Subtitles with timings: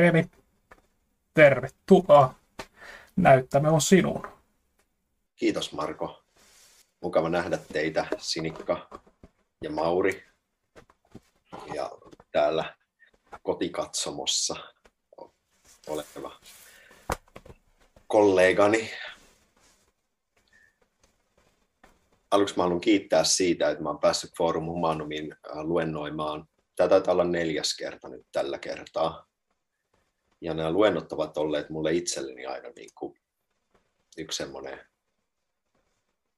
[0.00, 0.30] Jeremi,
[1.34, 2.34] tervetuloa.
[3.16, 4.28] Näyttämä on sinun.
[5.36, 6.22] Kiitos Marko.
[7.02, 9.00] Mukava nähdä teitä, Sinikka
[9.64, 10.24] ja Mauri.
[11.74, 11.90] Ja
[12.32, 12.74] täällä
[13.42, 14.56] kotikatsomossa
[15.86, 16.40] oleva
[18.06, 18.90] kollegani.
[22.30, 26.46] Aluksi mä haluan kiittää siitä, että mä oon päässyt Forum Humanumin äh, luennoimaan.
[26.76, 29.29] Tämä taitaa olla neljäs kerta nyt tällä kertaa.
[30.40, 33.20] Ja nämä luennot ovat olleet mulle itselleni aina niin kuin
[34.18, 34.86] yksi semmoinen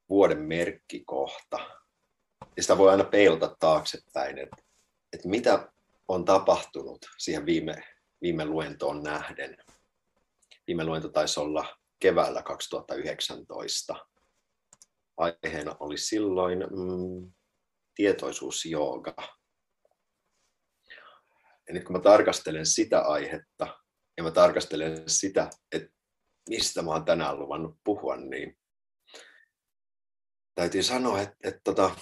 [0.09, 1.59] vuoden merkkikohta.
[2.57, 4.57] Ja sitä voi aina peilata taaksepäin, että,
[5.13, 5.73] että mitä
[6.09, 7.83] on tapahtunut siihen viime,
[8.23, 9.57] viime luentoon nähden.
[10.67, 14.07] Viime luento taisi olla keväällä 2019.
[15.17, 17.33] Aiheena oli silloin mm,
[17.95, 19.15] tietoisuusjooga.
[21.69, 23.82] Ja nyt kun mä tarkastelen sitä aihetta
[24.17, 25.89] ja mä tarkastelen sitä, että
[26.49, 28.59] mistä mä oon tänään luvannut puhua, niin
[30.55, 31.97] täytyy sanoa, että, että, tota,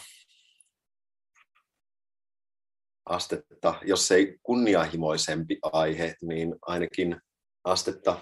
[3.07, 7.21] astetta, jos ei kunnianhimoisempi aihe, niin ainakin
[7.65, 8.21] astetta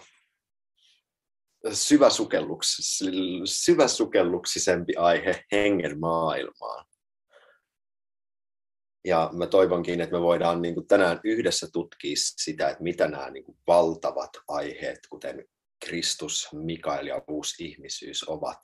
[1.73, 3.01] syväsukelluks,
[3.45, 6.85] syväsukelluksisempi aihe hengen maailmaan.
[9.05, 13.31] Ja mä toivonkin, että me voidaan niin kuin tänään yhdessä tutkia sitä, että mitä nämä
[13.31, 15.49] niin kuin valtavat aiheet, kuten
[15.85, 18.59] Kristus, Mikael ja uusi ihmisyys ovat.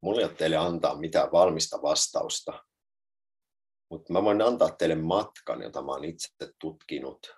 [0.00, 2.64] Mulla ei ole teille antaa mitään valmista vastausta,
[3.90, 6.28] mutta mä voin antaa teille matkan, jota mä oon itse
[6.60, 7.34] tutkinut,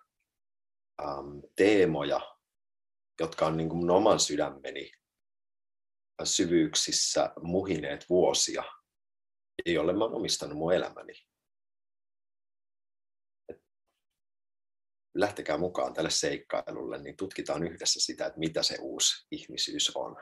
[1.02, 2.20] ähm, teemoja,
[3.20, 4.90] jotka on niin kuin mun oman sydämeni
[6.24, 8.64] syvyyksissä muhineet vuosia,
[9.66, 11.12] jolle mä oon omistanut mun elämäni.
[15.16, 20.16] lähtekää mukaan tälle seikkailulle, niin tutkitaan yhdessä sitä, että mitä se uusi ihmisyys on.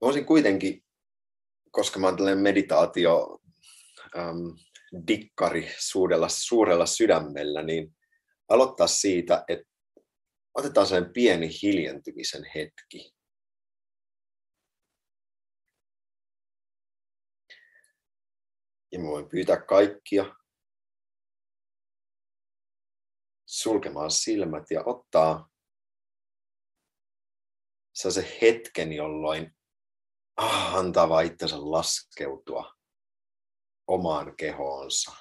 [0.00, 0.88] Voisin kuitenkin
[1.70, 3.40] koska mä oon tällainen meditaatio
[4.16, 4.48] ähm,
[5.06, 7.96] dikkari suurella, suurella sydämellä, niin
[8.48, 9.66] aloittaa siitä, että
[10.54, 13.17] otetaan sen pieni hiljentymisen hetki.
[18.92, 20.34] Ja mä voin pyytää kaikkia
[23.46, 25.50] sulkemaan silmät ja ottaa
[27.92, 29.56] se hetken, jolloin
[30.36, 32.74] ah, antaa vaan itsensä laskeutua
[33.86, 35.12] omaan kehoonsa,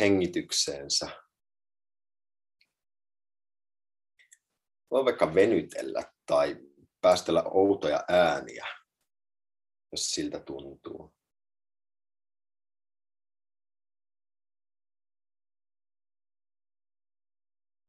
[0.00, 1.24] hengitykseensä.
[4.90, 6.56] Voi vaikka venytellä tai
[7.00, 8.66] päästellä outoja ääniä,
[9.94, 11.14] jos siltä tuntuu.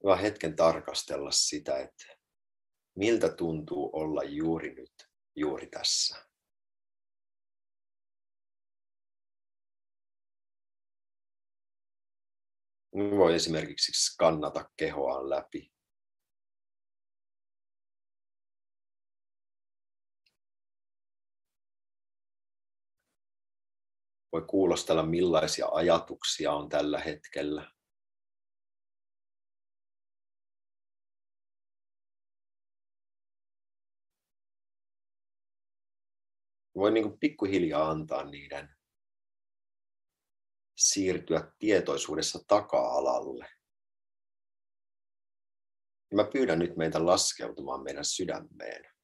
[0.04, 2.06] Hyvä hetken tarkastella sitä, että
[2.96, 6.30] miltä tuntuu olla juuri nyt, juuri tässä.
[12.94, 15.75] Voi esimerkiksi skannata kehoaan läpi.
[24.36, 27.72] Voi kuulostella millaisia ajatuksia on tällä hetkellä.
[36.76, 38.76] voi niin kuin pikkuhiljaa antaa niiden
[40.78, 43.50] siirtyä tietoisuudessa taka-alalle.
[46.12, 48.95] Ja mä pyydän nyt meitä laskeutumaan meidän sydämeen.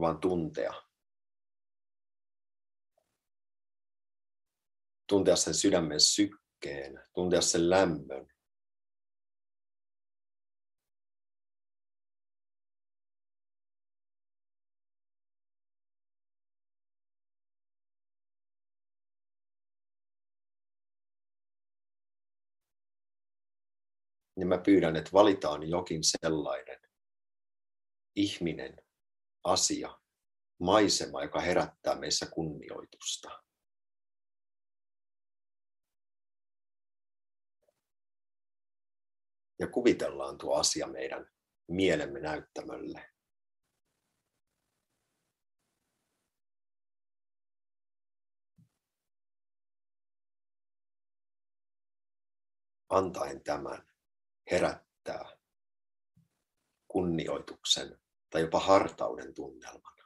[0.00, 0.72] Vaan tuntea.
[5.08, 8.36] Tuntea sen sydämen sykkeen, tuntea sen lämmön.
[24.36, 26.80] niin mä pyydän, että valitaan jokin sellainen
[28.16, 28.85] ihminen,
[29.46, 30.00] asia,
[30.60, 33.42] maisema, joka herättää meissä kunnioitusta.
[39.58, 41.30] Ja kuvitellaan tuo asia meidän
[41.68, 43.12] mielemme näyttämölle.
[52.88, 53.88] Antaen tämän
[54.50, 55.38] herättää
[56.88, 59.96] kunnioituksen tai jopa hartauden tunnelman.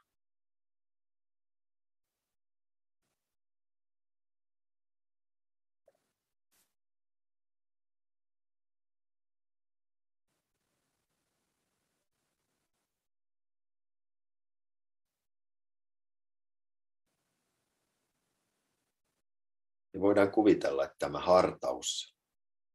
[19.93, 22.15] Ja voidaan kuvitella, että tämä hartaus,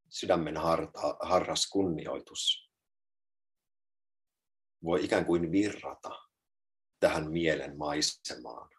[0.09, 2.66] sydämen harta, harras kunnioitus,
[4.87, 6.11] voi ikään kuin virrata
[7.01, 8.71] tähän mielen maisemaan.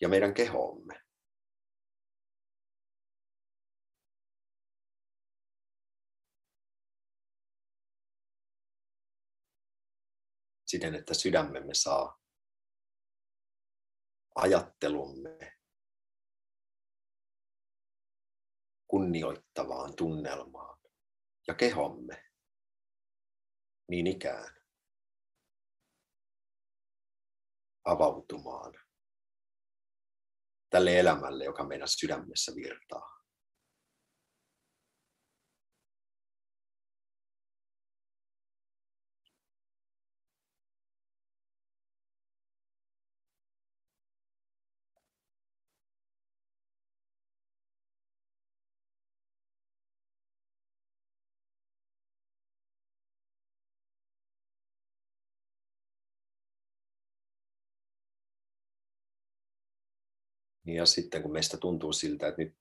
[0.00, 1.02] Ja meidän kehoomme.
[10.72, 12.20] siten, että sydämemme saa
[14.34, 15.61] ajattelumme
[18.92, 20.78] kunnioittavaan tunnelmaan
[21.48, 22.24] ja kehomme
[23.88, 24.56] niin ikään
[27.84, 28.74] avautumaan
[30.70, 33.11] tälle elämälle, joka meidän sydämessä virtaa.
[60.66, 62.56] Ja sitten kun meistä tuntuu siltä, että nyt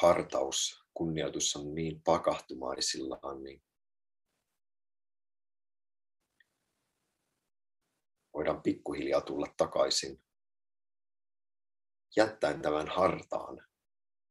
[0.00, 3.62] hartaus, kunnioitus on niin pakahtumaisillaan, niin
[8.34, 10.24] voidaan pikkuhiljaa tulla takaisin
[12.16, 13.66] jättäen tämän hartaan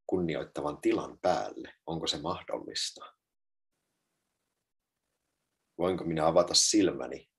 [0.07, 1.73] kunnioittavan tilan päälle.
[1.85, 3.15] Onko se mahdollista?
[5.77, 7.29] Voinko minä avata silmäni?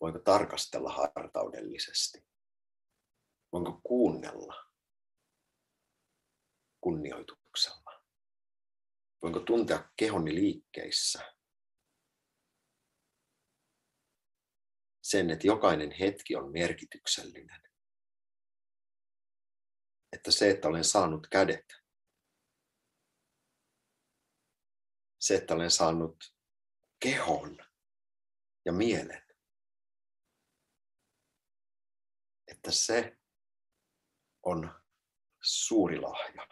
[0.00, 2.28] Voinko tarkastella hartaudellisesti?
[3.52, 4.72] Voinko kuunnella
[6.80, 8.02] kunnioituksella?
[9.22, 11.38] Voinko tuntea kehoni liikkeissä
[15.02, 17.62] sen, että jokainen hetki on merkityksellinen.
[20.12, 21.64] Että se, että olen saanut kädet,
[25.18, 26.34] se, että olen saanut
[27.00, 27.58] kehon
[28.64, 29.26] ja mielen,
[32.46, 33.17] että se
[34.48, 34.74] on
[35.42, 36.46] suuri lahja.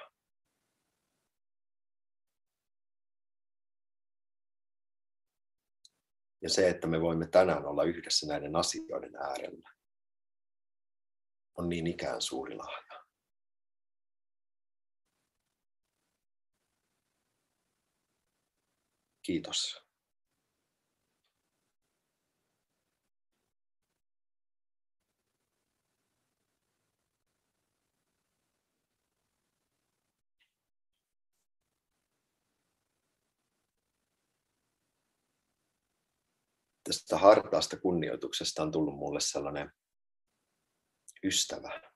[6.43, 9.71] Ja se, että me voimme tänään olla yhdessä näiden asioiden äärellä,
[11.59, 13.07] on niin ikään suuri lahja.
[19.23, 19.86] Kiitos.
[36.87, 39.71] Tästä hartaasta kunnioituksesta on tullut mulle sellainen
[41.25, 41.93] ystävä,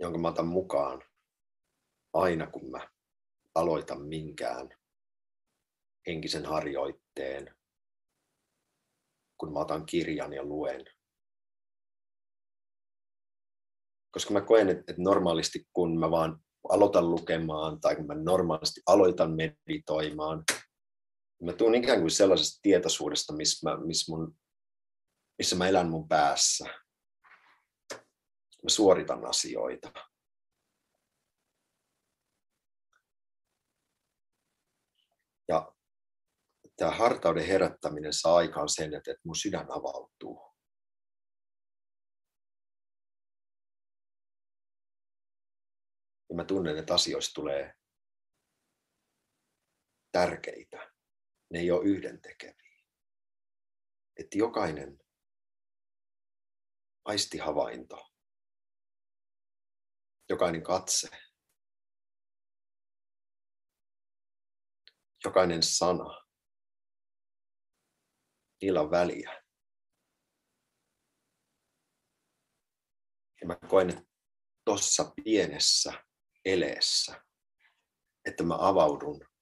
[0.00, 1.02] jonka mä otan mukaan
[2.12, 2.88] aina kun mä
[3.54, 4.68] aloitan minkään
[6.06, 7.56] henkisen harjoitteen,
[9.38, 10.84] kun mä otan kirjan ja luen.
[14.10, 19.36] Koska mä koen, että normaalisti kun mä vaan aloitan lukemaan tai kun mä normaalisti aloitan
[19.36, 20.44] meditoimaan,
[21.44, 24.38] mä tuun ikään kuin sellaisesta tietoisuudesta, missä mä, missä, mun,
[25.38, 26.64] missä mä elän mun päässä.
[28.62, 29.92] Mä suoritan asioita.
[35.48, 35.74] Ja
[36.76, 40.54] tämä hartauden herättäminen saa aikaan sen, että, mun sydän avautuu.
[46.28, 47.74] Ja mä tunnen, että asioista tulee
[50.12, 50.93] tärkeitä
[51.50, 52.84] ne ei ole yhdentekeviä.
[54.16, 55.00] Että jokainen
[57.04, 58.10] aistihavainto,
[60.28, 61.08] jokainen katse,
[65.24, 66.26] jokainen sana,
[68.62, 69.44] niillä on väliä.
[73.40, 74.04] Ja mä koen, että
[74.64, 76.04] tuossa pienessä
[76.44, 77.24] eleessä,
[78.24, 79.33] että mä avaudun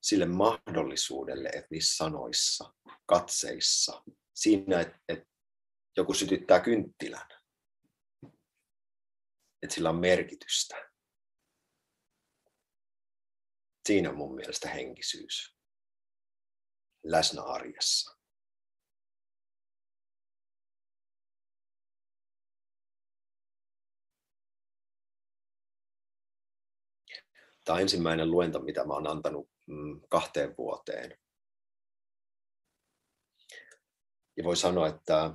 [0.00, 2.74] sille mahdollisuudelle, että niissä sanoissa,
[3.06, 4.02] katseissa,
[4.34, 5.26] siinä, että, että
[5.96, 7.26] joku sytyttää kynttilän.
[9.62, 10.90] että sillä on merkitystä.
[13.86, 15.56] Siinä on mun mielestä henkisyys
[17.04, 18.20] läsnä arjessa.
[27.64, 29.50] Tämä on ensimmäinen luento, mitä mä olen antanut
[30.08, 31.18] kahteen vuoteen.
[34.36, 35.30] Ja voi sanoa, että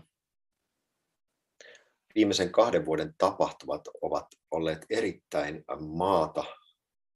[2.15, 6.43] viimeisen kahden vuoden tapahtumat ovat olleet erittäin maata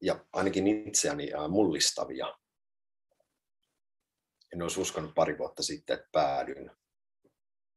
[0.02, 2.38] ja ainakin itseäni mullistavia.
[4.54, 6.72] En olisi uskonut pari vuotta sitten, että päädyn,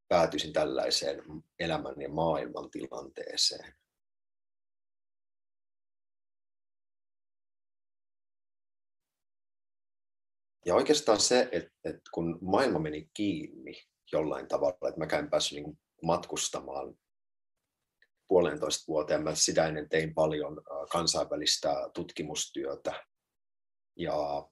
[0.09, 1.23] päätyisin tällaiseen
[1.59, 3.75] elämän ja maailman tilanteeseen.
[10.67, 15.63] Ja oikeastaan se, että, että kun maailma meni kiinni jollain tavalla, että mä en päässyt
[15.63, 16.95] niin matkustamaan
[18.29, 19.23] puolentoista vuoteen.
[19.23, 23.07] Mä sitä ennen tein paljon kansainvälistä tutkimustyötä
[23.97, 24.49] ja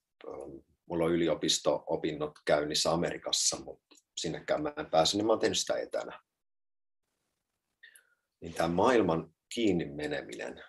[0.88, 5.78] mulla on yliopisto-opinnot käynnissä Amerikassa, mutta sinnekään mä en pääse, niin mä oon tehnyt sitä
[5.78, 6.20] etänä.
[8.40, 10.64] Niin tämä maailman kiinni meneminen,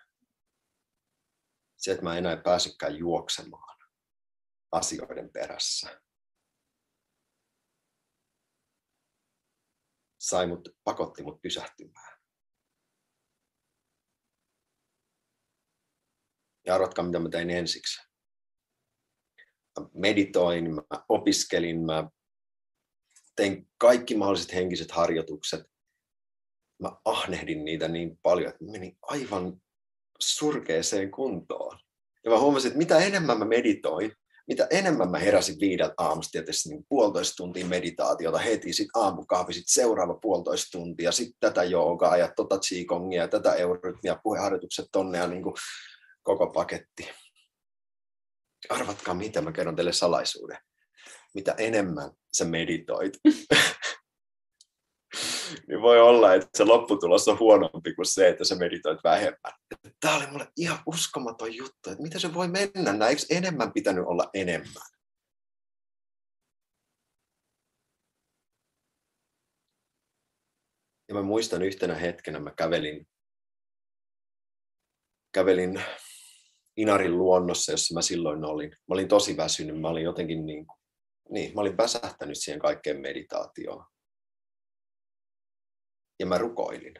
[1.77, 3.70] se, että mä enää pääsekään juoksemaan
[4.71, 6.01] asioiden perässä,
[10.19, 12.21] sai mut, pakotti mut pysähtymään.
[16.65, 18.01] Ja arvatkaa, mitä mä tein ensiksi.
[19.79, 22.09] Mä meditoin, mä opiskelin, mä
[23.35, 25.71] tein kaikki mahdolliset henkiset harjoitukset.
[26.81, 29.61] Mä ahnehdin niitä niin paljon, että menin aivan
[30.19, 31.79] surkeeseen kuntoon.
[32.23, 34.15] Ja mä huomasin, että mitä enemmän mä meditoin,
[34.51, 39.73] mitä enemmän mä heräsin viideltä aamusta, tietysti niin puolitoista tuntia meditaatiota heti, sitten aamukahvi, sitten
[39.73, 45.43] seuraava puolitoista tuntia, sitten tätä joogaa ja tota qigongia tätä eurytmia, puheharjoitukset tonne ja niin
[45.43, 45.55] kuin
[46.23, 47.09] koko paketti.
[48.69, 50.57] Arvatkaa mitä, mä kerron teille salaisuuden.
[51.33, 53.13] Mitä enemmän sä meditoit,
[55.67, 59.53] niin voi olla, että se lopputulos on huonompi kuin se, että sä meditoit vähemmän.
[59.99, 64.05] Tämä oli mulle ihan uskomaton juttu, että mitä se voi mennä, näin eikö enemmän pitänyt
[64.07, 64.91] olla enemmän?
[71.07, 73.07] Ja mä muistan yhtenä hetkenä, mä kävelin,
[75.31, 75.83] kävelin
[76.77, 78.69] Inarin luonnossa, jossa mä silloin olin.
[78.69, 80.67] Mä olin tosi väsynyt, mä olin jotenkin niin,
[81.29, 83.85] niin mä olin väsähtänyt siihen kaikkeen meditaatioon.
[86.21, 86.93] Ja mä rukoilin.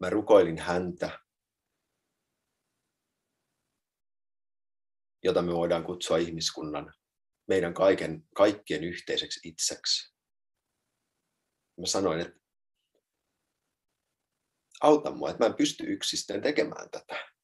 [0.00, 1.18] Mä rukoilin häntä,
[5.24, 6.94] jota me voidaan kutsua ihmiskunnan,
[7.46, 10.14] meidän kaiken, kaikkien yhteiseksi itseksi.
[11.80, 12.40] Mä sanoin, että
[14.80, 17.37] auta mua, että mä en pysty yksistään tekemään tätä.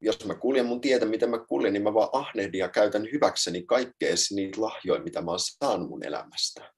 [0.00, 3.62] Jos mä kuljen mun tietä, mitä mä kuljen, niin mä vaan ahnehdin ja käytän hyväkseni
[3.62, 6.74] kaikkea niitä lahjoja, mitä mä oon saanut mun elämästä.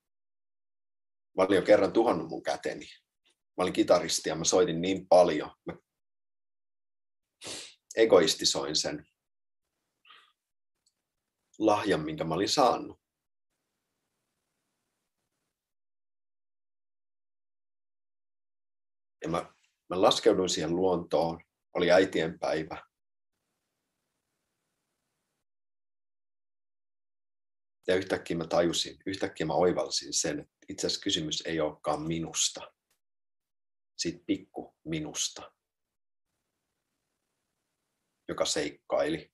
[1.36, 2.86] Mä olin jo kerran tuhannut mun käteni.
[3.56, 5.50] Mä olin kitaristi ja mä soitin niin paljon.
[5.66, 5.74] Mä
[7.96, 9.06] egoistisoin sen
[11.58, 13.00] lahjan, minkä mä olin saanut.
[19.22, 19.54] Ja mä,
[19.90, 21.40] mä laskeuduin siihen luontoon,
[21.74, 22.91] oli äitien päivä.
[27.88, 32.72] Ja yhtäkkiä mä tajusin, yhtäkkiä mä oivalsin sen, että itse asiassa kysymys ei olekaan minusta,
[33.98, 35.52] siitä pikku minusta,
[38.28, 39.32] joka seikkaili.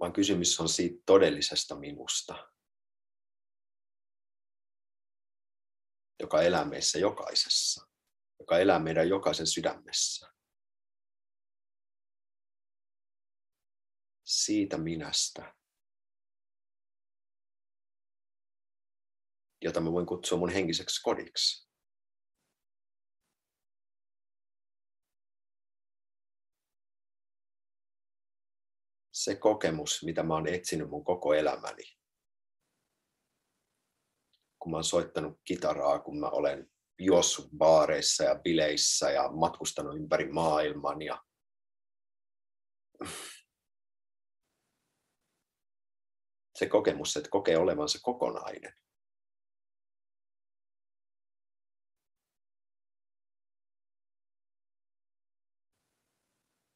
[0.00, 2.52] Vaan kysymys on siitä todellisesta minusta,
[6.20, 7.88] joka elää meissä jokaisessa,
[8.40, 10.37] joka elää meidän jokaisen sydämessä.
[14.28, 15.54] Siitä minästä,
[19.62, 21.68] jota mä voin kutsua mun henkiseksi kodiksi.
[29.12, 31.82] Se kokemus, mitä mä oon etsinyt mun koko elämäni,
[34.58, 40.32] kun mä oon soittanut kitaraa, kun mä olen juossut baareissa ja bileissä ja matkustanut ympäri
[40.32, 41.24] maailman ja
[46.58, 48.74] se kokemus, että kokee olevansa kokonainen.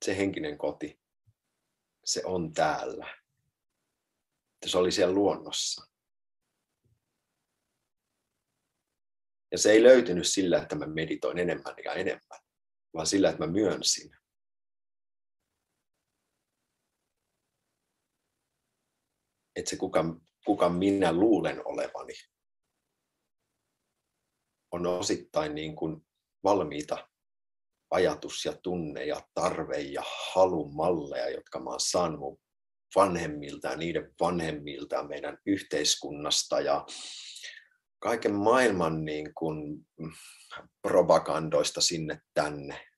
[0.05, 1.01] Se henkinen koti,
[2.05, 3.19] se on täällä.
[4.67, 5.87] Se oli siellä luonnossa.
[9.53, 12.41] Ja se ei löytynyt sillä, että mä meditoin enemmän ja enemmän,
[12.95, 14.22] vaan sillä, että mä myönsin.
[19.57, 20.05] Että se kuka,
[20.47, 22.15] kuka minä luulen olevani
[24.73, 26.07] on osittain niin kuin
[26.45, 27.09] valmiita
[27.91, 30.03] ajatus ja tunne ja tarve ja
[30.35, 32.41] halumalleja, jotka mä oon saanut
[32.97, 36.87] vanhemmilta ja niiden vanhemmilta meidän yhteiskunnasta ja
[37.99, 39.87] kaiken maailman niin kuin
[40.83, 42.89] propagandoista sinne tänne,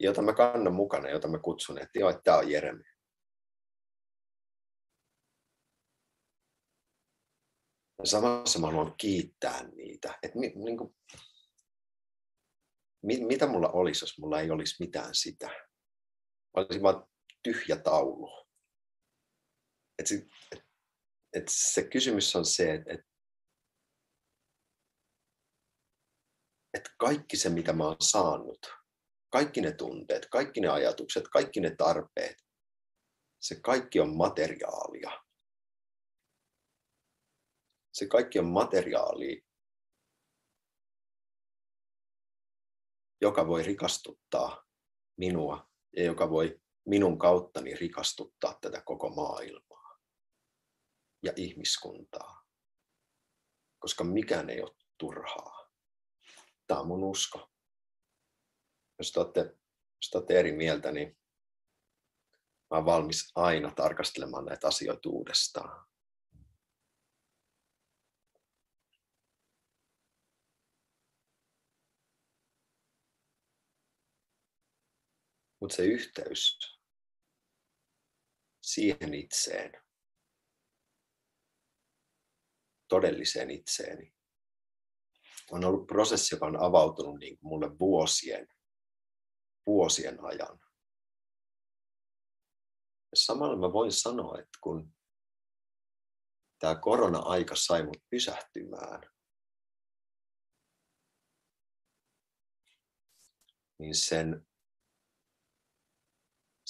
[0.00, 2.84] jota mä kannan mukana, jota mä kutsun, että joo, että tämä on Jeremy.
[8.04, 10.18] Samassa mä haluan kiittää niitä.
[10.22, 10.96] Että mi, niin kuin,
[13.02, 15.46] mit, mitä mulla olisi, jos mulla ei olisi mitään sitä?
[15.46, 17.06] Mä olisin vaan
[17.42, 18.46] tyhjä taulu.
[19.98, 20.64] Et se, et,
[21.32, 23.00] et se kysymys on se, että et,
[26.74, 28.66] et kaikki se, mitä mä oon saanut,
[29.32, 32.36] kaikki ne tunteet, kaikki ne ajatukset, kaikki ne tarpeet,
[33.40, 35.22] se kaikki on materiaalia.
[37.92, 39.42] Se kaikki on materiaalia,
[43.20, 44.64] joka voi rikastuttaa
[45.16, 49.98] minua ja joka voi minun kauttani rikastuttaa tätä koko maailmaa
[51.22, 52.46] ja ihmiskuntaa.
[53.78, 55.70] Koska mikään ei ole turhaa.
[56.66, 57.50] Tämä on mun usko.
[58.98, 59.40] Jos te olette,
[59.96, 61.18] jos te olette eri mieltä, niin
[62.70, 65.91] mä olen valmis aina tarkastelemaan näitä asioita uudestaan.
[75.62, 76.58] Mutta se yhteys
[78.62, 79.72] siihen itseen,
[82.88, 84.14] todelliseen itseeni,
[85.50, 88.48] on ollut prosessi, joka on avautunut niin kuin mulle vuosien,
[89.66, 90.60] vuosien ajan.
[93.10, 94.94] Ja samalla mä voin sanoa, että kun
[96.58, 99.00] tämä korona-aika sai mut pysähtymään,
[103.78, 104.51] niin sen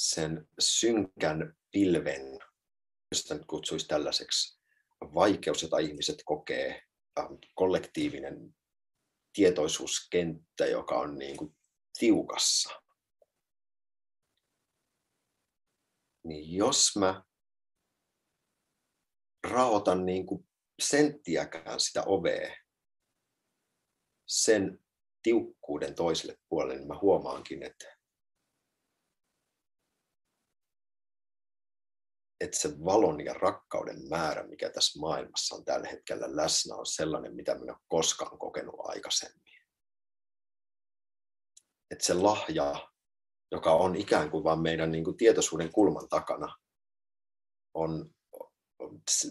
[0.02, 2.38] sen synkän pilven,
[3.12, 4.60] josta nyt kutsuisi tällaiseksi,
[5.00, 6.82] vaikeus, jota ihmiset kokee,
[7.54, 8.54] kollektiivinen
[9.32, 11.56] tietoisuuskenttä, joka on niin kuin
[11.98, 12.82] tiukassa.
[16.24, 17.22] Niin jos mä
[19.48, 20.48] raotan niin kuin
[20.82, 22.56] senttiäkään sitä ovea
[24.26, 24.84] sen
[25.22, 28.01] tiukkuuden toiselle puolelle, niin mä huomaankin, että
[32.42, 37.34] että se valon ja rakkauden määrä, mikä tässä maailmassa on tällä hetkellä läsnä, on sellainen,
[37.34, 39.62] mitä minä olen koskaan kokenut aikaisemmin.
[41.90, 42.88] Että se lahja,
[43.52, 46.56] joka on ikään kuin vain meidän niin kuin tietoisuuden kulman takana,
[47.74, 48.14] on,
[49.10, 49.28] se,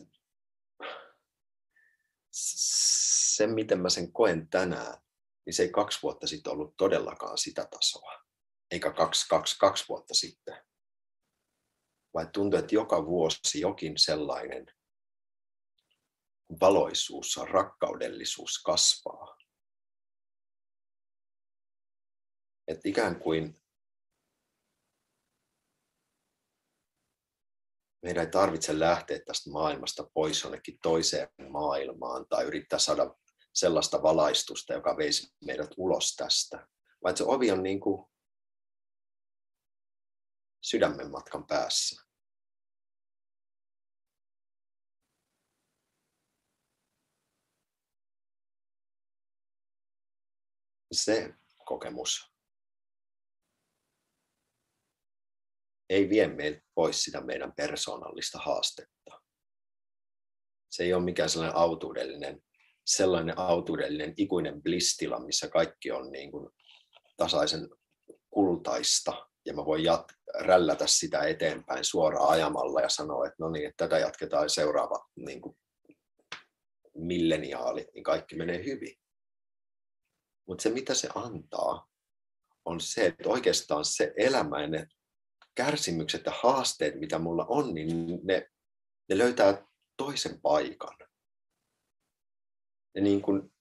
[2.31, 4.97] se, miten mä sen koen tänään,
[5.45, 8.13] niin se ei kaksi vuotta sitten ollut todellakaan sitä tasoa.
[8.71, 10.70] Eikä kaksi, kaksi, kaksi vuotta sitten
[12.13, 14.65] vai tuntuu, että joka vuosi jokin sellainen
[16.61, 19.37] valoisuus, rakkaudellisuus kasvaa.
[22.67, 23.61] Että ikään kuin
[28.03, 33.15] meidän ei tarvitse lähteä tästä maailmasta pois jonnekin toiseen maailmaan tai yrittää saada
[33.53, 36.67] sellaista valaistusta, joka veisi meidät ulos tästä.
[37.03, 38.10] Vaan se ovi on niin kuin
[40.61, 42.01] sydämen matkan päässä.
[50.91, 51.33] Se
[51.65, 52.31] kokemus
[55.89, 59.21] ei vie meiltä pois sitä meidän persoonallista haastetta.
[60.69, 62.43] Se ei ole mikään sellainen autuudellinen,
[62.85, 66.49] sellainen autuudellinen ikuinen blistila, missä kaikki on niin kuin
[67.17, 67.69] tasaisen
[68.29, 73.67] kultaista ja mä voin jat- rällätä sitä eteenpäin suoraan ajamalla ja sanoa, että no niin,
[73.67, 75.57] että tätä jatketaan seuraava niin kuin
[76.95, 78.97] milleniaalit, niin kaikki menee hyvin.
[80.47, 81.89] Mutta se, mitä se antaa,
[82.65, 84.87] on se, että oikeastaan se elämä ja ne
[85.55, 88.51] kärsimykset ja haasteet, mitä mulla on, niin ne,
[89.09, 90.97] ne löytää toisen paikan.
[92.95, 93.53] Ja niin kuin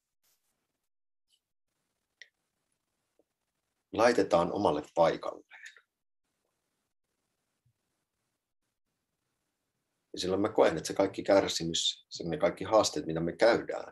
[3.93, 5.50] laitetaan omalle paikalleen.
[10.21, 13.89] Niin silloin mä koen, että se kaikki kärsimys, se ne kaikki haasteet, mitä me käydään,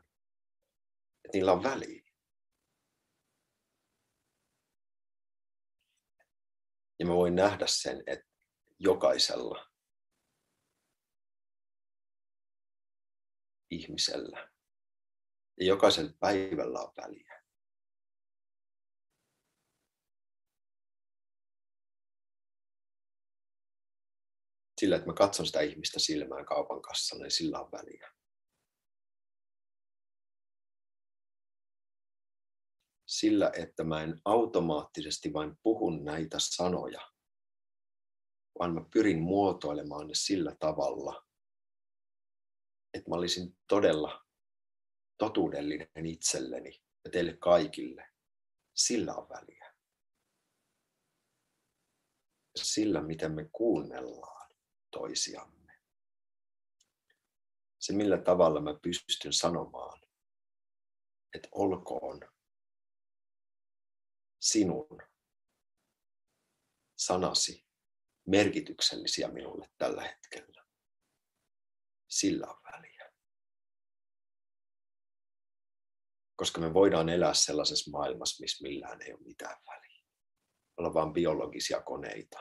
[1.24, 2.02] että niillä on väliä.
[6.98, 8.26] Ja mä voin nähdä sen, että
[8.78, 9.70] jokaisella
[13.70, 14.50] ihmisellä
[15.60, 17.27] ja jokaisella päivällä on väliä.
[24.78, 28.12] Sillä, että mä katson sitä ihmistä silmään kaupan kassalla, niin sillä on väliä.
[33.06, 37.12] Sillä, että mä en automaattisesti vain puhun näitä sanoja,
[38.58, 41.26] vaan mä pyrin muotoilemaan ne sillä tavalla,
[42.94, 44.24] että mä olisin todella
[45.18, 48.08] totuudellinen itselleni ja teille kaikille.
[48.74, 49.74] Sillä on väliä.
[52.56, 54.37] Sillä, miten me kuunnellaan
[54.90, 55.78] toisiamme.
[57.78, 60.02] Se, millä tavalla mä pystyn sanomaan,
[61.34, 62.20] että olkoon
[64.40, 65.02] sinun
[66.96, 67.66] sanasi
[68.26, 70.64] merkityksellisiä minulle tällä hetkellä.
[72.08, 73.12] Sillä on väliä.
[76.36, 80.02] Koska me voidaan elää sellaisessa maailmassa, missä millään ei ole mitään väliä.
[80.02, 82.38] Me ollaan vain biologisia koneita.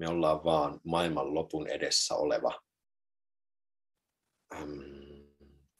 [0.00, 2.60] Me ollaan vaan maailman lopun edessä oleva
[4.54, 4.82] äm,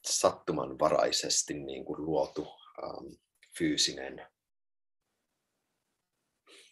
[0.07, 2.47] sattumanvaraisesti niin kuin luotu
[2.83, 3.17] äm,
[3.59, 4.27] fyysinen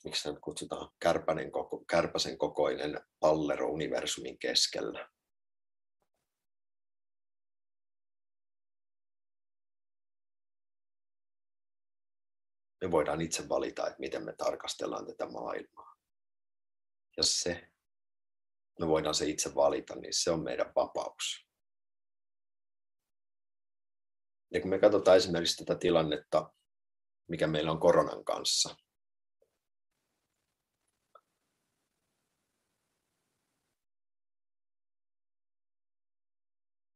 [0.04, 5.10] miksi sitä kutsutaan, kärpänen koko, kärpäsen kokoinen pallero universumin keskellä.
[12.80, 15.87] Me voidaan itse valita, että miten me tarkastellaan tätä maailmaa.
[17.18, 17.68] Ja se,
[18.80, 21.48] me voidaan se itse valita, niin se on meidän vapaus.
[24.54, 26.52] Ja kun me katsotaan esimerkiksi tätä tilannetta,
[27.28, 28.76] mikä meillä on koronan kanssa,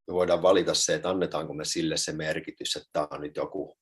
[0.06, 3.78] me voidaan valita se, että annetaanko me sille se merkitys, että tämä on nyt joku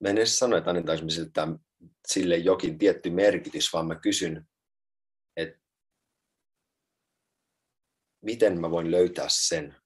[0.00, 1.30] Mä en edes sano, että annetaanko me sille,
[2.06, 4.48] sille jokin tietty merkitys, vaan mä kysyn,
[5.36, 5.60] että
[8.22, 9.76] miten mä voin löytää sen,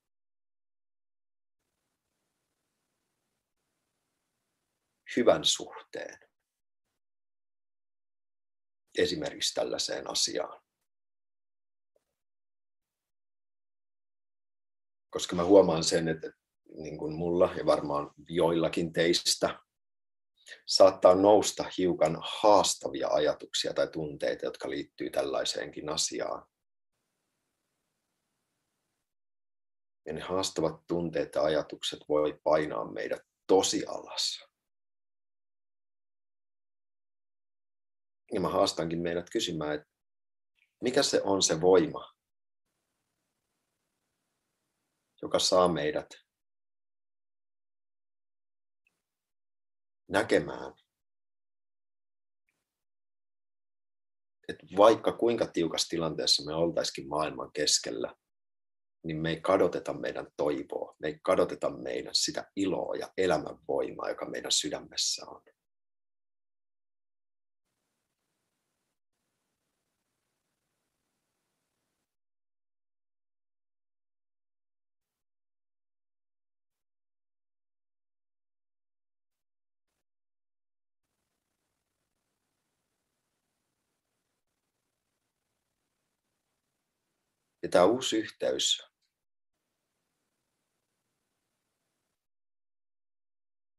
[5.17, 6.19] hyvän suhteen
[8.99, 10.63] esimerkiksi tällaiseen asiaan.
[15.11, 16.33] Koska mä huomaan sen, että
[16.75, 19.61] niin kuin mulla ja varmaan joillakin teistä
[20.67, 26.47] saattaa nousta hiukan haastavia ajatuksia tai tunteita, jotka liittyy tällaiseenkin asiaan.
[30.07, 34.45] Ja ne haastavat tunteet ja ajatukset voi painaa meidät tosi alas.
[38.33, 39.91] Ja mä haastankin meidät kysymään, että
[40.81, 42.15] mikä se on se voima,
[45.23, 46.09] joka saa meidät
[50.11, 50.75] näkemään,
[54.49, 58.17] että vaikka kuinka tiukassa tilanteessa me oltaisikin maailman keskellä,
[59.05, 64.27] niin me ei kadoteta meidän toivoa, me ei kadoteta meidän sitä iloa ja elämänvoimaa, joka
[64.27, 65.43] meidän sydämessä on.
[87.71, 88.91] Tämä uusi yhteys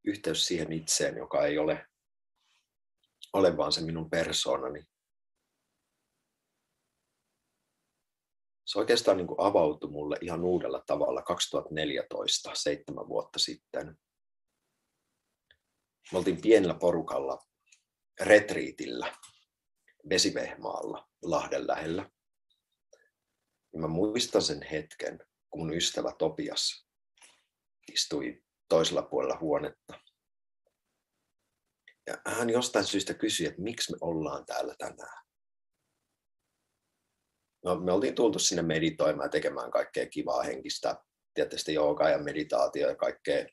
[0.03, 1.87] yhteys siihen itseen, joka ei ole,
[3.33, 4.83] ole vaan se minun persoonani.
[8.65, 13.97] Se oikeastaan niin kuin avautui mulle ihan uudella tavalla 2014, seitsemän vuotta sitten.
[16.11, 17.45] Me oltiin pienellä porukalla
[18.21, 19.17] retriitillä
[20.09, 22.09] Vesivehmaalla Lahden lähellä.
[23.73, 26.87] Ja mä muistan sen hetken, kun mun ystävä Topias
[27.91, 29.99] istui toisella puolella huonetta.
[32.07, 35.25] Ja hän jostain syystä kysyi, että miksi me ollaan täällä tänään.
[37.63, 41.03] No, me oltiin tultu sinne meditoimaan ja tekemään kaikkea kivaa henkistä,
[41.33, 43.45] tietysti joogaa ja meditaatio ja kaikkea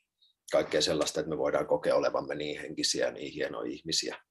[0.51, 4.23] kaikkea sellaista, että me voidaan kokea olevamme niin henkisiä ja niin hienoja ihmisiä.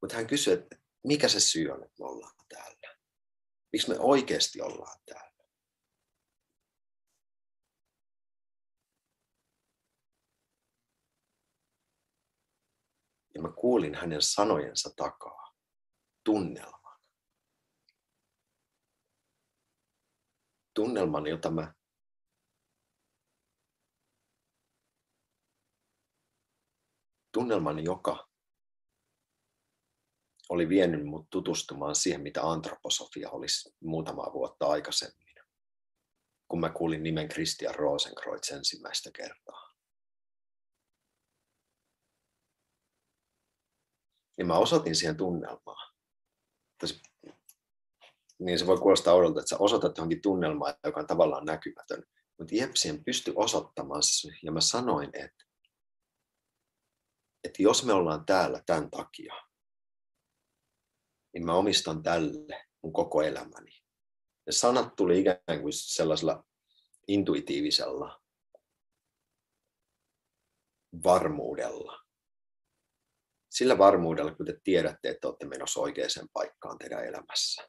[0.00, 2.39] Mutta hän kysyi, että mikä se syy on, että me ollaan?
[3.72, 5.30] Miksi me oikeasti ollaan täällä?
[13.34, 15.54] Ja mä kuulin hänen sanojensa takaa
[16.24, 17.00] tunnelman.
[20.74, 21.74] Tunnelman, jota mä
[27.32, 28.29] tunnelman, joka
[30.50, 35.34] oli vienyt mut tutustumaan siihen, mitä antroposofia olisi muutama vuotta aikaisemmin,
[36.48, 39.70] kun mä kuulin nimen Christian Rosenkreutz ensimmäistä kertaa.
[44.38, 45.90] Ja mä osoitin siihen tunnelmaa.
[48.38, 52.04] Niin se voi kuulostaa oudolta, että sä osoitat johonkin tunnelmaa, joka on tavallaan näkymätön.
[52.38, 54.02] Mutta Jepsien pysty osoittamaan
[54.42, 55.44] ja mä sanoin, että,
[57.44, 59.49] että jos me ollaan täällä tämän takia,
[61.32, 63.80] niin mä omistan tälle mun koko elämäni.
[64.46, 66.44] Ja sanat tuli ikään kuin sellaisella
[67.08, 68.22] intuitiivisella
[71.04, 72.00] varmuudella.
[73.50, 77.68] Sillä varmuudella, kun te tiedätte, että olette menossa oikeaan paikkaan teidän elämässä.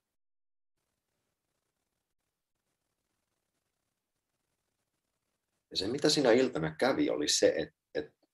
[5.71, 8.27] Ja se, mitä siinä iltana kävi, oli se, että, että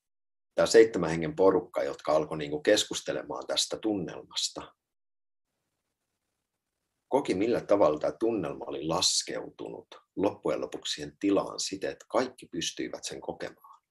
[0.56, 4.74] tämä seitsemän hengen porukka, jotka alkoi niin keskustelemaan tästä tunnelmasta,
[7.08, 13.04] koki millä tavalla tämä tunnelma oli laskeutunut loppujen lopuksi siihen tilaan siten, että kaikki pystyivät
[13.04, 13.84] sen kokemaan.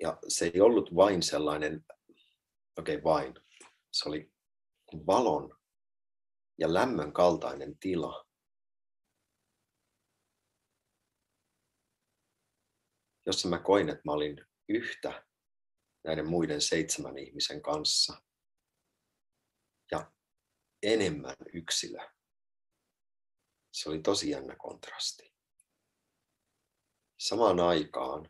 [0.00, 1.84] Ja se ei ollut vain sellainen,
[2.78, 3.34] okei okay, vain,
[3.92, 4.32] se oli
[5.06, 5.58] valon
[6.58, 8.26] ja lämmön kaltainen tila,
[13.26, 15.26] jossa mä koin, että mä olin yhtä
[16.04, 18.22] näiden muiden seitsemän ihmisen kanssa
[19.90, 20.12] ja
[20.82, 22.08] enemmän yksilö.
[23.72, 25.32] Se oli tosi jännä kontrasti.
[27.18, 28.22] Samaan aikaan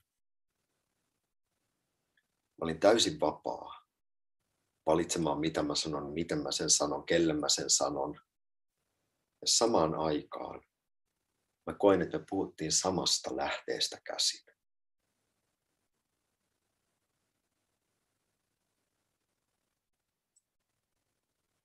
[2.62, 3.87] mä olin täysin vapaa
[4.87, 8.21] valitsemaan, mitä mä sanon, miten mä sen sanon, kelle mä sen sanon.
[9.40, 10.62] Ja samaan aikaan
[11.66, 14.52] mä koin, että me puhuttiin samasta lähteestä käsin.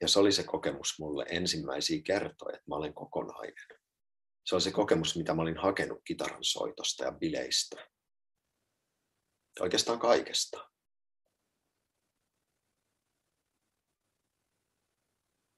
[0.01, 3.67] Ja se oli se kokemus mulle ensimmäisiä kertoja, että mä olen kokonainen.
[4.45, 7.88] Se oli se kokemus, mitä mä olin hakenut kitaran soitosta ja bileistä.
[9.60, 10.71] Oikeastaan kaikesta.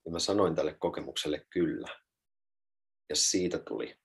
[0.06, 1.88] Ja mä sanoin tälle kokemukselle kyllä.
[3.10, 4.00] Ja siitä tuli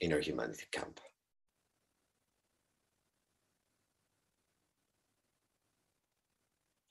[0.00, 0.96] Inner Humanity Camp.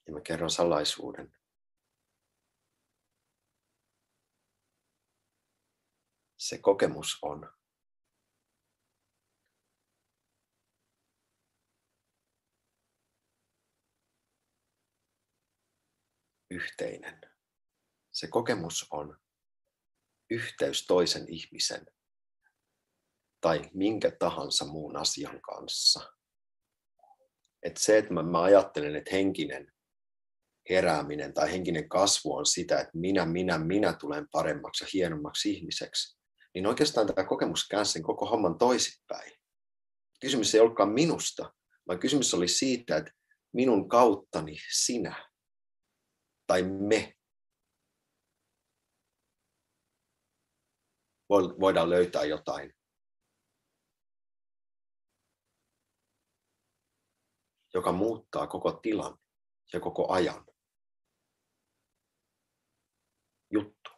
[0.08, 1.41] Ja mä kerron salaisuuden.
[6.42, 7.54] Se kokemus on.
[16.50, 17.22] Yhteinen.
[18.12, 19.20] Se kokemus on
[20.30, 21.86] yhteys toisen ihmisen
[23.42, 26.14] tai minkä tahansa muun asian kanssa.
[27.64, 29.74] Et se, että mä, mä ajattelen, että henkinen
[30.70, 36.21] herääminen tai henkinen kasvu on sitä, että minä, minä, minä tulen paremmaksi ja hienommaksi ihmiseksi,
[36.54, 39.32] niin oikeastaan tämä kokemus käänsi sen koko homman toisinpäin.
[40.22, 41.54] Kysymys ei ollutkaan minusta,
[41.88, 43.12] vaan kysymys oli siitä, että
[43.54, 45.32] minun kauttani sinä
[46.48, 47.18] tai me
[51.60, 52.74] voidaan löytää jotain,
[57.74, 59.18] joka muuttaa koko tilan
[59.74, 60.46] ja koko ajan.
[63.54, 63.90] Juttu,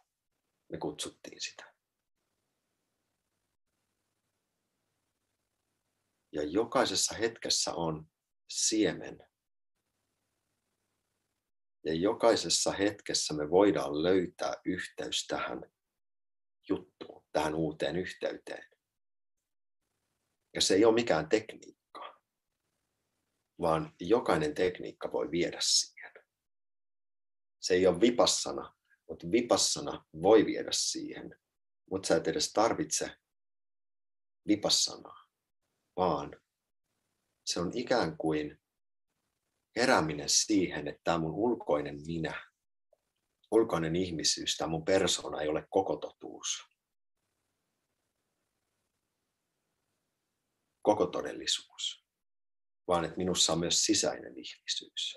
[0.72, 1.73] me kutsuttiin sitä.
[6.34, 8.10] Ja jokaisessa hetkessä on
[8.48, 9.18] siemen.
[11.84, 15.72] Ja jokaisessa hetkessä me voidaan löytää yhteys tähän
[16.68, 18.70] juttuun, tähän uuteen yhteyteen.
[20.54, 22.20] Ja se ei ole mikään tekniikka,
[23.60, 26.12] vaan jokainen tekniikka voi viedä siihen.
[27.60, 28.74] Se ei ole vipassana,
[29.08, 31.40] mutta vipassana voi viedä siihen,
[31.90, 33.16] mutta sä et edes tarvitse
[34.48, 35.23] vipassanaa
[35.96, 36.40] vaan
[37.44, 38.60] se on ikään kuin
[39.76, 42.54] herääminen siihen, että tämä mun ulkoinen minä
[43.50, 46.64] ulkoinen ihmisyys, tämä mun persona ei ole koko totuus.
[50.82, 52.06] Koko todellisuus,
[52.88, 55.16] vaan että minussa on myös sisäinen ihmisyys.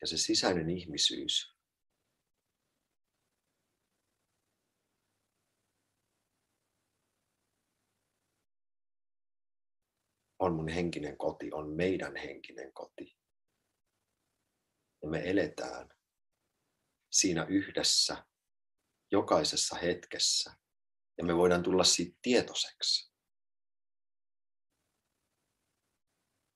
[0.00, 1.51] Ja se sisäinen ihmisyys
[10.42, 13.18] on mun henkinen koti, on meidän henkinen koti.
[15.02, 15.88] Ja me eletään
[17.12, 18.26] siinä yhdessä,
[19.12, 20.56] jokaisessa hetkessä.
[21.18, 23.12] Ja me voidaan tulla siitä tietoiseksi.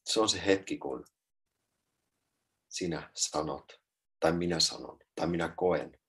[0.05, 1.07] Se on se hetki, kun
[2.69, 3.73] sinä sanot,
[4.21, 6.01] tai minä sanon, tai minä koen,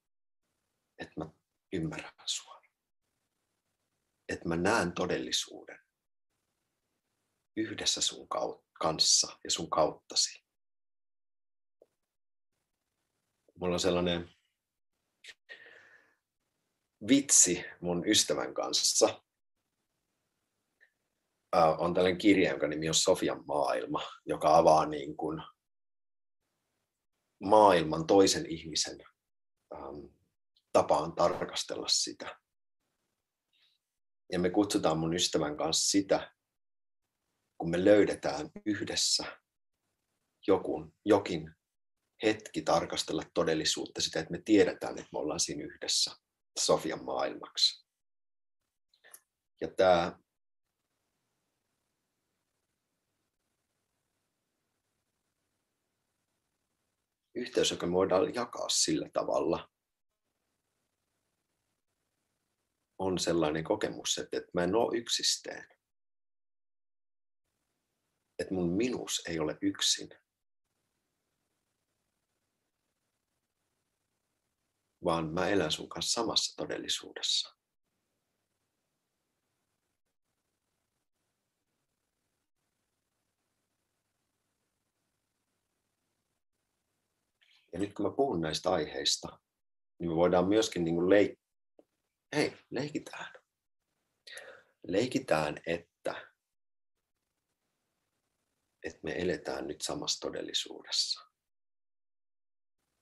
[0.99, 1.29] että mä
[1.73, 2.61] ymmärrän sua.
[4.29, 5.86] Että mä näen todellisuuden
[7.57, 8.27] yhdessä sun
[8.79, 10.43] kanssa ja sun kauttasi.
[13.55, 14.29] Mulla on sellainen
[17.07, 19.23] vitsi mun ystävän kanssa.
[21.77, 25.41] on tällainen kirja, jonka nimi on Sofian maailma, joka avaa niin kuin
[27.39, 28.97] maailman toisen ihmisen
[30.73, 32.39] tapaan tarkastella sitä.
[34.31, 36.36] Ja me kutsutaan mun ystävän kanssa sitä
[37.57, 39.23] kun me löydetään yhdessä
[40.47, 41.55] jokun, jokin
[42.23, 46.11] hetki tarkastella todellisuutta, sitä, että me tiedetään, että me ollaan siinä yhdessä
[46.59, 47.87] Sofian maailmaksi.
[49.61, 50.19] Ja tämä
[57.35, 59.69] yhteys, joka me voidaan jakaa sillä tavalla,
[62.99, 65.76] on sellainen kokemus, että, että mä en ole yksisteen
[68.39, 70.09] että mun minus ei ole yksin.
[75.03, 77.57] Vaan mä elän sun kanssa samassa todellisuudessa.
[87.73, 89.39] Ja nyt kun mä puhun näistä aiheista,
[89.99, 91.39] niin me voidaan myöskin niin leik...
[92.35, 93.33] Hei, leikitään.
[94.87, 95.96] Leikitään, että
[98.87, 101.21] että me eletään nyt samassa todellisuudessa.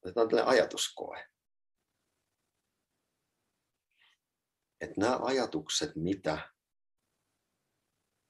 [0.06, 1.30] Otetaan tällainen ajatuskoe.
[4.82, 6.54] Että nämä ajatukset, mitä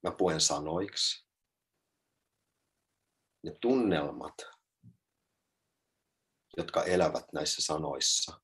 [0.03, 1.27] mä puen sanoiksi,
[3.43, 4.35] ne tunnelmat,
[6.57, 8.41] jotka elävät näissä sanoissa,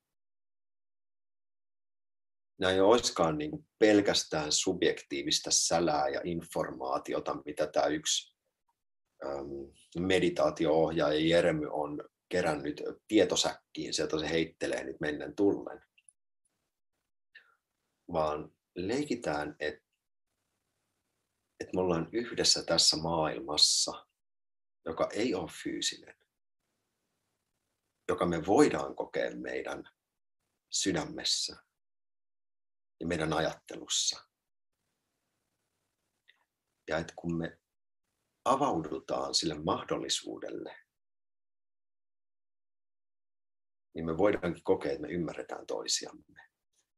[2.60, 8.31] nämä ei olisikaan niin pelkästään subjektiivista sälää ja informaatiota, mitä tämä yksi
[10.00, 15.86] meditaatio-ohjaaja Jeremy on kerännyt tietosäkkiin, sieltä se heittelee nyt mennen tullen.
[18.14, 19.92] Vaan leikitään, että
[21.62, 24.08] että me ollaan yhdessä tässä maailmassa,
[24.86, 26.16] joka ei ole fyysinen,
[28.08, 29.84] joka me voidaan kokea meidän
[30.70, 31.56] sydämessä
[33.00, 34.28] ja meidän ajattelussa.
[36.88, 37.61] Ja että kun me
[38.46, 40.78] avaudutaan sille mahdollisuudelle,
[43.94, 46.42] niin me voidaankin kokea, että me ymmärretään toisiamme.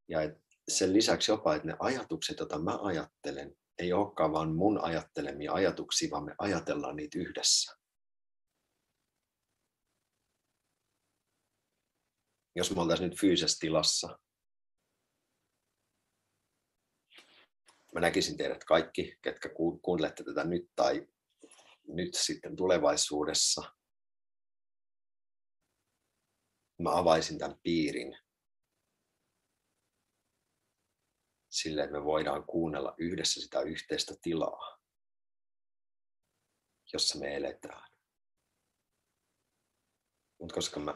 [0.08, 0.20] Ja
[0.68, 6.12] sen lisäksi jopa, että ne ajatukset, joita mä ajattelen, ei olekaan vaan mun ajattelemia ajatuksia,
[6.12, 7.78] vaan me ajatellaan niitä yhdessä.
[12.56, 14.20] Jos me oltaisiin nyt fyysisessä tilassa,
[17.94, 19.50] mä näkisin teidät kaikki, ketkä
[19.82, 21.08] kuuntelette tätä nyt tai
[21.88, 23.62] nyt sitten tulevaisuudessa
[26.84, 28.18] mä avaisin tämän piirin
[31.50, 34.80] sille, että me voidaan kuunnella yhdessä sitä yhteistä tilaa,
[36.94, 37.92] jossa me eletään.
[40.40, 40.94] Mutta koska mä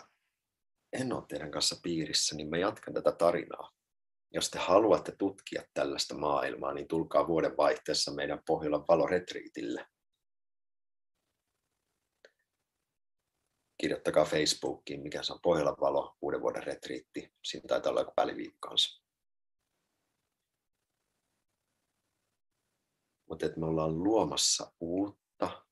[0.93, 3.71] en ole teidän kanssa piirissä, niin mä jatkan tätä tarinaa.
[4.33, 9.87] Jos te haluatte tutkia tällaista maailmaa, niin tulkaa vuoden vaihteessa meidän Pohjolan valoretriitille.
[13.77, 17.33] Kirjoittakaa Facebookiin, mikä se on Pohjolan valo, uuden vuoden retriitti.
[17.43, 19.03] Siinä taitaa olla joku väliviikkaansa.
[23.29, 25.65] Mutta että me ollaan luomassa uutta,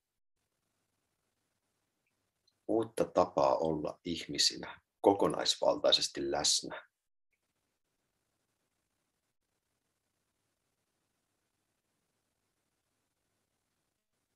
[2.68, 6.88] uutta tapaa olla ihmisinä, kokonaisvaltaisesti läsnä.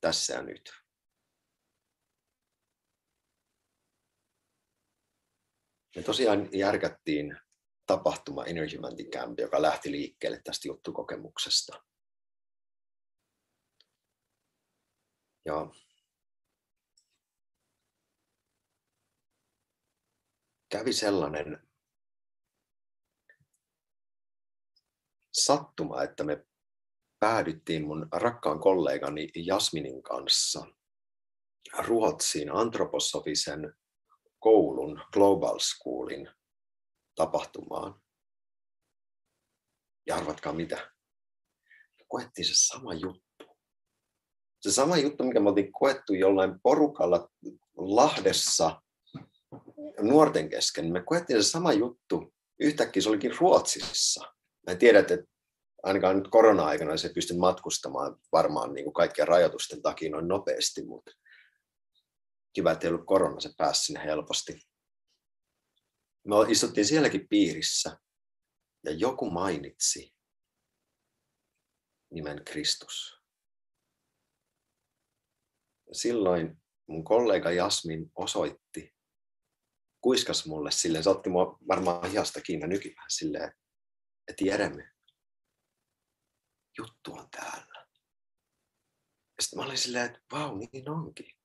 [0.01, 0.88] Tässä ja nyt.
[5.99, 7.37] Me tosiaan järkättiin
[7.85, 8.77] tapahtuma Energy
[9.13, 11.83] Camp, joka lähti liikkeelle tästä juttukokemuksesta.
[15.45, 15.67] Ja
[20.69, 21.69] kävi sellainen
[25.31, 26.45] sattuma, että me
[27.19, 30.65] päädyttiin mun rakkaan kollegani Jasminin kanssa
[31.77, 33.73] Ruotsin antroposofisen
[34.39, 36.29] koulun Global Schoolin
[37.15, 38.01] tapahtumaan.
[40.07, 40.91] Ja arvatkaa mitä?
[42.07, 43.45] Koettiin se sama juttu.
[44.61, 47.29] Se sama juttu, mikä me oltiin koettu jollain porukalla
[47.77, 48.81] Lahdessa
[50.01, 50.91] nuorten kesken.
[50.91, 52.33] Me koettiin se sama juttu.
[52.59, 54.33] Yhtäkkiä se olikin Ruotsissa.
[54.67, 55.17] Mä tiedän, että
[55.83, 61.11] ainakaan nyt korona-aikana se pysty matkustamaan varmaan niin kuin kaikkien rajoitusten takia noin nopeasti, mutta
[62.53, 64.59] kiva, että ei ollut korona, se pääsi sinne helposti.
[66.27, 67.99] Me istuttiin sielläkin piirissä
[68.83, 70.15] ja joku mainitsi
[72.11, 73.19] nimen Kristus.
[75.91, 78.95] Silloin mun kollega Jasmin osoitti,
[80.01, 83.53] kuiskas mulle silleen, se otti mua varmaan hihasta kiinni nykin vähän silleen,
[84.27, 84.83] että Jeremy,
[86.77, 87.87] juttu on täällä.
[89.37, 91.38] Ja sitten mä olin silleen, että vau, niin onkin.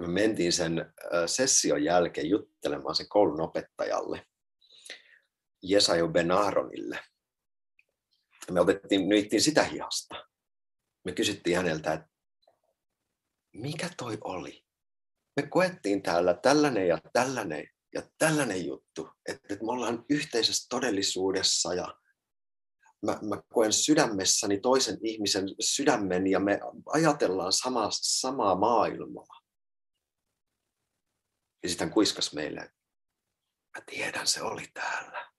[0.00, 0.92] Me mentiin sen
[1.26, 4.26] session jälkeen juttelemaan sen koulun opettajalle,
[5.62, 7.00] Jesajo Benaronille.
[8.50, 10.26] Me otettiin, nyittiin sitä hihasta.
[11.04, 12.08] Me kysyttiin häneltä, että
[13.52, 14.64] mikä toi oli?
[15.36, 21.98] Me koettiin täällä tällainen ja tällainen ja tällainen juttu, että, me ollaan yhteisessä todellisuudessa ja
[23.02, 29.47] mä, mä koen sydämessäni toisen ihmisen sydämen ja me ajatellaan sama, samaa maailmaa.
[31.62, 32.60] Ja sitten hän kuiskas meille,
[33.76, 35.32] mä tiedän, se oli täällä.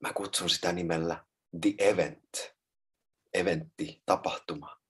[0.00, 1.26] Mä kutsun sitä nimellä
[1.60, 2.54] The Event,
[3.34, 4.80] eventti, tapahtuma.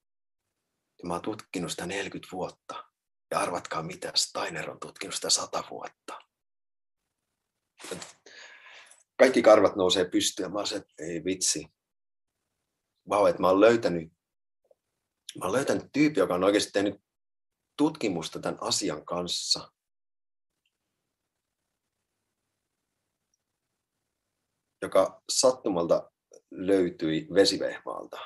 [1.02, 2.90] Ja mä oon tutkinut sitä 40 vuotta.
[3.30, 6.20] Ja arvatkaa mitä, Steiner on tutkinut sitä 100 vuotta.
[9.16, 11.74] Kaikki karvat nousee pystyyn ja mä oon se, että ei vitsi.
[13.08, 14.12] Vau, että mä oon löytänyt,
[15.38, 17.04] mä oon löytänyt tyyppi, joka on oikeasti tehnyt
[17.76, 19.70] tutkimusta tämän asian kanssa.
[24.82, 26.10] joka sattumalta
[26.50, 28.18] löytyi vesivehmaalta.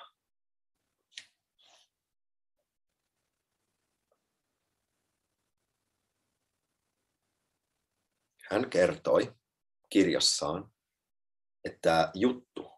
[8.51, 9.35] Hän kertoi
[9.91, 10.73] kirjassaan,
[11.65, 12.71] että juttu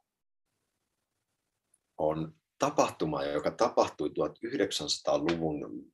[1.97, 5.93] on tapahtuma, joka tapahtui 1900-luvun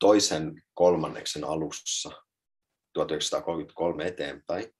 [0.00, 2.10] toisen kolmanneksen alussa,
[2.92, 4.74] 1933 eteenpäin.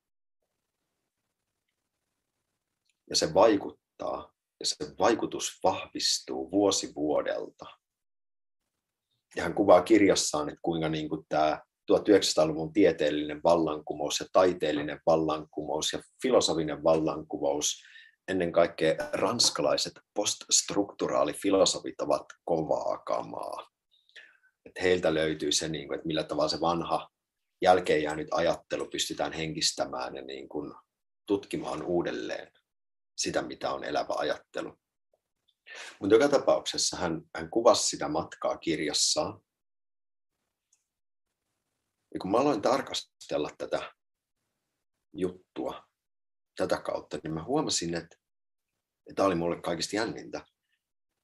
[3.11, 7.67] Ja se vaikuttaa ja se vaikutus vahvistuu vuosi vuodelta.
[9.37, 11.63] Ja hän kuvaa kirjassaan, että kuinka niin kuin tämä
[11.93, 17.83] 1900-luvun tieteellinen vallankumous ja taiteellinen vallankumous ja filosofinen vallankumous,
[18.29, 23.71] ennen kaikkea ranskalaiset poststrukturaalifilosofit ovat kovaa kamaa.
[24.67, 27.11] Että heiltä löytyy se, niin että millä tavalla se vanha
[27.63, 30.75] jälkeen jäänyt ajattelu pystytään henkistämään ja niin kuin
[31.27, 32.53] tutkimaan uudelleen
[33.17, 34.79] sitä, mitä on elävä ajattelu.
[36.01, 39.41] Mutta joka tapauksessa hän, hän kuvasi sitä matkaa kirjassaan
[42.15, 43.93] ja kun mä aloin tarkastella tätä
[45.13, 45.89] juttua
[46.59, 48.17] tätä kautta, niin mä huomasin, että,
[49.09, 50.47] että tämä oli mulle kaikista jännintä,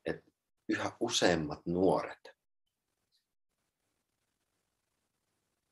[0.06, 0.30] että
[0.68, 2.34] yhä useammat nuoret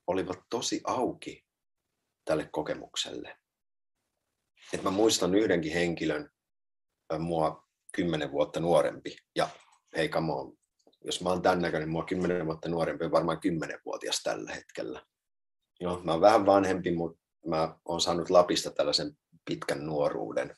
[0.07, 1.45] olivat tosi auki
[2.25, 3.39] tälle kokemukselle.
[4.73, 6.29] Et mä muistan yhdenkin henkilön,
[7.19, 9.49] mua kymmenen vuotta nuorempi, ja
[9.95, 10.57] hei come on,
[11.05, 15.05] jos mä oon tämän näköinen, mua kymmenen vuotta nuorempi, varmaan kymmenenvuotias tällä hetkellä.
[15.79, 20.55] Joo, mä oon vähän vanhempi, mutta mä oon saanut Lapista tällaisen pitkän nuoruuden,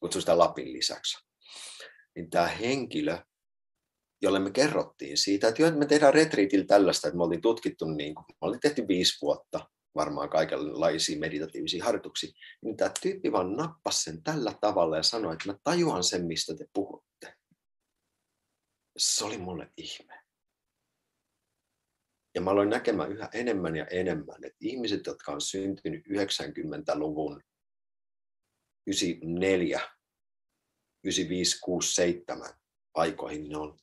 [0.00, 1.18] kutsun sitä Lapin lisäksi.
[2.16, 3.18] Niin tämä henkilö,
[4.22, 8.14] jolle me kerrottiin siitä, että, jo, me tehdään retriitillä tällaista, että me oltiin tutkittu, niin
[8.14, 12.32] kuin, me oltiin tehty viisi vuotta varmaan kaikenlaisia meditatiivisia harjoituksia,
[12.62, 16.54] niin tämä tyyppi vaan nappasi sen tällä tavalla ja sanoi, että mä tajuan sen, mistä
[16.56, 17.10] te puhutte
[19.00, 20.20] se oli mulle ihme.
[22.34, 27.42] Ja mä aloin näkemään yhä enemmän ja enemmän, että ihmiset, jotka on syntynyt 90-luvun
[28.90, 29.80] 94,
[31.04, 32.54] 95, 6, 7,
[32.94, 33.78] aikoihin, ne, on,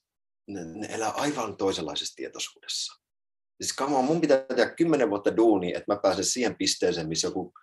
[0.47, 3.03] ne, ne elää aivan toisenlaisessa tietoisuudessa.
[3.61, 7.27] Siis come on, mun pitää tehdä kymmenen vuotta duuni, että mä pääsen siihen pisteeseen, missä
[7.27, 7.53] joku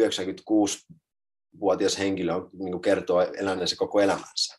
[0.00, 4.58] 96-vuotias henkilö niin kertoo eläneensä koko elämänsä.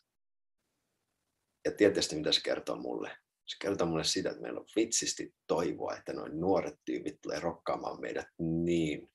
[1.64, 3.16] Ja tietysti mitä se kertoo mulle?
[3.46, 8.00] Se kertoo mulle sitä, että meillä on vitsisti toivoa, että noin nuoret tyypit tulee rokkaamaan
[8.00, 9.12] meidät niin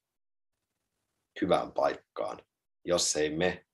[1.42, 2.42] hyvään paikkaan,
[2.88, 3.66] jos ei me.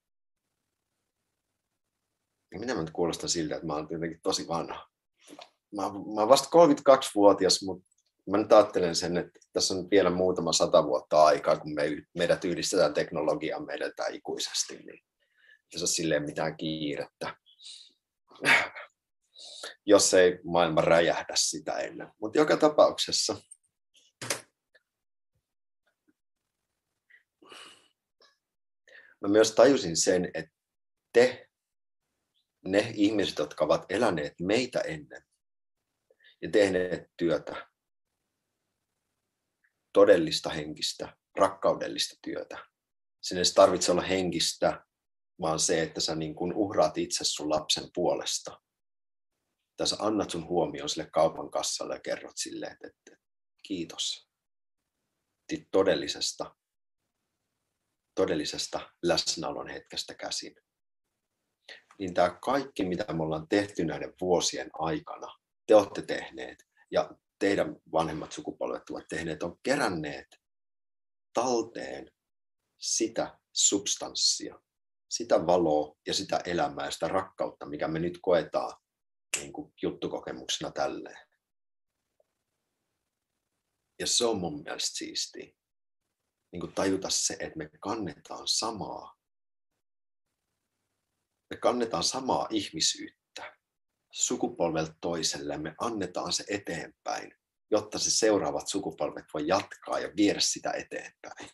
[2.54, 4.88] Minä nyt kuulostan siltä, että mä oon jotenkin tosi vanha.
[5.76, 7.88] Mä, mä oon vasta 32-vuotias, mutta
[8.30, 11.82] mä nyt ajattelen sen, että tässä on vielä muutama sata vuotta aikaa, kun me,
[12.14, 15.00] meidät yhdistetään teknologiaan meidältä ikuisesti, niin
[15.70, 17.36] se ole silleen mitään kiirettä
[19.86, 22.08] jos ei maailma räjähdä sitä ennen.
[22.20, 23.36] Mutta joka tapauksessa
[29.24, 30.52] mä myös tajusin sen, että
[31.12, 31.50] te,
[32.64, 35.22] ne ihmiset, jotka ovat eläneet meitä ennen
[36.42, 37.68] ja tehneet työtä,
[39.92, 42.58] todellista henkistä, rakkaudellista työtä.
[43.22, 44.84] Sen ei tarvitse olla henkistä,
[45.40, 48.60] vaan se, että sä niin kuin uhraat itse sun lapsen puolesta
[49.76, 53.16] tai sä annat sun huomioon sille kaupan kassalle ja kerrot sille, että
[53.62, 54.28] kiitos
[55.70, 56.56] todellisesta,
[58.14, 60.54] todellisesta läsnäolon hetkestä käsin.
[61.98, 67.76] Niin tämä kaikki, mitä me ollaan tehty näiden vuosien aikana, te olette tehneet ja teidän
[67.92, 70.26] vanhemmat sukupolvet ovat tehneet, on keränneet
[71.32, 72.10] talteen
[72.78, 74.60] sitä substanssia,
[75.10, 78.80] sitä valoa ja sitä elämää ja sitä rakkautta, mikä me nyt koetaan
[79.36, 81.28] niin kuin juttukokemuksena tälleen.
[83.98, 85.54] Ja se on mun mielestä siistiä.
[86.54, 89.16] Niin kuin tajuta se, että me kannetaan samaa.
[91.50, 93.56] Me kannetaan samaa ihmisyyttä
[94.12, 95.58] sukupolvelta toiselle.
[95.58, 97.38] Me annetaan se eteenpäin,
[97.70, 101.50] jotta se seuraavat sukupolvet voi jatkaa ja viedä sitä eteenpäin.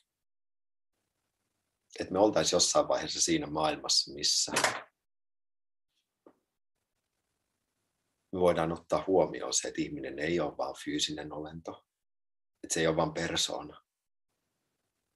[2.01, 4.53] Että me oltaisiin jossain vaiheessa siinä maailmassa, missä
[8.32, 11.86] me voidaan ottaa huomioon se, että ihminen ei ole vain fyysinen olento,
[12.64, 13.89] että se ei ole vain persoona,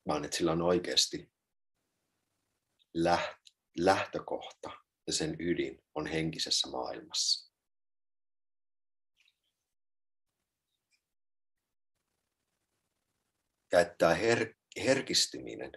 [0.09, 1.33] vaan että sillä on oikeasti
[3.79, 4.71] lähtökohta
[5.07, 7.55] ja sen ydin on henkisessä maailmassa.
[13.73, 15.73] Ja että tämä her- herkistyminen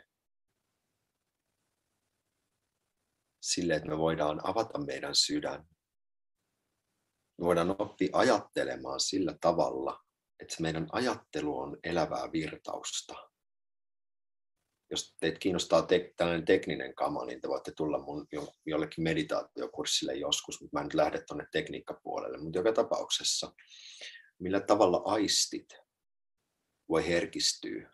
[3.42, 5.68] sille, että me voidaan avata meidän sydän
[7.38, 10.04] me voidaan oppia ajattelemaan sillä tavalla,
[10.40, 13.30] että meidän ajattelu on elävää virtausta.
[14.90, 18.28] Jos teitä kiinnostaa te- tällainen tekninen kama, niin te voitte tulla mun
[18.66, 22.38] jollekin meditaatiokurssille joskus, mutta mä en nyt lähde tuonne tekniikkapuolelle.
[22.38, 23.54] Mutta joka tapauksessa,
[24.40, 25.70] millä tavalla aistit
[26.90, 27.92] voi herkistyä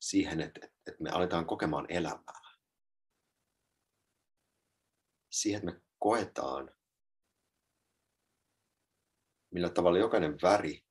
[0.00, 2.40] siihen, että, että me aletaan kokemaan elämää.
[5.30, 6.76] Siihen, että me koetaan
[9.56, 10.84] millä tavalla jokainen väri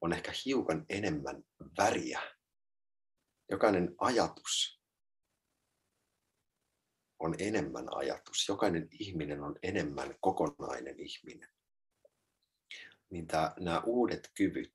[0.00, 1.44] on ehkä hiukan enemmän
[1.78, 2.20] väriä.
[3.50, 4.80] Jokainen ajatus
[7.18, 8.48] on enemmän ajatus.
[8.48, 11.48] Jokainen ihminen on enemmän kokonainen ihminen.
[13.10, 14.72] Niin tämä, nämä uudet kyvyt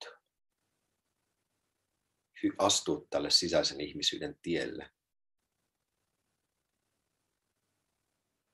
[2.58, 4.92] astua tälle sisäisen ihmisyyden tielle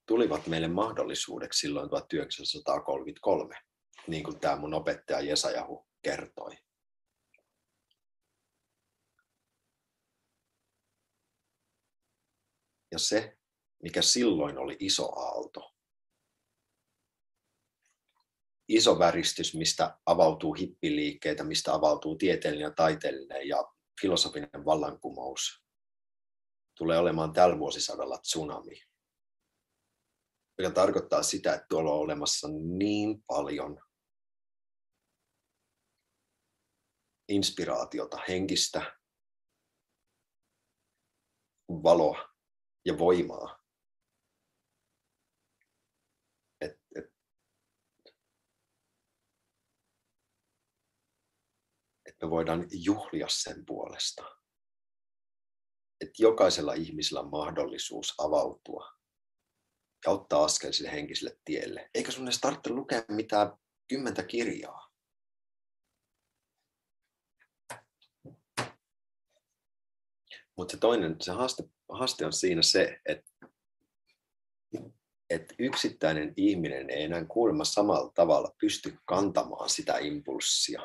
[0.06, 3.62] tulivat meille mahdollisuudeksi silloin 1933
[4.08, 6.58] niin kuin tämä mun opettaja Jesajahu kertoi.
[12.92, 13.38] Ja se,
[13.84, 15.76] mikä silloin oli iso aalto,
[18.68, 25.66] iso väristys, mistä avautuu hippiliikkeitä, mistä avautuu tieteellinen ja taiteellinen ja filosofinen vallankumous,
[26.78, 28.82] tulee olemaan tällä vuosisadalla tsunami.
[30.60, 33.80] Joka tarkoittaa sitä, että tuolla on olemassa niin paljon
[37.30, 38.98] inspiraatiota, henkistä
[41.70, 42.31] valoa
[42.86, 43.62] ja voimaa.
[46.62, 47.06] Et, et,
[52.06, 54.24] et me voidaan juhlia sen puolesta.
[56.02, 59.02] Että jokaisella ihmisellä on mahdollisuus avautua
[60.06, 61.90] ja ottaa askel sille henkiselle tielle.
[61.94, 63.58] Eikä sun edes tarvitse lukea mitään
[63.88, 64.91] kymmentä kirjaa.
[70.58, 73.32] Mutta se toinen, se haaste, haaste on siinä se, että,
[75.30, 80.82] että yksittäinen ihminen ei enää kuulemma samalla tavalla pysty kantamaan sitä impulssia.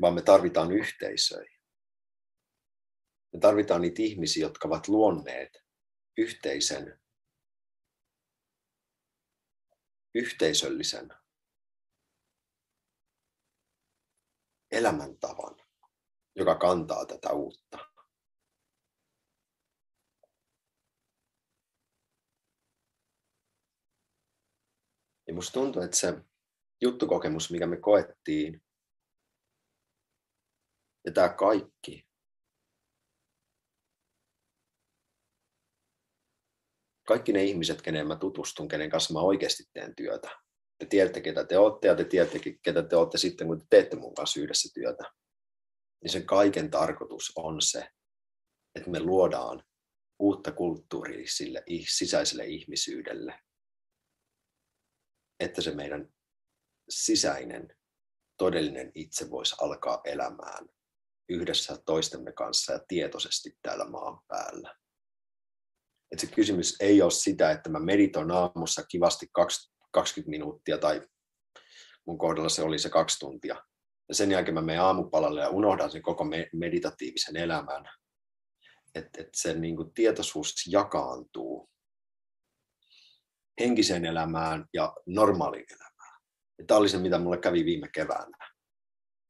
[0.00, 1.54] Vaan me tarvitaan yhteisöjä.
[3.32, 5.64] Me tarvitaan niitä ihmisiä, jotka ovat luonneet
[6.18, 7.00] yhteisen,
[10.14, 11.08] yhteisöllisen
[14.74, 15.56] elämäntavan,
[16.36, 17.78] joka kantaa tätä uutta.
[25.26, 26.14] Ja musta tuntuu, että se
[26.80, 28.62] juttukokemus, mikä me koettiin,
[31.04, 32.08] ja tämä kaikki,
[37.06, 40.43] kaikki ne ihmiset, kenen mä tutustun, kenen kanssa mä oikeasti teen työtä.
[40.78, 43.96] Te tiedätte, ketä te olette ja te tiedätte, ketä te olette sitten, kun te teette
[43.96, 45.04] mun kanssa yhdessä työtä.
[46.02, 47.88] Niin sen kaiken tarkoitus on se,
[48.74, 49.64] että me luodaan
[50.18, 53.40] uutta kulttuuria sille sisäiselle ihmisyydelle.
[55.40, 56.14] Että se meidän
[56.88, 57.76] sisäinen,
[58.36, 60.68] todellinen itse voisi alkaa elämään
[61.28, 64.76] yhdessä toistemme kanssa ja tietoisesti täällä maan päällä.
[66.12, 69.28] Et se kysymys ei ole sitä, että mä meditoin aamussa kivasti
[69.94, 71.02] 20 minuuttia tai
[72.06, 73.54] mun kohdalla se oli se kaksi tuntia.
[74.08, 77.84] Ja sen jälkeen mä menen aamupalalle ja unohdan sen koko meditatiivisen elämän.
[78.94, 81.70] Että et se niin kuin tietoisuus jakaantuu
[83.60, 86.20] henkiseen elämään ja normaaliin elämään.
[86.58, 88.36] Ja tämä oli se, mitä mulle kävi viime keväänä.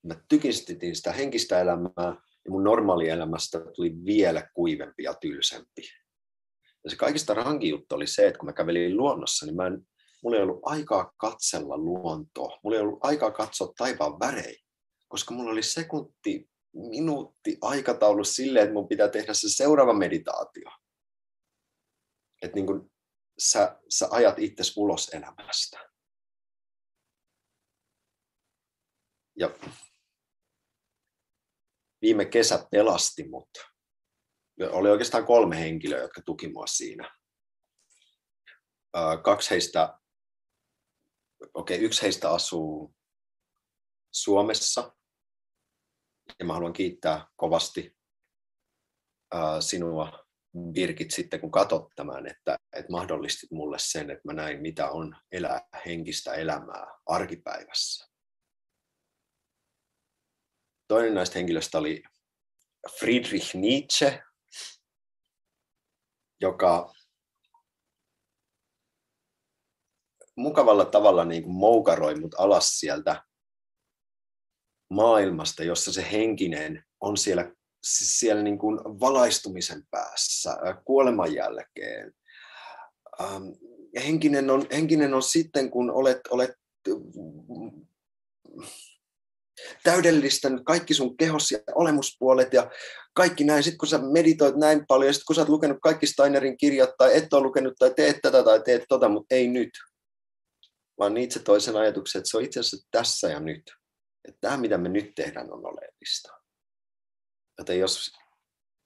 [0.07, 5.83] Mä tykistin sitä henkistä elämää ja mun normaali elämästä tuli vielä kuivempi ja tylsempi.
[6.85, 9.87] Ja se kaikista rankin juttu oli se, että kun mä kävelin luonnossa, niin mä en,
[10.25, 12.59] mulla ei ollut aikaa katsella luontoa.
[12.63, 14.65] Mulla ei ollut aikaa katsoa taivaan värejä,
[15.09, 20.71] koska mulla oli sekunti, minuutti aikataulu sille, että mun pitää tehdä se seuraava meditaatio.
[22.43, 22.93] Että niin kuin
[23.39, 25.91] sä, sä ajat itsesi ulos elämästä.
[29.39, 29.51] Ja
[32.03, 33.51] viime kesä pelasti mut
[34.71, 37.17] oli oikeastaan kolme henkilöä, jotka tuki mua siinä.
[39.25, 39.99] Kaksi heistä,
[41.55, 42.95] okei, okay, yksi heistä asuu
[44.13, 44.97] Suomessa.
[46.39, 47.97] Ja mä haluan kiittää kovasti
[49.61, 50.25] sinua,
[50.73, 55.17] Birgit, sitten kun katsot tämän, että, että mahdollistit mulle sen, että mä näin, mitä on
[55.33, 58.09] elää henkistä elämää arkipäivässä.
[60.89, 62.03] Toinen näistä henkilöistä oli
[62.99, 64.23] Friedrich Nietzsche,
[66.41, 66.93] joka
[70.37, 73.23] mukavalla tavalla niin kuin moukaroi mut alas sieltä
[74.91, 82.13] maailmasta, jossa se henkinen on siellä, siellä niin kuin valaistumisen päässä, kuoleman jälkeen.
[83.21, 83.43] Ähm,
[84.05, 86.51] henkinen, on, henkinen on sitten, kun olet, olet
[89.83, 92.71] täydellistänyt kaikki sun kehos ja olemuspuolet ja
[93.15, 93.63] kaikki näin.
[93.63, 96.91] Sitten kun sä meditoit näin paljon ja sitten kun sä oot lukenut kaikki Steinerin kirjat
[96.99, 99.71] tai et ole lukenut tai teet tätä tai teet tota, mutta ei nyt.
[100.99, 103.73] Vaan itse toisen ajatuksen, että se on itse asiassa tässä ja nyt.
[104.29, 106.33] Että tämä, mitä me nyt tehdään, on oleellista.
[107.59, 108.11] Joten jos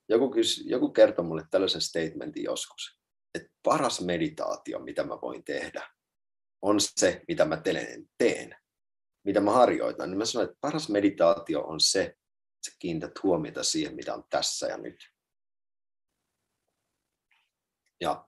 [0.09, 3.01] joku, kys, joku kertoo mulle tällaisen statementin joskus,
[3.35, 5.91] että paras meditaatio, mitä mä voin tehdä,
[6.63, 7.63] on se, mitä mä
[8.19, 8.57] teen
[9.29, 13.65] mitä mä harjoitan, niin mä sanon, että paras meditaatio on se, että sä kiinnität huomiota
[13.65, 15.13] siihen, mitä on tässä ja nyt.
[18.01, 18.28] Ja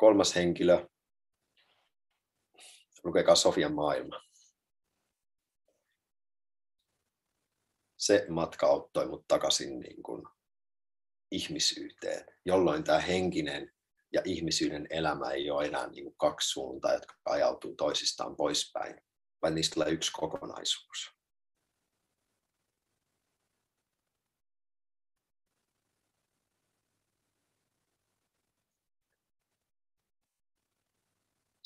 [0.00, 0.88] kolmas henkilö,
[3.04, 4.20] lukekaa Sofian maailma.
[7.96, 10.22] Se matka auttoi mut takaisin niin kuin
[11.30, 13.72] ihmisyyteen, jolloin tämä henkinen
[14.12, 19.00] ja ihmisyyden elämä ei ole enää niin kuin kaksi suuntaa, jotka ajautuu toisistaan poispäin,
[19.42, 21.19] vaan niistä tulee yksi kokonaisuus.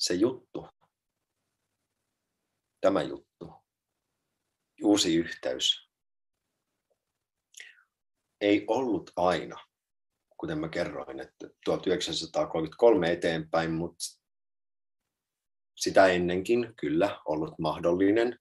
[0.07, 0.67] Se juttu,
[2.81, 3.53] tämä juttu,
[4.83, 5.89] uusi yhteys,
[8.41, 9.65] ei ollut aina
[10.37, 14.05] kuten mä kerroin, että 1933 eteenpäin, mutta
[15.75, 18.39] sitä ennenkin kyllä ollut mahdollinen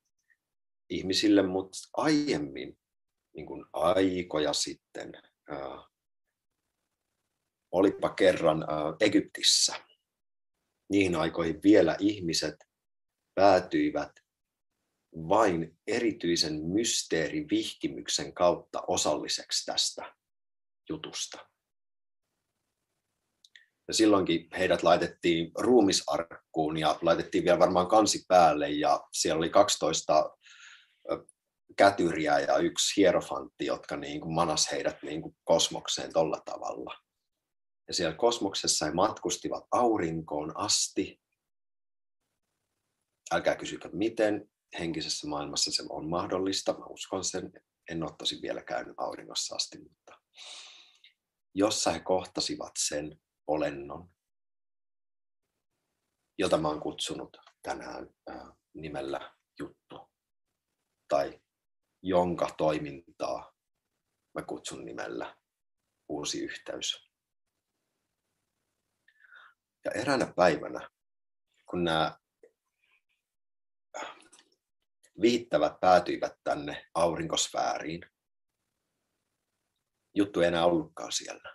[0.90, 2.78] ihmisille, mutta aiemmin,
[3.36, 5.12] niin kuin aikoja sitten,
[5.48, 5.84] ää,
[7.72, 9.93] olipa kerran ää, Egyptissä.
[10.90, 12.54] Niihin aikoihin vielä ihmiset
[13.34, 14.12] päätyivät
[15.16, 20.14] vain erityisen mysteerivihkimyksen kautta osalliseksi tästä
[20.88, 21.38] jutusta.
[23.88, 30.36] Ja silloinkin heidät laitettiin ruumisarkkuun ja laitettiin vielä varmaan kansi päälle ja siellä oli 12
[31.76, 37.03] kätyriä ja yksi hierofantti, jotka niin kuin manas heidät niin kuin kosmokseen tolla tavalla.
[37.88, 41.22] Ja siellä kosmoksessa he matkustivat aurinkoon asti.
[43.32, 47.52] Älkää kysykö miten, henkisessä maailmassa se on mahdollista, mä uskon sen,
[47.90, 50.20] en ole tosi vielä käynyt auringossa asti, mutta
[51.54, 54.10] jossa he kohtasivat sen olennon,
[56.38, 58.14] jota mä oon kutsunut tänään
[58.74, 60.10] nimellä juttu,
[61.08, 61.40] tai
[62.02, 63.54] jonka toimintaa
[64.34, 65.36] mä kutsun nimellä
[66.08, 67.03] uusi yhteys.
[69.84, 70.90] Ja eräänä päivänä,
[71.70, 72.18] kun nämä
[75.20, 78.00] viittävät päätyivät tänne aurinkosfääriin,
[80.14, 81.54] juttu ei enää ollutkaan siellä.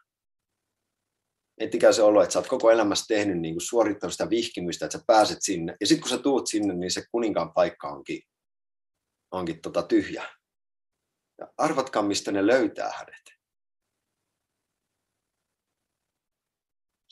[1.60, 5.04] Miettikää se olo, että sä oot koko elämässä tehnyt, niin suorittanut sitä vihkimystä, että sä
[5.08, 5.76] pääset sinne.
[5.82, 8.22] Ja sitten kun sä tuut sinne, niin se kuninkaan paikka onkin,
[9.32, 10.30] onkin tota tyhjä.
[11.40, 13.39] Ja arvatkaa, mistä ne löytää hänet.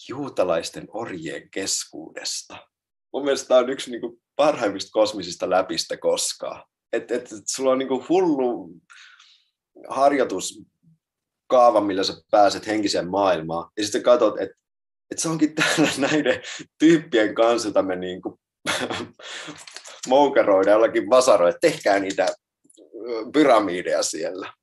[0.10, 2.58] Juutalaisten orjien keskuudesta.
[3.14, 6.64] Mun mielestä tämä on yksi niin kuin parhaimmista kosmisista läpistä koskaan.
[6.94, 8.70] Että et, et sulla on niin kuin hullu
[9.90, 10.62] harjoitus
[11.48, 13.72] kaava, millä sä pääset henkiseen maailmaan.
[13.78, 14.58] Ja sitten katsot, että
[15.12, 16.42] et se onkin täällä näiden
[16.80, 18.40] tyyppien kanssa, jota me niin kuin
[20.08, 22.28] moukaroida jollakin vasaroilla, tehkää niitä
[23.34, 24.54] pyramideja siellä.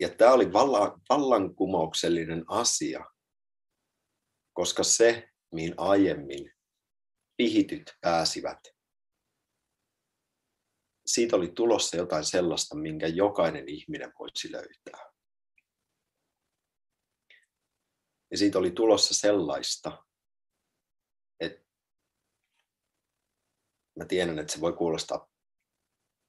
[0.00, 0.52] Ja tämä oli
[1.08, 3.04] vallankumouksellinen asia,
[4.52, 6.52] koska se, mihin aiemmin
[7.36, 8.58] pihityt pääsivät,
[11.06, 15.10] siitä oli tulossa jotain sellaista, minkä jokainen ihminen voisi löytää.
[18.30, 20.04] Ja siitä oli tulossa sellaista,
[21.40, 21.66] että
[23.98, 25.29] mä tiedän, että se voi kuulostaa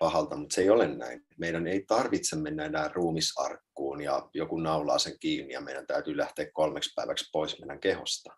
[0.02, 1.26] pahalta, mutta se ei ole näin.
[1.38, 6.52] Meidän ei tarvitse mennä enää ruumisarkkuun ja joku naulaa sen kiinni ja meidän täytyy lähteä
[6.54, 8.38] kolmeksi päiväksi pois meidän kehosta.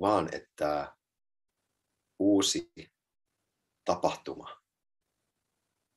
[0.00, 0.96] Vaan että
[2.18, 2.72] uusi
[3.84, 4.62] tapahtuma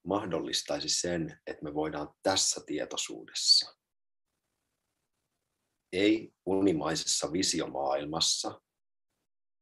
[0.08, 3.78] mahdollistaisi sen, että me voidaan tässä tietoisuudessa,
[5.94, 8.62] ei unimaisessa visiomaailmassa,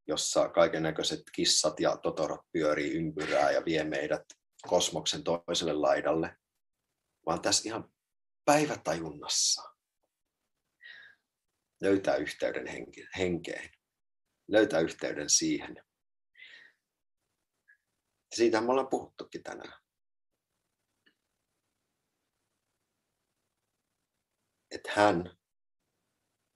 [0.08, 4.24] jossa kaiken näköiset kissat ja totorot pyörii ympyrää ja vie meidät
[4.68, 6.38] kosmoksen toiselle laidalle,
[7.26, 7.94] vaan tässä ihan
[8.46, 9.74] päivätajunnassa
[11.82, 12.66] löytää yhteyden
[13.18, 13.72] henkeen,
[14.48, 15.84] löytää yhteyden siihen.
[18.36, 19.84] Siitä me ollaan puhuttukin tänään.
[24.72, 25.38] Että hän,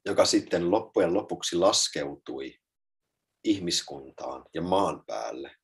[0.06, 2.60] joka sitten loppujen lopuksi laskeutui
[3.44, 5.56] ihmiskuntaan ja maan päälle,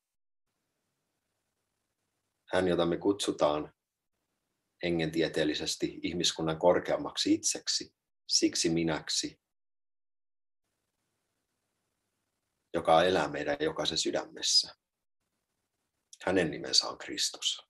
[2.54, 3.74] hän, jota me kutsutaan
[4.82, 7.94] hengentieteellisesti ihmiskunnan korkeammaksi itseksi,
[8.28, 9.40] siksi minäksi,
[12.74, 14.74] joka elää meidän jokaisen sydämessä.
[16.24, 17.68] Hänen nimensä on Kristus.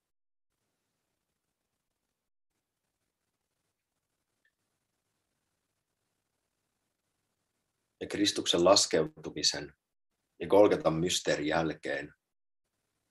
[8.00, 9.74] Ja Kristuksen laskeutumisen
[10.40, 12.14] ja Golgatan mysteerin jälkeen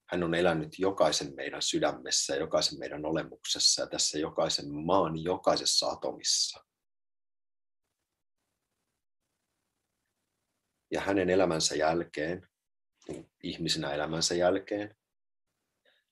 [0.10, 6.66] hän on elänyt jokaisen meidän sydämessä, jokaisen meidän olemuksessa ja tässä jokaisen maan jokaisessa atomissa.
[10.92, 12.48] Ja hänen elämänsä jälkeen,
[13.44, 14.96] ihmisenä elämänsä jälkeen,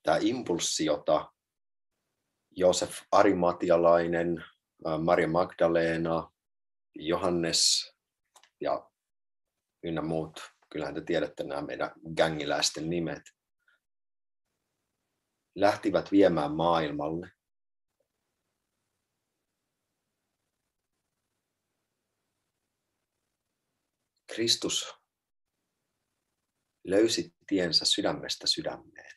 [0.02, 1.32] tämä impulssi, jota
[2.50, 4.44] Josef Arimatialainen,
[5.04, 6.32] Maria Magdalena,
[6.94, 7.92] Johannes
[8.60, 8.90] ja
[9.82, 10.40] ynnä muut,
[10.70, 13.22] kyllähän te tiedätte nämä meidän gängiläisten nimet,
[15.54, 17.30] lähtivät viemään maailmalle.
[24.26, 24.94] Kristus
[26.84, 29.16] löysi tiensä sydämestä sydämeen.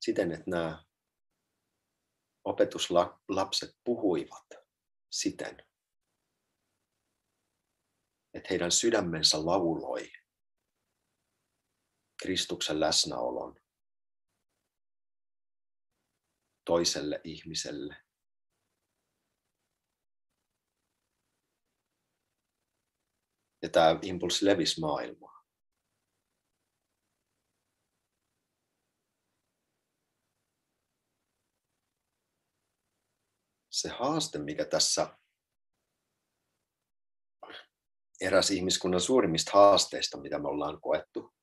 [0.00, 0.84] Siten, että nämä
[2.44, 4.46] opetuslapset puhuivat
[5.10, 5.66] siten,
[8.34, 10.12] että heidän sydämensä lauloi
[12.22, 13.59] Kristuksen läsnäolon
[16.70, 17.96] toiselle ihmiselle.
[23.62, 25.44] Ja tämä impulssi levisi maailmaa.
[33.70, 35.18] Se haaste, mikä tässä
[38.20, 41.34] eräs ihmiskunnan suurimmista haasteista, mitä me ollaan koettu,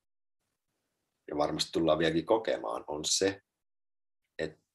[1.30, 3.42] ja varmasti tullaan vieläkin kokemaan, on se,
[4.38, 4.67] että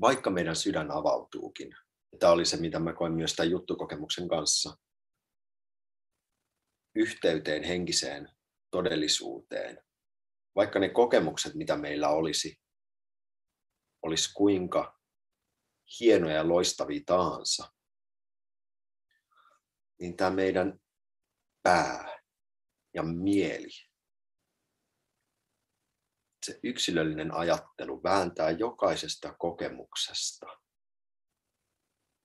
[0.00, 1.76] vaikka meidän sydän avautuukin,
[2.18, 4.76] tämä oli se, mitä mä koin myös tämän juttukokemuksen kanssa,
[6.94, 8.28] yhteyteen, henkiseen
[8.70, 9.84] todellisuuteen,
[10.56, 12.60] vaikka ne kokemukset, mitä meillä olisi,
[14.02, 15.00] olisi kuinka
[16.00, 17.72] hienoja ja loistavia tahansa,
[20.00, 20.80] niin tämä meidän
[21.62, 22.18] pää
[22.94, 23.93] ja mieli,
[26.44, 30.46] se yksilöllinen ajattelu vääntää jokaisesta kokemuksesta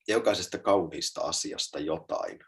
[0.07, 2.39] ja jokaisesta kauniista asiasta jotain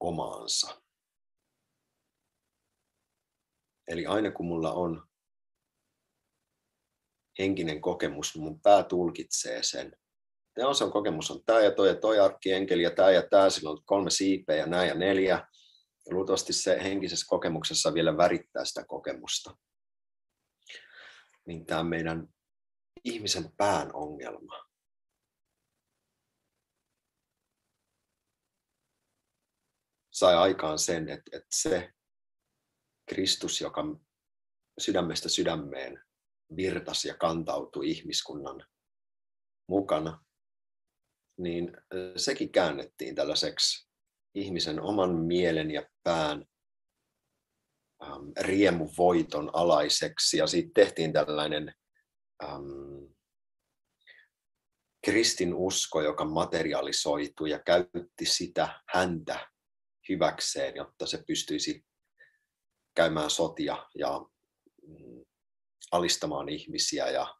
[0.00, 0.82] omaansa.
[3.88, 5.08] Eli aina kun mulla on
[7.38, 9.96] henkinen kokemus, mun pää tulkitsee sen.
[10.54, 13.70] Tämä on kokemus on tämä ja toi ja toi arkkienkeli ja tämä ja tämä, sillä
[13.70, 15.46] on kolme siipeä ja nämä ja neljä.
[16.10, 19.56] Luultavasti se henkisessä kokemuksessa vielä värittää sitä kokemusta.
[21.46, 22.28] Niin tämä meidän
[23.04, 24.68] ihmisen pään ongelma.
[30.10, 31.92] Sai aikaan sen, että, että se
[33.08, 33.84] Kristus, joka
[34.78, 36.04] sydämestä sydämeen
[36.56, 38.66] virtasi ja kantautui ihmiskunnan
[39.68, 40.24] mukana,
[41.38, 41.76] niin
[42.16, 43.87] sekin käännettiin tällaiseksi
[44.40, 46.44] ihmisen oman mielen ja pään
[48.02, 50.36] ähm, riemuvoiton alaiseksi.
[50.36, 51.74] Ja siitä tehtiin tällainen
[52.44, 53.12] ähm,
[55.04, 59.48] kristin usko, joka materialisoitui ja käytti sitä häntä
[60.08, 61.84] hyväkseen, jotta se pystyisi
[62.94, 64.20] käymään sotia ja
[64.86, 65.24] mm,
[65.92, 67.37] alistamaan ihmisiä ja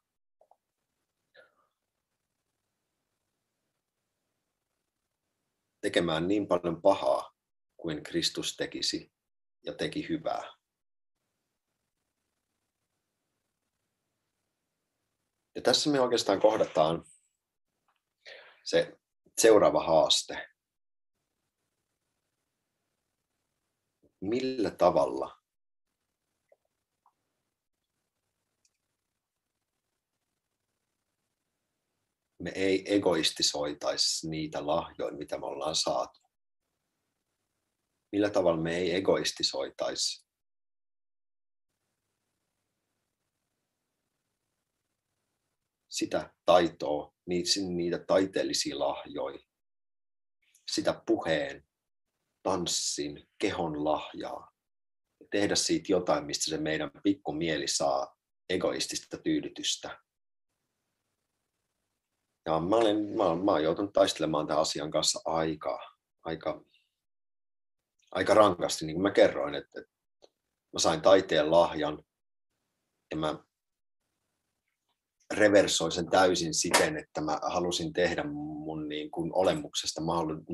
[5.89, 7.32] tekemään niin paljon pahaa
[7.76, 9.12] kuin Kristus tekisi
[9.66, 10.53] ja teki hyvää.
[15.55, 17.05] Ja tässä me oikeastaan kohdataan
[18.64, 18.99] se
[19.39, 20.49] seuraava haaste.
[24.20, 25.38] Millä tavalla
[32.39, 36.20] me ei egoistisoitaisi niitä lahjoja, mitä me ollaan saatu.
[38.12, 40.28] Millä tavalla me ei egoistisoitaisi
[45.89, 49.39] sitä taitoa, niitä taiteellisia lahjoja,
[50.72, 51.68] sitä puheen,
[52.43, 54.53] tanssin, kehon lahjaa.
[55.30, 58.16] Tehdä siitä jotain, mistä se meidän pikku mieli saa
[58.49, 59.99] egoistista tyydytystä
[62.49, 65.78] ja mä olen, mä, olen, mä olen joutunut taistelemaan tämän asian kanssa aika,
[66.24, 66.64] aika,
[68.11, 69.92] aika rankasti, niin kuin mä kerroin, että, että
[70.72, 72.05] mä sain taiteen lahjan
[73.11, 73.38] ja mä
[75.34, 80.01] reversoin sen täysin siten, että mä halusin tehdä mun niin kuin olemuksesta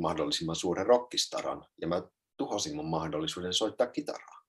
[0.01, 2.03] mahdollisimman suuren rockistaran ja mä
[2.36, 4.45] tuhosin mun mahdollisuuden soittaa kitaraa.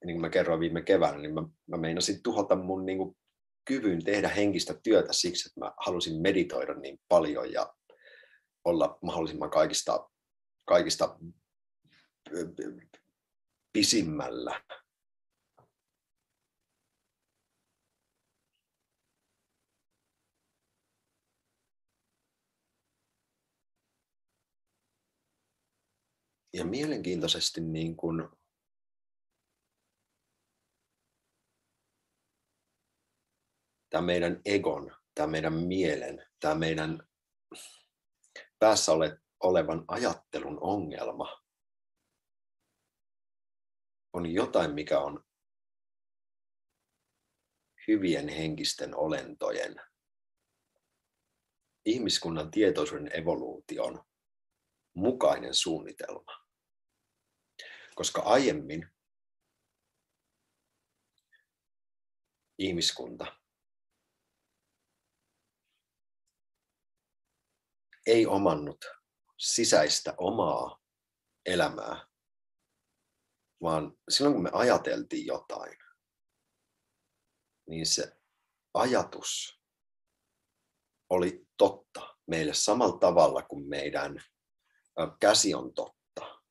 [0.00, 3.16] Ja niin kuin mä kerroin viime keväänä, niin mä, mä meinasin tuhota mun niin kuin
[3.64, 7.74] kyvyn tehdä henkistä työtä siksi, että mä halusin meditoida niin paljon ja
[8.64, 10.10] olla mahdollisimman kaikista,
[10.64, 11.18] kaikista
[13.72, 14.64] pisimmällä.
[26.54, 28.28] Ja mielenkiintoisesti niin kuin
[33.92, 37.08] tämä meidän egon, tämä meidän mielen, tämä meidän
[38.58, 41.42] päässä ole, olevan ajattelun ongelma
[44.12, 45.24] on jotain, mikä on
[47.88, 49.80] hyvien henkisten olentojen,
[51.84, 54.04] ihmiskunnan tietoisuuden evoluution
[54.94, 56.44] mukainen suunnitelma.
[57.94, 58.88] Koska aiemmin
[62.58, 63.41] ihmiskunta
[68.06, 68.84] ei omannut
[69.38, 70.80] sisäistä omaa
[71.46, 72.06] elämää,
[73.62, 75.78] vaan silloin kun me ajateltiin jotain,
[77.68, 78.16] niin se
[78.74, 79.60] ajatus
[81.10, 84.24] oli totta meille samalla tavalla kuin meidän
[85.20, 86.42] käsi on totta.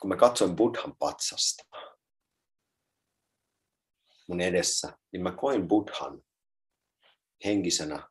[0.00, 1.64] Kun mä katsoin Buddhan patsasta,
[4.28, 6.22] mun edessä, niin mä koin Buddhan
[7.44, 8.08] henkisenä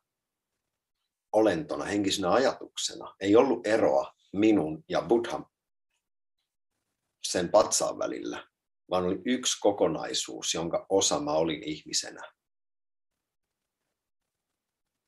[1.36, 3.14] olentona, henkisenä ajatuksena.
[3.20, 5.46] Ei ollut eroa minun ja Buddhan
[7.22, 8.48] sen patsaan välillä,
[8.90, 12.32] vaan oli yksi kokonaisuus, jonka osa mä olin ihmisenä.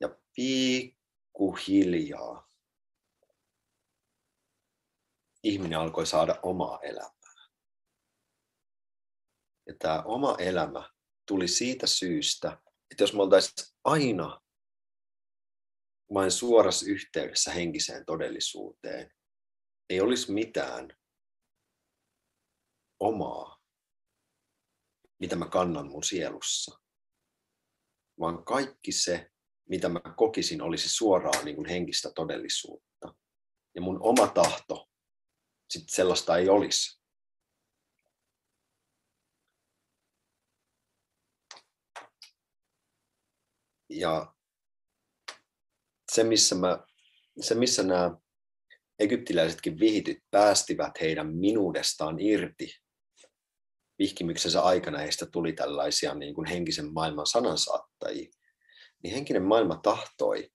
[0.00, 2.48] Ja pikkuhiljaa
[5.42, 7.48] ihminen alkoi saada omaa elämää.
[9.66, 10.90] Ja tämä oma elämä
[11.26, 12.60] tuli siitä syystä,
[12.90, 14.40] että jos me oltaisiin aina
[16.14, 19.10] vain suorassa yhteydessä henkiseen todellisuuteen,
[19.90, 20.98] ei olisi mitään
[23.00, 23.58] omaa,
[25.20, 26.80] mitä mä kannan mun sielussa,
[28.20, 29.30] vaan kaikki se,
[29.68, 33.14] mitä mä kokisin, olisi suoraan niin kuin henkistä todellisuutta.
[33.74, 34.88] Ja mun oma tahto,
[35.70, 36.98] sit sellaista ei olisi.
[43.90, 44.34] Ja
[46.12, 46.78] se, missä, mä,
[47.40, 48.16] se, missä nämä
[48.98, 52.74] egyptiläisetkin vihityt päästivät heidän minuudestaan irti,
[53.98, 58.30] vihkimyksensä aikana heistä tuli tällaisia niin kuin henkisen maailman sanansaattajia,
[59.02, 60.50] niin henkinen maailma tahtoi,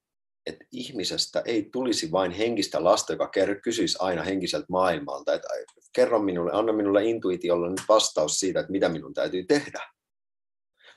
[0.46, 3.32] että ihmisestä ei tulisi vain henkistä lasta, joka
[3.64, 5.48] kysyisi aina henkiseltä maailmalta, että
[5.96, 9.90] kerro minulle, anna minulle intuitiolla nyt vastaus siitä, että mitä minun täytyy tehdä.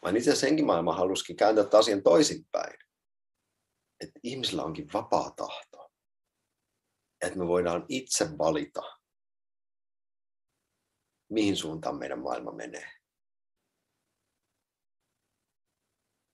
[0.03, 2.79] Vaan itse asiassa henkimaailma halusikin kääntää asian toisinpäin.
[4.01, 5.91] Että ihmisillä onkin vapaa tahto.
[7.21, 8.83] Että me voidaan itse valita,
[11.33, 12.91] mihin suuntaan meidän maailma menee.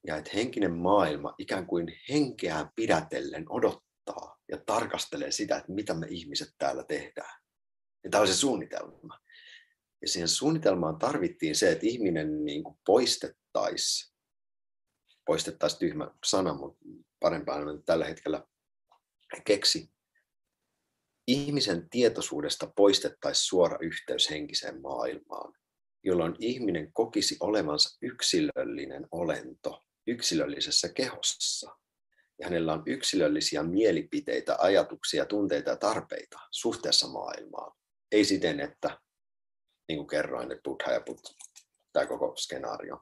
[0.06, 6.06] Ja että henkinen maailma ikään kuin henkeään pidätellen odottaa ja tarkastelee sitä, että mitä me
[6.10, 7.42] ihmiset täällä tehdään.
[8.04, 9.18] Ja tämä on se suunnitelma.
[10.02, 14.14] Ja siihen suunnitelmaan tarvittiin se, että ihminen niin kuin poistettaisiin,
[15.26, 16.84] poistettaisiin tyhmä sana, mutta
[17.23, 18.47] parempaa tällä hetkellä
[19.45, 19.93] keksi,
[21.27, 25.55] ihmisen tietoisuudesta poistettaisiin suora yhteys henkiseen maailmaan,
[26.05, 31.77] jolloin ihminen kokisi olevansa yksilöllinen olento yksilöllisessä kehossa.
[32.39, 37.73] Ja hänellä on yksilöllisiä mielipiteitä, ajatuksia, tunteita ja tarpeita suhteessa maailmaan.
[38.12, 39.01] Ei siten, että
[39.89, 41.35] niin kuin kerroin, että Buddha ja Buddha,
[41.93, 43.01] tämä koko skenaario.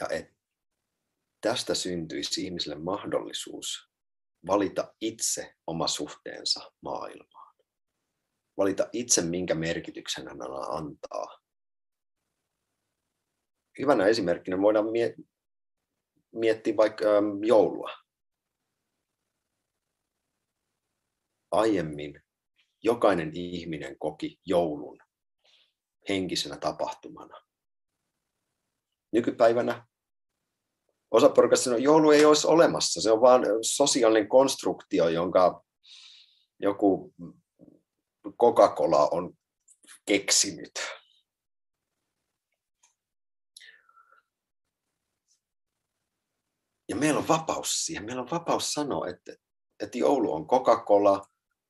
[0.00, 0.34] Ja että
[1.40, 3.90] tästä syntyisi ihmiselle mahdollisuus
[4.46, 7.56] valita itse oma suhteensa maailmaan.
[8.56, 10.38] Valita itse, minkä merkityksen hän
[10.68, 11.40] antaa.
[13.78, 14.86] Hyvänä esimerkkinä voidaan
[16.32, 17.90] miettiä vaikka ähm, joulua.
[21.50, 22.22] Aiemmin
[22.82, 24.98] jokainen ihminen koki joulun
[26.08, 27.40] henkisenä tapahtumana.
[29.14, 29.86] Nykypäivänä
[31.10, 33.00] osa porukasta sanoo, että joulu ei olisi olemassa.
[33.00, 35.64] Se on vain sosiaalinen konstruktio, jonka
[36.58, 37.14] joku
[38.40, 39.34] Coca-Cola on
[40.06, 40.72] keksinyt.
[46.88, 48.04] Ja meillä on vapaus siihen.
[48.04, 49.32] Meillä on vapaus sanoa, että,
[49.80, 51.22] että joulu on Coca-Cola,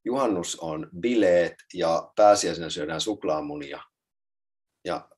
[0.04, 3.82] juhannus on bileet ja pääsiäisenä syödään suklaamunia.
[4.84, 5.08] Ja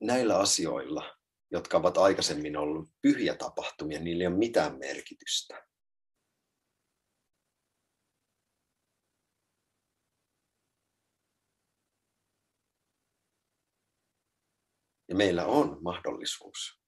[0.00, 1.19] näillä asioilla
[1.50, 5.66] jotka ovat aikaisemmin ollut pyhiä tapahtumia, niillä ei ole mitään merkitystä.
[15.08, 16.80] Ja meillä on mahdollisuus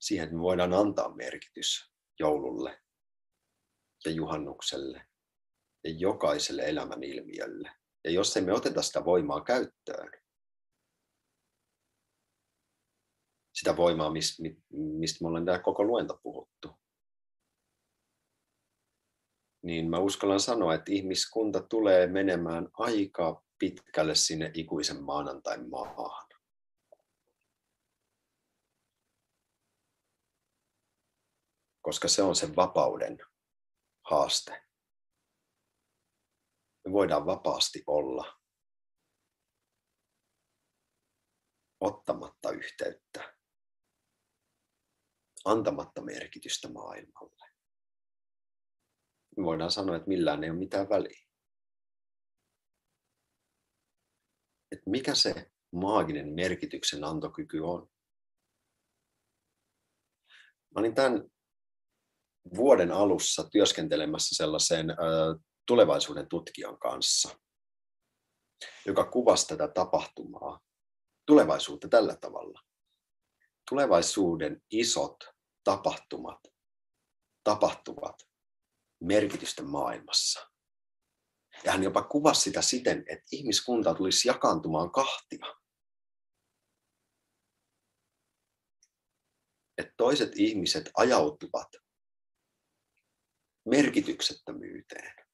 [0.00, 2.82] siihen, me voidaan antaa merkitys joululle
[4.04, 5.06] ja juhannukselle
[5.84, 7.79] ja jokaiselle elämän ilmiölle.
[8.04, 10.10] Ja jos emme oteta sitä voimaa käyttöön,
[13.52, 14.10] sitä voimaa,
[14.70, 16.80] mistä me ollaan tämä koko luento puhuttu,
[19.62, 26.28] niin mä uskallan sanoa, että ihmiskunta tulee menemään aika pitkälle sinne ikuisen maanantain maahan.
[31.80, 33.18] Koska se on sen vapauden
[34.10, 34.69] haaste
[36.92, 38.40] voidaan vapaasti olla
[41.80, 43.36] ottamatta yhteyttä,
[45.44, 47.46] antamatta merkitystä maailmalle.
[49.36, 51.26] Me voidaan sanoa, että millään ei ole mitään väliä.
[54.72, 57.90] Että mikä se maaginen merkityksen antokyky on.
[60.74, 61.30] Mä olin tämän
[62.56, 64.86] vuoden alussa työskentelemässä sellaisen
[65.66, 67.38] tulevaisuuden tutkijan kanssa,
[68.86, 70.60] joka kuvasi tätä tapahtumaa,
[71.26, 72.60] tulevaisuutta tällä tavalla.
[73.70, 75.16] Tulevaisuuden isot
[75.64, 76.40] tapahtumat
[77.44, 78.16] tapahtuvat
[79.00, 80.50] merkitysten maailmassa.
[81.64, 85.56] Ja hän jopa kuvasi sitä siten, että ihmiskunta tulisi jakaantumaan kahtia.
[89.78, 91.68] Että toiset ihmiset ajautuvat
[93.64, 95.29] merkityksettömyyteen.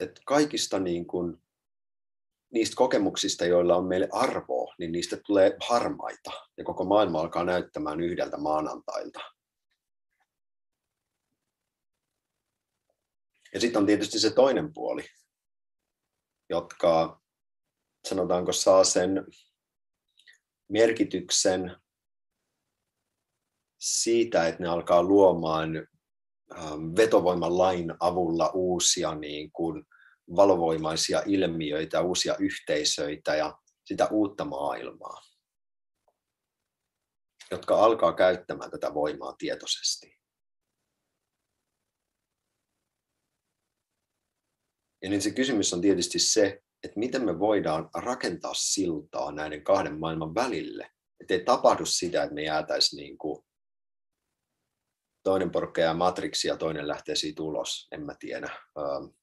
[0.00, 1.42] Et, et kaikista niin kun,
[2.52, 8.00] niistä kokemuksista, joilla on meille arvoa, niin niistä tulee harmaita ja koko maailma alkaa näyttämään
[8.00, 9.20] yhdeltä maanantailta.
[13.54, 15.04] Ja sitten on tietysti se toinen puoli,
[16.48, 17.20] jotka
[18.08, 19.26] sanotaanko saa sen
[20.68, 21.76] merkityksen
[23.78, 25.86] siitä, että ne alkaa luomaan
[26.96, 29.84] vetovoiman lain avulla uusia niin kuin
[30.36, 35.20] valovoimaisia ilmiöitä, uusia yhteisöitä ja sitä uutta maailmaa,
[37.50, 40.20] jotka alkaa käyttämään tätä voimaa tietoisesti.
[45.02, 50.00] Ja niin se kysymys on tietysti se, että miten me voidaan rakentaa siltaa näiden kahden
[50.00, 50.90] maailman välille.
[51.20, 53.44] Että ei tapahdu sitä, että me jäätäisiin niin kuin
[55.22, 58.46] toinen porukka jää matriksi ja toinen lähtee siitä ulos, en mä tiedä.
[58.78, 59.14] Ähm.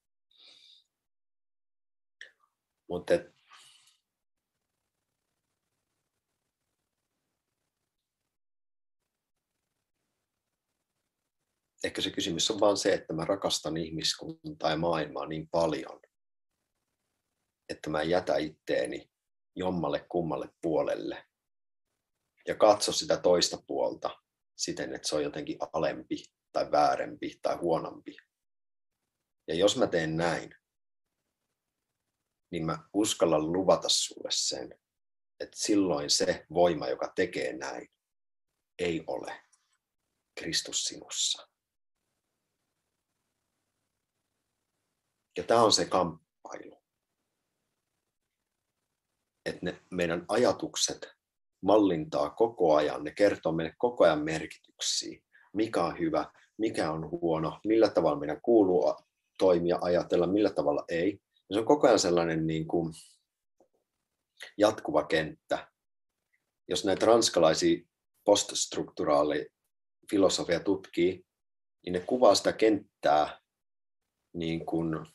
[2.90, 3.14] Mutta
[11.84, 16.00] ehkä se kysymys on vaan se, että mä rakastan ihmiskuntaa ja maailmaa niin paljon,
[17.70, 19.12] että mä jätä itteeni
[19.56, 21.26] jommalle kummalle puolelle
[22.48, 24.27] ja katso sitä toista puolta
[24.58, 28.18] siten, että se on jotenkin alempi tai väärempi tai huonompi.
[29.48, 30.56] Ja jos mä teen näin,
[32.52, 34.80] niin mä uskallan luvata sulle sen,
[35.40, 37.88] että silloin se voima, joka tekee näin,
[38.80, 39.44] ei ole
[40.40, 41.48] Kristus sinussa.
[45.38, 46.84] Ja tämä on se kamppailu.
[49.46, 51.17] Että ne meidän ajatukset
[51.62, 55.22] mallintaa koko ajan, ne kertoo meille koko ajan merkityksiä.
[55.54, 58.96] Mikä on hyvä, mikä on huono, millä tavalla meidän kuuluu
[59.40, 61.20] toimia, ajatella, millä tavalla ei.
[61.50, 62.94] Ja se on koko ajan sellainen niin kuin
[64.58, 65.68] jatkuva kenttä.
[66.68, 67.86] Jos näitä ranskalaisia
[68.26, 69.48] poststrukturaali
[70.10, 71.26] filosofia tutkii,
[71.86, 73.40] niin ne kuvaa sitä kenttää
[74.34, 75.06] niin kuin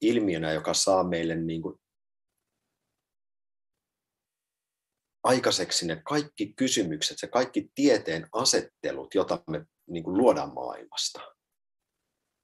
[0.00, 1.81] ilmiönä, joka saa meille niin kuin
[5.22, 11.20] aikaiseksi ne kaikki kysymykset, se kaikki tieteen asettelut, jota me niin kuin luodaan maailmasta.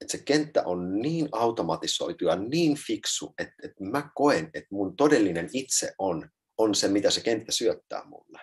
[0.01, 4.97] Että se kenttä on niin automatisoitu ja niin fiksu, että, että mä koen, että mun
[4.97, 8.41] todellinen itse on, on se, mitä se kenttä syöttää mulle.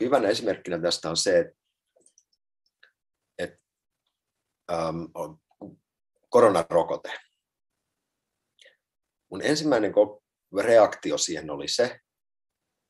[0.00, 1.54] Hyvänä esimerkkinä tästä on se, että,
[3.38, 3.58] että
[4.72, 4.96] ähm,
[6.28, 7.12] koronarokote.
[9.30, 9.92] Mun ensimmäinen
[10.56, 12.00] reaktio siihen oli se,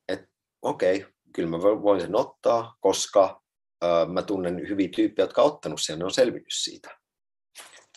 [0.08, 0.26] että
[0.62, 3.42] okei, okay, kyllä mä voin sen ottaa, koska
[4.12, 6.98] mä tunnen hyviä tyyppejä, jotka on ottanut sen, ne on selvinnyt siitä.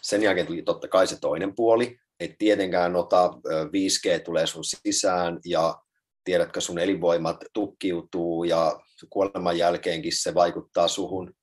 [0.02, 5.40] Sen jälkeen tuli totta kai se toinen puoli, että tietenkään ota 5G tulee sun sisään
[5.46, 5.82] ja
[6.24, 8.80] tiedätkö sun elinvoimat tukkiutuu ja
[9.10, 11.34] kuoleman jälkeenkin se vaikuttaa suhun.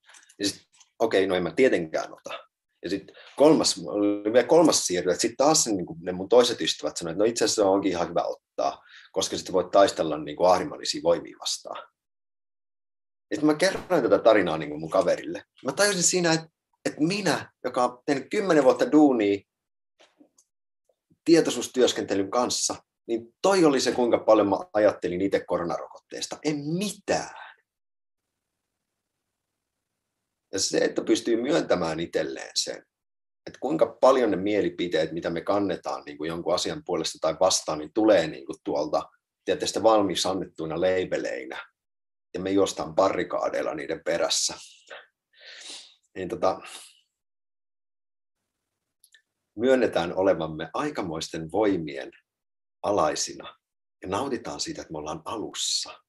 [0.98, 2.47] okei, okay, no en mä tietenkään ota.
[2.82, 6.60] Ja sitten kolmas, oli vielä kolmas siirry, että sitten taas niin kuin ne mun toiset
[6.60, 8.82] ystävät sanoivat, että no itse asiassa onkin ihan hyvä ottaa,
[9.12, 11.82] koska sitten voit taistella niin kuin ahrimallisia voimia vastaan.
[13.30, 15.44] Ja sitten mä kerroin tätä tarinaa niin kuin mun kaverille.
[15.64, 16.46] Mä tajusin siinä, että,
[16.84, 19.38] että minä, joka on tehnyt kymmenen vuotta duunia
[21.24, 22.74] tietoisuustyöskentelyn kanssa,
[23.06, 26.38] niin toi oli se, kuinka paljon mä ajattelin itse koronarokotteesta.
[26.44, 27.47] En mitään.
[30.52, 32.86] Ja se, että pystyy myöntämään itselleen sen,
[33.46, 37.78] että kuinka paljon ne mielipiteet, mitä me kannetaan niin kuin jonkun asian puolesta tai vastaan,
[37.78, 39.10] niin tulee niin kuin tuolta
[39.44, 41.66] tietysti valmiiksi annettuina leibeleinä.
[42.34, 44.54] Ja me jostain barrikaadeilla niiden perässä.
[46.14, 46.60] Niin tota,
[49.56, 52.10] myönnetään olevamme aikamoisten voimien
[52.82, 53.54] alaisina
[54.02, 56.02] ja nautitaan siitä, että me ollaan alussa.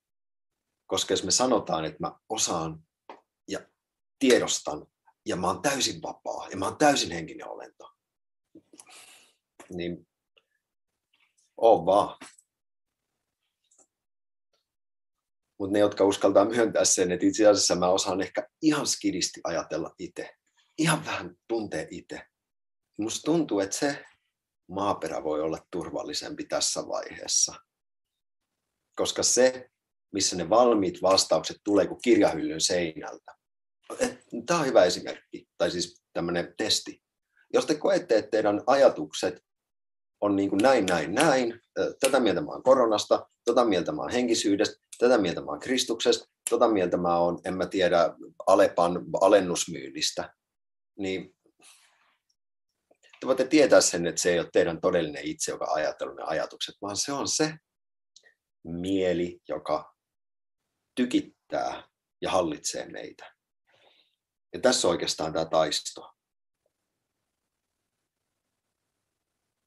[0.88, 2.84] Koska jos me sanotaan, että mä osaan
[4.20, 4.88] tiedostan
[5.26, 7.92] ja mä oon täysin vapaa ja mä oon täysin henkinen olento,
[9.70, 10.08] niin
[11.58, 12.18] oo vaan.
[15.60, 19.96] Mutta ne, jotka uskaltaa myöntää sen, että itse asiassa mä osaan ehkä ihan skidisti ajatella
[20.00, 20.36] itse.
[20.78, 22.22] Ihan vähän tuntee itse.
[22.98, 24.06] Musta tuntuu, että se
[24.70, 27.56] maaperä voi olla turvallisempi tässä vaiheessa.
[28.96, 29.70] Koska se,
[30.14, 33.39] missä ne valmiit vastaukset tulee kuin kirjahyllyn seinältä.
[34.46, 37.04] Tämä on hyvä esimerkki, tai siis tämmöinen testi.
[37.54, 39.46] Jos te koette, että teidän ajatukset
[40.22, 41.62] on niin kuin näin, näin, näin,
[42.00, 46.30] tätä mieltä mä oon koronasta, tätä mieltä mä oon henkisyydestä, tätä mieltä mä oon Kristuksesta,
[46.50, 48.16] tätä mieltä mä oon, en mä tiedä,
[48.48, 50.34] Alepan alennusmyynnistä,
[50.98, 51.36] niin
[53.20, 56.76] te voitte tietää sen, että se ei ole teidän todellinen itse, joka ajattelee ne ajatukset,
[56.82, 57.54] vaan se on se
[58.64, 59.96] mieli, joka
[60.96, 61.84] tykittää
[62.22, 63.39] ja hallitsee meitä.
[64.54, 66.14] Ja tässä on oikeastaan tämä taisto.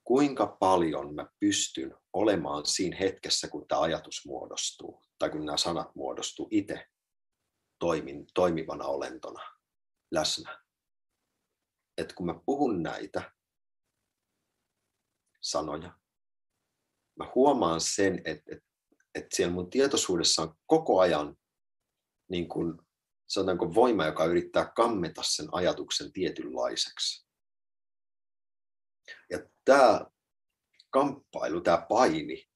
[0.05, 5.95] Kuinka paljon mä pystyn olemaan siinä hetkessä, kun tämä ajatus muodostuu, tai kun nämä sanat
[5.95, 6.87] muodostuu itse
[7.79, 9.51] toimin, toimivana olentona
[10.11, 10.63] läsnä.
[11.99, 13.33] Että kun mä puhun näitä
[15.41, 15.99] sanoja,
[17.19, 18.69] mä huomaan sen, että, että,
[19.15, 21.37] että siellä mun tietoisuudessa on koko ajan
[22.31, 22.79] niin kuin
[23.33, 27.27] sanotaanko voima, joka yrittää kammeta sen ajatuksen tietynlaiseksi.
[29.31, 30.07] Ja tämä
[30.91, 32.49] kamppailu, tämä paini,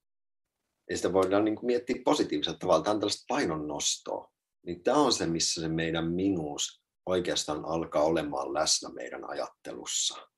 [0.91, 4.33] ja sitä voidaan niin kuin miettiä positiivisella tavalla, tämä on tällaista painonnostoa,
[4.67, 10.29] niin tämä on se, missä se meidän minuus oikeastaan alkaa olemaan läsnä meidän ajattelussa.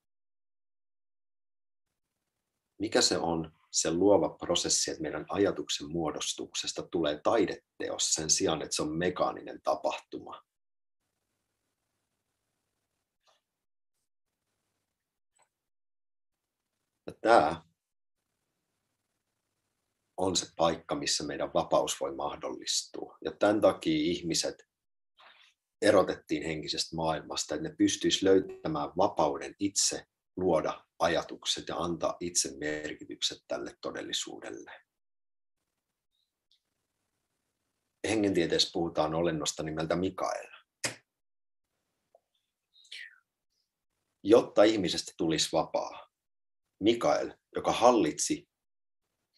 [2.78, 8.76] Mikä se on se luova prosessi, että meidän ajatuksen muodostuksesta tulee taideteos sen sijaan, että
[8.76, 10.42] se on mekaaninen tapahtuma.
[17.06, 17.62] Ja tämä
[20.16, 23.18] on se paikka, missä meidän vapaus voi mahdollistua.
[23.24, 24.68] Ja tämän takia ihmiset
[25.82, 30.06] erotettiin henkisestä maailmasta, että ne pystyisivät löytämään vapauden itse
[30.36, 34.72] luoda ajatukset ja antaa itse merkitykset tälle todellisuudelle.
[38.08, 40.46] Hengentieteessä puhutaan olennosta nimeltä Mikael.
[44.22, 46.10] Jotta ihmisestä tulisi vapaa,
[46.80, 48.48] Mikael, joka hallitsi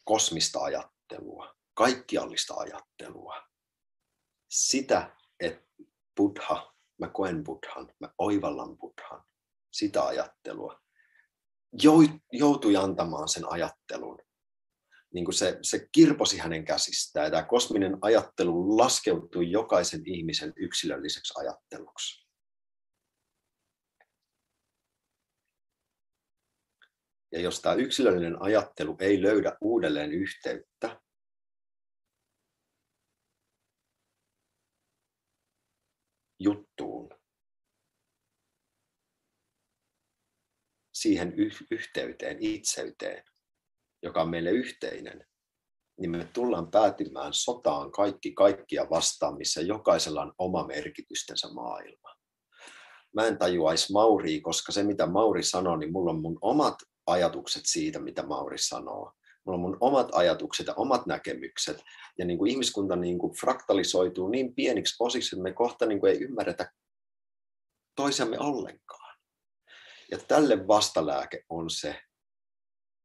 [0.05, 3.49] kosmista ajattelua, kaikkiallista ajattelua,
[4.51, 5.67] sitä, että
[6.17, 9.25] Buddha, mä koen Buddhan, mä oivallan Buddhan,
[9.73, 10.83] sitä ajattelua,
[12.33, 14.19] joutui antamaan sen ajattelun.
[15.15, 22.27] Niin kuin se, se kirposi hänen käsistään tämä kosminen ajattelu laskeutui jokaisen ihmisen yksilölliseksi ajatteluksi.
[27.33, 31.01] Ja jos tämä yksilöllinen ajattelu ei löydä uudelleen yhteyttä,
[36.41, 37.00] juttuun,
[41.03, 41.35] siihen
[41.71, 43.25] yhteyteen, itseyteen,
[44.03, 45.27] joka on meille yhteinen,
[46.01, 52.15] niin me tullaan päätymään sotaan kaikki kaikkia vastaan, missä jokaisella on oma merkitystensä maailma.
[53.15, 56.75] Mä en tajuaisi Mauria, koska se mitä Mauri sanoo, niin mulla on mun omat
[57.07, 59.13] ajatukset siitä, mitä Mauri sanoo.
[59.45, 61.83] Mulla on mun omat ajatukset ja omat näkemykset.
[62.19, 66.13] Ja niin kuin ihmiskunta niin kuin fraktalisoituu niin pieniksi osiksi, että me kohta niin kuin
[66.13, 66.73] ei ymmärretä
[67.97, 69.00] toisiamme ollenkaan.
[70.11, 72.03] Ja tälle vastalääke on se,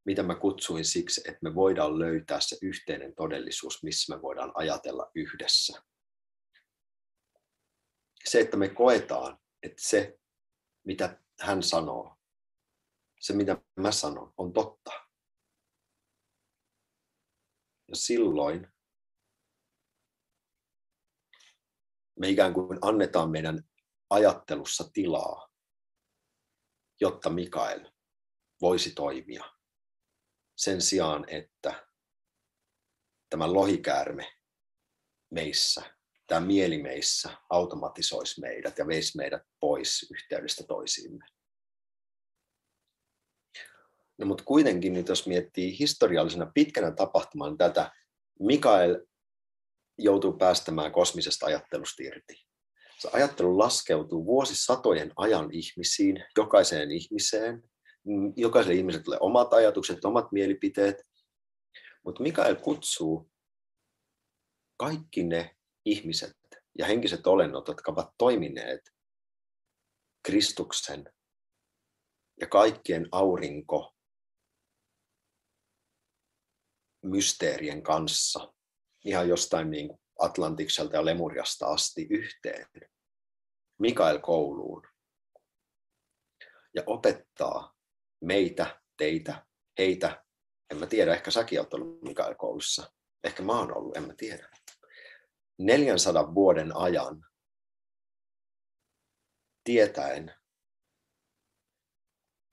[0.04, 5.10] mitä mä kutsuin siksi, että me voidaan löytää se yhteinen todellisuus, missä me voidaan ajatella
[5.14, 5.82] yhdessä.
[8.24, 10.18] Se, että me koetaan, että se,
[10.84, 12.16] mitä hän sanoo,
[13.20, 14.90] se, mitä mä sanon, on totta.
[17.88, 18.68] Ja silloin
[22.18, 23.62] me ikään kuin annetaan meidän
[24.10, 25.45] ajattelussa tilaa
[27.00, 27.90] jotta Mikael
[28.60, 29.44] voisi toimia
[30.56, 31.86] sen sijaan, että
[33.30, 34.32] tämä lohikäärme
[35.30, 35.96] meissä,
[36.26, 41.26] tämä mieli meissä automatisoisi meidät ja veisi meidät pois yhteydestä toisiimme.
[44.18, 47.92] No, mutta kuitenkin nyt jos miettii historiallisena pitkänä tapahtuman tätä,
[48.40, 49.06] Mikael
[49.98, 52.45] joutuu päästämään kosmisesta ajattelusta irti
[52.98, 57.62] se ajattelu laskeutuu vuosisatojen ajan ihmisiin, jokaiseen ihmiseen.
[58.04, 60.96] Mm, jokaiselle ihmiselle tulee omat ajatukset, omat mielipiteet.
[62.04, 63.30] Mutta Mikael kutsuu
[64.76, 66.36] kaikki ne ihmiset
[66.78, 68.80] ja henkiset olennot, jotka ovat toimineet
[70.22, 71.12] Kristuksen
[72.40, 73.94] ja kaikkien aurinko
[77.02, 78.54] mysteerien kanssa
[79.04, 82.66] ihan jostain niin kuin Atlantikselta ja Lemuriasta asti yhteen
[83.78, 84.82] Mikael kouluun
[86.74, 87.74] ja opettaa
[88.24, 89.46] meitä, teitä,
[89.78, 90.24] heitä.
[90.70, 92.92] En mä tiedä, ehkä säkin olet ollut Mikael koulussa.
[93.24, 94.48] Ehkä mä oon ollut, en mä tiedä.
[95.58, 97.26] 400 vuoden ajan
[99.64, 100.34] tietäen,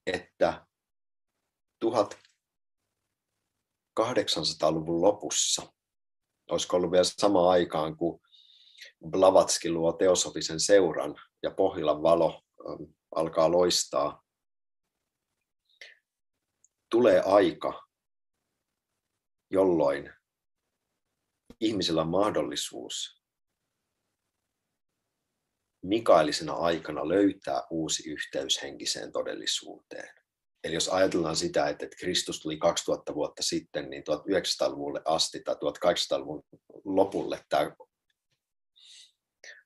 [0.06, 0.68] että
[3.99, 5.73] 1800-luvun lopussa,
[6.49, 8.20] olisiko ollut vielä sama aikaan, kun
[9.10, 14.24] Blavatski luo teosofisen seuran ja Pohjolan valo ähm, alkaa loistaa,
[16.90, 17.88] tulee aika,
[19.49, 20.14] jolloin
[21.60, 23.24] ihmisellä on mahdollisuus
[25.84, 30.23] Mikaelisena aikana löytää uusi yhteys henkiseen todellisuuteen.
[30.64, 36.44] Eli jos ajatellaan sitä, että Kristus tuli 2000 vuotta sitten, niin 1900-luvulle asti tai 1800-luvun
[36.85, 37.72] lopulle tämä,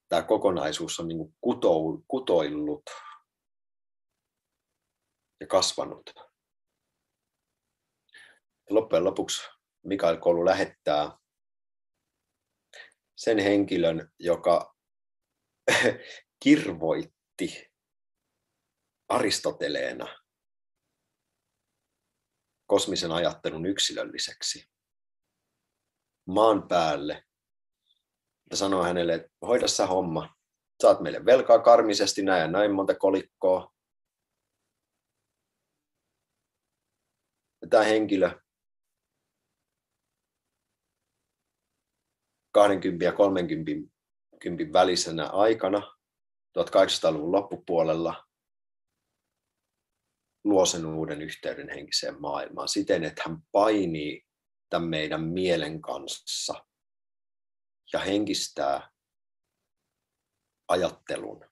[0.09, 1.35] tämä kokonaisuus on niin
[2.07, 2.83] kutoillut
[5.39, 6.13] ja kasvanut.
[8.69, 9.41] Loppujen lopuksi
[9.83, 11.17] Mikael Koulu lähettää
[13.15, 14.75] sen henkilön, joka
[16.43, 17.71] kirvoitti
[19.09, 20.26] Aristoteleena
[22.67, 24.69] kosmisen ajattelun yksilölliseksi.
[26.27, 27.23] Maan päälle.
[28.49, 30.35] Ja sanoi hänelle, että hoida sä homma,
[30.83, 33.73] saat meille velkaa karmisesti näin ja näin monta kolikkoa.
[37.61, 38.31] Ja tämä henkilö
[42.51, 43.93] 20 ja 30
[44.73, 45.97] välisenä aikana
[46.59, 48.26] 1800-luvun loppupuolella
[50.47, 54.21] luo sen uuden yhteyden henkiseen maailmaan siten, että hän painii
[54.69, 56.65] tämän meidän mielen kanssa
[57.93, 58.89] ja henkistää
[60.67, 61.45] ajattelun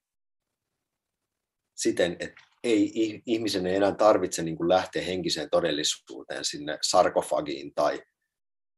[1.76, 8.03] siten, että ei, ihmisen ei enää tarvitse niin kuin lähteä henkiseen todellisuuteen sinne sarkofagiin tai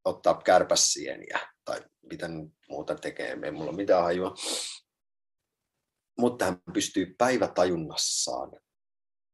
[0.05, 2.29] ottaa kärpäsieniä tai mitä
[2.69, 4.35] muuta tekee, ei mulla mitään hajua.
[6.19, 8.51] Mutta hän pystyy päivätajunnassaan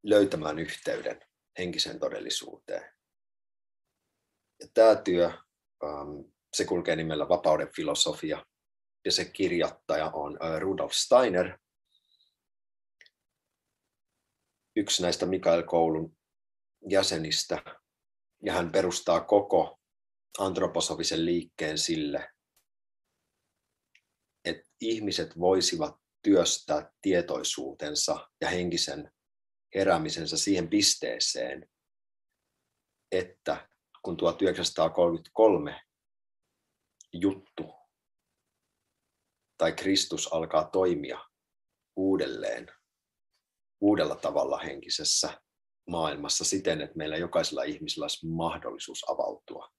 [0.04, 1.22] löytämään yhteyden
[1.58, 2.94] henkiseen todellisuuteen.
[4.60, 5.26] Ja tämä työ,
[5.84, 8.46] ähm, se kulkee nimellä Vapauden filosofia,
[9.06, 11.60] ja se kirjoittaja on äh, Rudolf Steiner,
[14.76, 16.18] yksi näistä Mikael Koulun
[16.90, 17.64] jäsenistä,
[18.46, 19.80] ja hän perustaa koko
[20.40, 22.30] antroposofisen liikkeen sille,
[24.46, 29.12] että ihmiset voisivat työstää tietoisuutensa ja henkisen
[29.76, 31.70] heräämisensä siihen pisteeseen,
[33.12, 33.70] että
[34.04, 35.82] kun 1933
[37.14, 37.74] juttu
[39.58, 41.30] tai Kristus alkaa toimia
[41.95, 42.72] uudelleen,
[43.82, 45.41] uudella tavalla henkisessä
[45.90, 49.74] maailmassa siten, että meillä jokaisella ihmisellä olisi mahdollisuus avautua.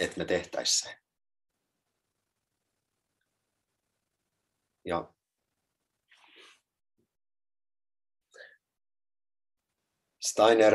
[0.00, 1.05] Että me tehtäisiin se.
[4.86, 5.12] Ja
[10.22, 10.74] Steiner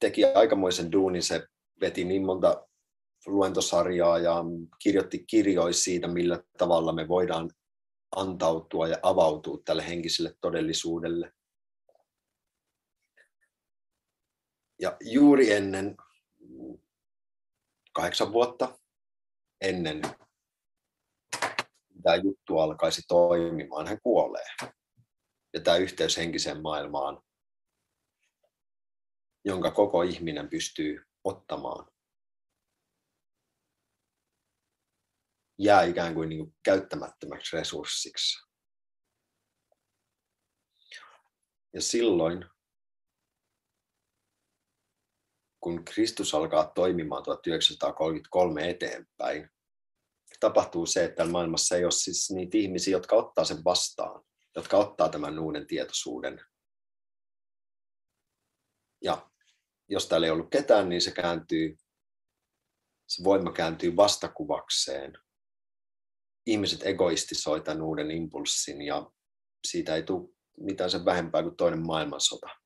[0.00, 1.46] teki aikamoisen duunin, se
[1.80, 2.68] veti niin monta
[3.26, 4.34] luentosarjaa ja
[4.82, 7.50] kirjoitti kirjoja siitä, millä tavalla me voidaan
[8.16, 11.32] antautua ja avautua tälle henkiselle todellisuudelle.
[14.80, 15.96] Ja juuri ennen
[17.92, 18.78] kahdeksan vuotta
[19.60, 20.02] ennen
[22.02, 24.46] tämä juttu alkaisi toimimaan, hän kuolee.
[25.54, 27.22] Ja tämä yhteys henkiseen maailmaan,
[29.44, 31.92] jonka koko ihminen pystyy ottamaan,
[35.58, 38.52] jää ikään kuin, niin kuin käyttämättömäksi resurssiksi.
[41.74, 42.44] Ja silloin,
[45.60, 49.50] kun Kristus alkaa toimimaan 1933 eteenpäin,
[50.42, 54.24] tapahtuu se, että maailmassa ei ole siis niitä ihmisiä, jotka ottaa sen vastaan,
[54.56, 56.40] jotka ottaa tämän uuden tietoisuuden.
[59.04, 59.30] Ja
[59.88, 61.76] jos täällä ei ollut ketään, niin se kääntyy,
[63.08, 65.12] se voima kääntyy vastakuvakseen.
[66.46, 69.10] Ihmiset egoistisoi tämän uuden impulssin ja
[69.68, 70.28] siitä ei tule
[70.58, 72.61] mitään sen vähempää kuin toinen maailmansota.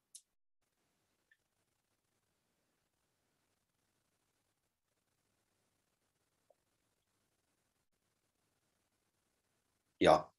[10.06, 10.32] Ja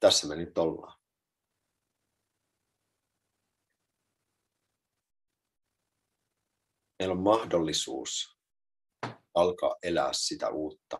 [0.00, 1.00] tässä me nyt ollaan.
[6.98, 8.38] Meillä on mahdollisuus
[9.34, 10.98] alkaa elää sitä uutta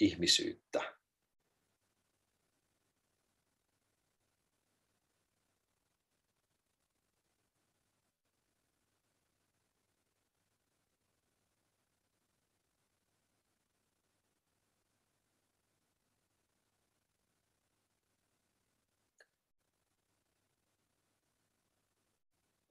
[0.00, 1.01] ihmisyyttä.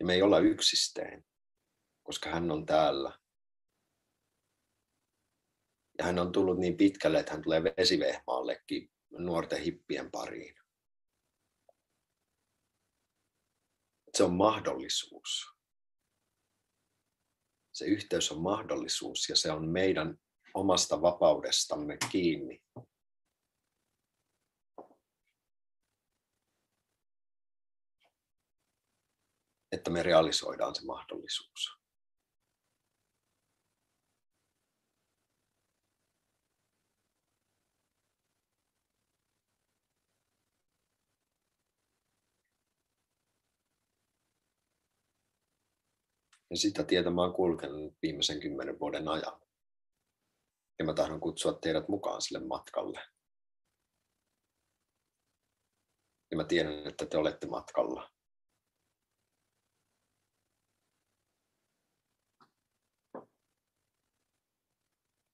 [0.01, 1.25] Ja me ei olla yksisteen,
[2.03, 3.19] koska hän on täällä.
[5.97, 10.55] Ja hän on tullut niin pitkälle, että hän tulee vesivehmaallekin nuorten hippien pariin.
[14.17, 15.45] Se on mahdollisuus.
[17.73, 20.17] Se yhteys on mahdollisuus ja se on meidän
[20.53, 22.63] omasta vapaudestamme kiinni.
[29.71, 31.81] Että me realisoidaan se mahdollisuus.
[46.49, 49.41] Ja sitä tietä mä oon kulkenut viimeisen kymmenen vuoden ajan.
[50.79, 52.99] Ja mä tahdon kutsua teidät mukaan sille matkalle.
[56.31, 58.11] Ja mä tiedän, että te olette matkalla.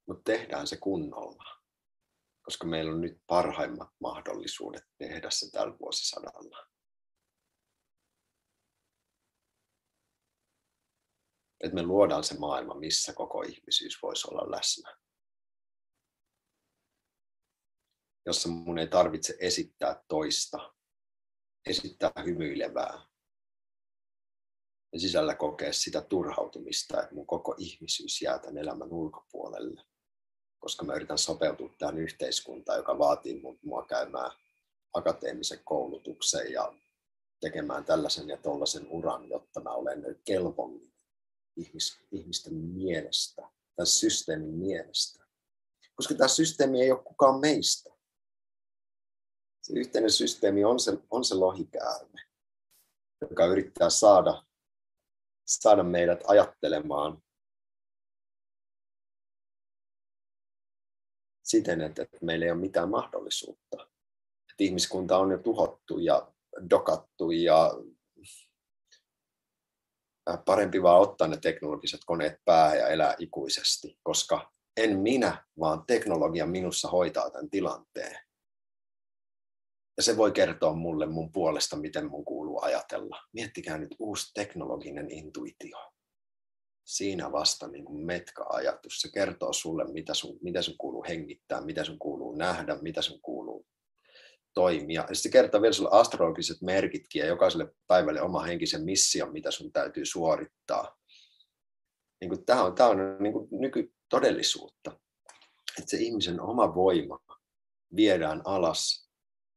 [0.07, 1.61] Mutta tehdään se kunnolla,
[2.41, 6.67] koska meillä on nyt parhaimmat mahdollisuudet tehdä se tällä vuosisadalla.
[11.63, 14.97] Että me luodaan se maailma, missä koko ihmisyys voisi olla läsnä.
[18.25, 20.73] Jossa mun ei tarvitse esittää toista,
[21.65, 23.07] esittää hymyilevää,
[24.93, 29.84] ja sisällä kokea sitä turhautumista, että mun koko ihmisyys jää tämän elämän ulkopuolelle
[30.68, 34.31] koska mä yritän sopeutua tähän yhteiskuntaan, joka vaatii mua käymään
[34.94, 36.73] akateemisen koulutuksen ja
[37.39, 40.94] tekemään tällaisen ja tollaisen uran, jotta mä olen kelvollinen
[41.56, 43.41] ihmis, ihmisten mielestä,
[43.76, 45.23] tämän systeemin mielestä.
[45.95, 47.89] Koska tämä systeemi ei ole kukaan meistä.
[49.61, 52.22] Se yhteinen systeemi on se, on se lohikäärme,
[53.30, 54.44] joka yrittää saada,
[55.45, 57.23] saada meidät ajattelemaan
[61.47, 63.77] siten, että meillä ei ole mitään mahdollisuutta.
[64.51, 66.33] Että ihmiskunta on jo tuhottu ja
[66.69, 67.73] dokattu ja
[70.45, 76.45] parempi vaan ottaa ne teknologiset koneet päähän ja elää ikuisesti, koska en minä, vaan teknologia
[76.45, 78.17] minussa hoitaa tämän tilanteen.
[79.97, 83.21] Ja se voi kertoa mulle mun puolesta, miten mun kuuluu ajatella.
[83.33, 85.77] Miettikää nyt uusi teknologinen intuitio
[86.88, 89.01] siinä vasta niin kuin metka-ajatus.
[89.01, 93.22] Se kertoo sulle, mitä sun, mitä sun kuuluu hengittää, mitä sun kuuluu nähdä, mitä sun
[93.22, 93.65] kuuluu
[94.53, 95.05] toimia.
[95.09, 99.72] Ja se kertoo vielä sulle astrologiset merkitkin ja jokaiselle päivälle oma henkisen mission, mitä sun
[99.72, 100.97] täytyy suorittaa.
[102.22, 104.99] Niin kuin, tämä on, tämä on niin kuin nykytodellisuutta.
[105.80, 107.19] Että se ihmisen oma voima
[107.95, 109.09] viedään alas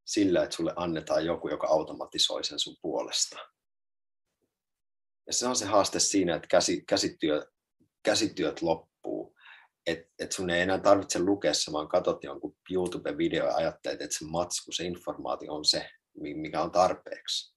[0.04, 3.38] sillä, että sulle annetaan joku, joka automatisoi sen sun puolesta.
[5.26, 7.46] Ja se on se haaste siinä, että käsi, käsityö,
[8.02, 9.36] käsityöt loppuu.
[9.86, 14.18] Että et sun ei enää tarvitse lukea se, vaan katsot jonkun YouTube-video ja ajattelet, että
[14.18, 15.90] se matsku, se informaatio on se,
[16.20, 17.56] mikä on tarpeeksi.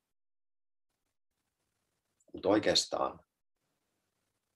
[2.33, 3.19] Mutta oikeastaan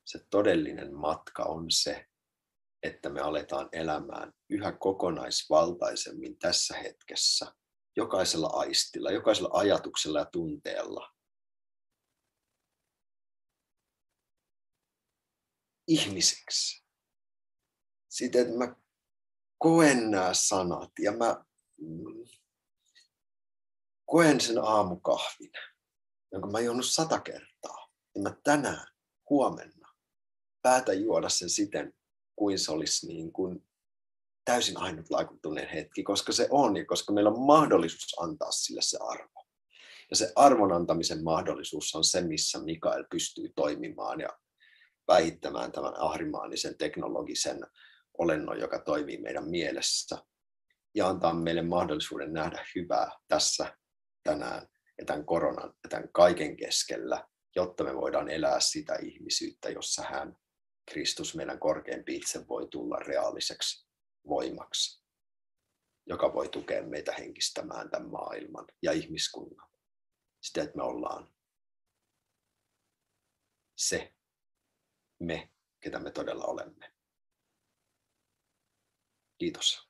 [0.06, 2.08] se todellinen matka on se,
[2.84, 7.54] että me aletaan elämään yhä kokonaisvaltaisemmin tässä hetkessä,
[7.96, 11.17] jokaisella aistilla, jokaisella ajatuksella ja tunteella,
[15.88, 16.84] ihmiseksi.
[18.10, 18.76] Sitten, että mä
[19.58, 21.46] koen nämä sanat ja mä
[21.78, 22.26] mm,
[24.06, 25.52] koen sen aamukahvin,
[26.32, 27.90] jonka mä juonut sata kertaa.
[28.16, 28.88] Ja mä tänään,
[29.30, 29.94] huomenna,
[30.62, 31.94] päätän juoda sen siten,
[32.36, 33.68] kuin se olisi niin kuin
[34.46, 39.48] täysin ainutlaatuinen hetki, koska se on ja koska meillä on mahdollisuus antaa sille se arvo.
[40.10, 44.30] Ja se arvon antamisen mahdollisuus on se, missä Mikael pystyy toimimaan ja
[45.08, 47.60] päihittämään tämän ahrimaanisen teknologisen
[48.18, 50.18] olennon, joka toimii meidän mielessä,
[50.96, 53.78] ja antaa meille mahdollisuuden nähdä hyvää tässä,
[54.24, 54.68] tänään
[54.98, 60.36] ja tämän koronan ja tämän kaiken keskellä, jotta me voidaan elää sitä ihmisyyttä, jossa hän,
[60.92, 63.88] Kristus, meidän korkeampi itse, voi tulla reaaliseksi
[64.28, 65.08] voimaksi.
[66.10, 69.70] joka voi tukea meitä henkistämään tämän maailman ja ihmiskunnan.
[70.42, 71.34] Sitä, että me ollaan
[73.78, 74.17] se,
[75.20, 75.50] me,
[75.80, 76.92] ketä me todella olemme.
[79.38, 79.88] Kiitos.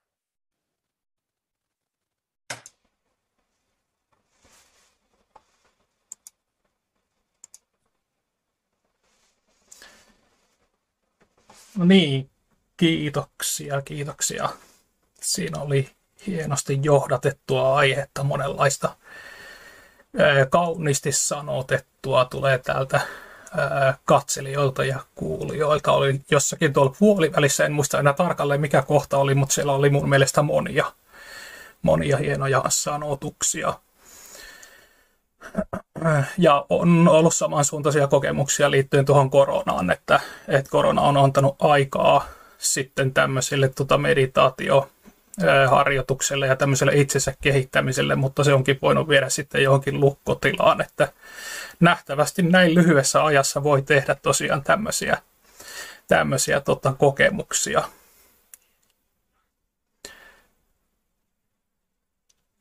[11.77, 12.29] No niin,
[12.77, 14.49] kiitoksia, kiitoksia.
[15.21, 15.89] Siinä oli
[16.27, 18.97] hienosti johdatettua aihetta, monenlaista
[20.49, 23.01] kauniisti sanotettua tulee täältä
[24.05, 25.91] katselijoilta ja kuulijoilta.
[25.91, 30.09] Oli jossakin tuolla puolivälissä, en muista enää tarkalleen mikä kohta oli, mutta siellä oli mun
[30.09, 30.91] mielestä monia,
[31.81, 33.73] monia hienoja sanotuksia.
[36.37, 42.25] Ja on ollut samansuuntaisia kokemuksia liittyen tuohon koronaan, että, että korona on antanut aikaa
[42.57, 44.89] sitten tämmöisille tuota meditaatio
[45.69, 51.13] harjoitukselle ja tämmöiselle itsensä kehittämiselle, mutta se onkin voinut viedä sitten johonkin lukkotilaan, että
[51.79, 55.17] nähtävästi näin lyhyessä ajassa voi tehdä tosiaan tämmöisiä,
[56.07, 57.83] tämmöisiä tota, kokemuksia.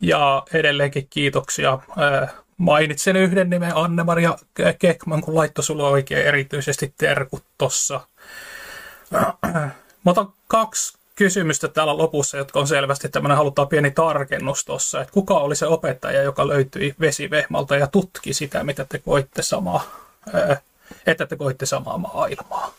[0.00, 1.78] Ja edelleenkin kiitoksia.
[2.56, 4.36] Mainitsen yhden nimen Anne-Maria
[4.78, 8.00] Kekman, kun laittoi sulle oikein erityisesti terkut tossa.
[10.04, 15.12] Mä otan kaksi kysymystä täällä lopussa, jotka on selvästi tämmöinen, halutaan pieni tarkennus tuossa, että
[15.12, 19.82] kuka oli se opettaja, joka löytyi vesivehmalta ja tutki sitä, mitä te koitte samaa,
[21.06, 22.74] että te koitte samaa maailmaa?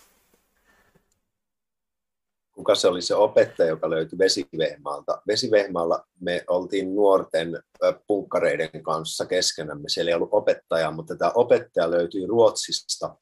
[2.51, 5.21] Kuka se oli se opettaja, joka löytyi Vesivehmaalta?
[5.27, 7.59] Vesivehmaalla me oltiin nuorten
[8.07, 9.89] punkkareiden kanssa keskenämme.
[9.89, 13.15] Siellä ei ollut opettajaa, mutta tämä opettaja löytyi Ruotsista.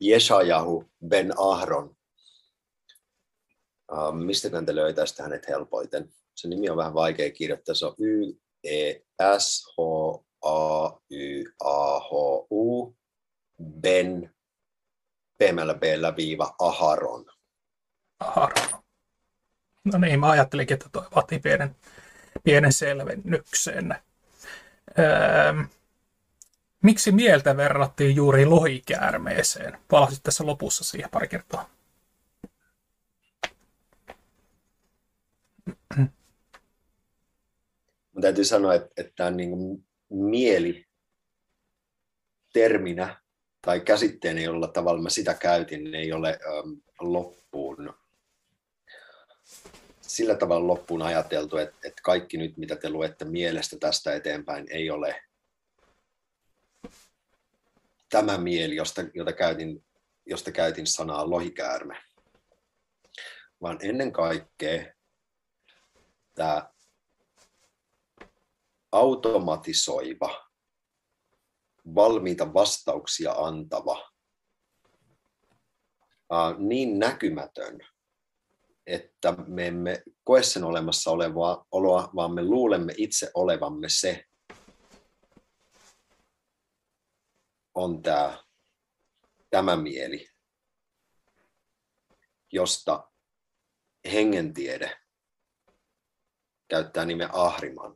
[0.00, 1.95] Jeshajahu Ben Ahron
[3.92, 6.12] Uh, mistä te löytäisitte hänet helpoiten?
[6.34, 7.74] Se nimi on vähän vaikea kirjoittaa.
[7.74, 8.32] Se on Y,
[8.64, 8.94] E,
[9.38, 9.80] S, H,
[10.44, 12.12] A, Y, A, H,
[12.50, 12.96] U,
[13.80, 14.34] Ben,
[15.38, 15.82] pehmeällä b
[16.16, 17.26] viiva Aharon.
[18.20, 18.82] Aharon.
[19.84, 21.76] No niin, mä ajattelinkin, että toi vaatii pienen,
[22.44, 23.96] pienen selvennyksen.
[24.98, 25.64] Öö,
[26.82, 29.78] miksi mieltä verrattiin juuri lohikäärmeeseen?
[29.90, 31.75] Palasit tässä lopussa siihen pari kertaa.
[38.12, 40.86] Mun täytyy sanoa, että, että tämä niin mieli
[42.52, 43.20] terminä
[43.62, 47.94] tai käsitteenä, jolla tavalla mä sitä käytin, ei ole äm, loppuun
[50.06, 54.90] sillä tavalla loppuun ajateltu, että, että kaikki nyt, mitä te luette mielestä tästä eteenpäin, ei
[54.90, 55.22] ole
[58.08, 59.84] tämä mieli, josta, jota käytin,
[60.26, 61.96] josta käytin sanaa lohikäärme,
[63.62, 64.95] vaan ennen kaikkea
[66.36, 66.70] tämä
[68.92, 70.48] automatisoiva,
[71.94, 74.10] valmiita vastauksia antava,
[76.58, 77.78] niin näkymätön,
[78.86, 84.24] että me emme koe sen olemassa olevaa oloa, vaan me luulemme itse olevamme se,
[87.74, 88.44] on tämä,
[89.50, 90.28] tämä mieli,
[92.52, 93.10] josta
[94.12, 95.05] hengentiede
[96.68, 97.94] käyttää nimen Ahriman.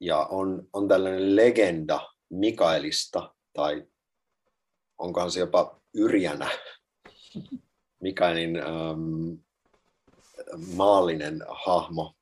[0.00, 3.86] Ja on, on tällainen legenda Mikaelista, tai
[4.98, 6.50] onkohan se jopa Yrjänä,
[8.00, 9.34] Mikaelin ähm,
[10.76, 12.14] maallinen hahmo,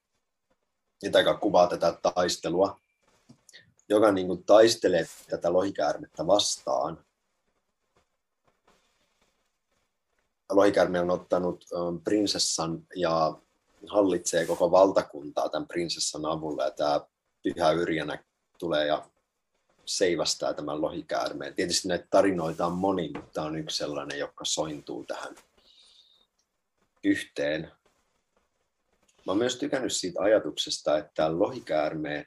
[1.02, 2.80] joka kuvaa tätä taistelua,
[3.88, 7.04] joka niin kuin taistelee tätä lohikäärmettä vastaan.
[10.50, 13.40] Lohikäärme on ottanut ähm, prinsessan ja
[13.88, 17.00] hallitsee koko valtakuntaa tämän prinsessan avulla ja tämä
[17.42, 18.24] pyhä yrjänä
[18.58, 19.10] tulee ja
[19.86, 21.54] seivastaa tämän lohikäärmeen.
[21.54, 25.34] Tietysti näitä tarinoita on moni, mutta tämä on yksi sellainen, joka sointuu tähän
[27.04, 27.72] yhteen.
[29.26, 32.26] Mä myös tykännyt siitä ajatuksesta, että lohikäärme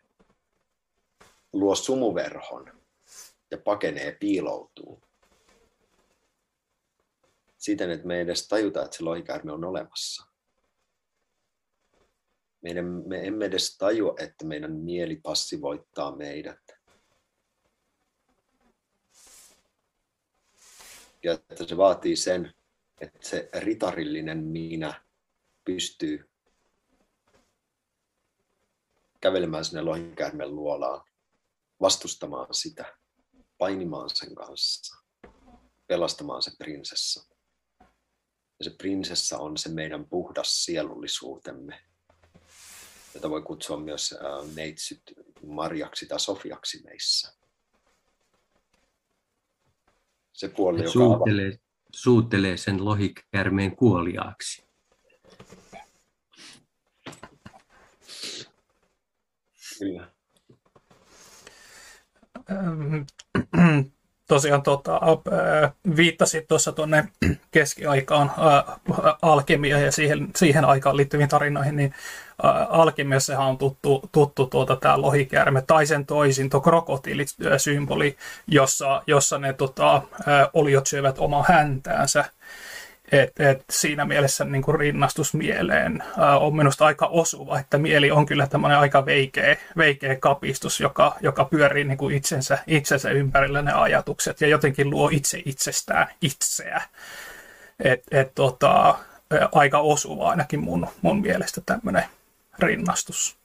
[1.53, 2.71] luo sumuverhon
[3.51, 5.01] ja pakenee piiloutuu.
[7.57, 10.32] Siten, että me ei edes tajuta, että se lohikäärme on olemassa
[12.63, 16.59] meidän, me emme edes tajua, että meidän mieli passivoittaa meidät.
[21.23, 22.53] Ja että se vaatii sen,
[23.01, 25.03] että se ritarillinen minä
[25.65, 26.29] pystyy
[29.21, 31.05] kävelemään sinne lohikäärmen luolaan,
[31.81, 32.97] vastustamaan sitä,
[33.57, 35.03] painimaan sen kanssa,
[35.87, 37.35] pelastamaan se prinsessa.
[38.59, 41.92] Ja se prinsessa on se meidän puhdas sielullisuutemme,
[43.13, 44.15] jota voi kutsua myös
[44.55, 45.01] neitsyt
[45.47, 47.33] Marjaksi tai Sofiaksi meissä.
[50.33, 51.59] Se puoli, joka suutelee,
[51.91, 54.63] suutelee sen lohikärmeen kuoliaaksi.
[59.79, 60.11] Kyllä.
[64.27, 64.99] tosiaan tota,
[65.95, 67.07] viittasit tuossa tuonne
[67.51, 68.31] keskiaikaan
[69.21, 71.93] alkemia ja siihen, siihen aikaan liittyviin tarinoihin, niin
[72.43, 79.37] ää, alkemiassahan on tuttu, tuttu tuota, tämä lohikäärme tai sen toisin tuo krokotiilisymboli, jossa, jossa
[79.37, 80.01] ne tota,
[80.53, 82.25] oliot syövät omaa häntäänsä.
[83.11, 88.11] Et, et siinä mielessä niin kuin rinnastus mieleen ää, on minusta aika osuva, että mieli
[88.11, 93.61] on kyllä tämmöinen aika veikeä, veikeä kapistus, joka, joka pyörii niin kuin itsensä, itsensä ympärillä
[93.61, 96.81] ne ajatukset ja jotenkin luo itse itsestään itseä.
[97.79, 98.97] Et, et, tota,
[99.51, 102.03] aika osuva ainakin mun, mun mielestä tämmöinen
[102.59, 103.37] rinnastus.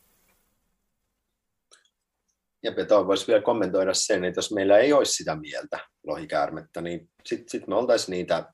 [2.63, 7.11] Ja Peto voisi vielä kommentoida sen, että jos meillä ei olisi sitä mieltä lohikäärmettä, niin
[7.27, 8.53] sitten sit me oltaisiin niitä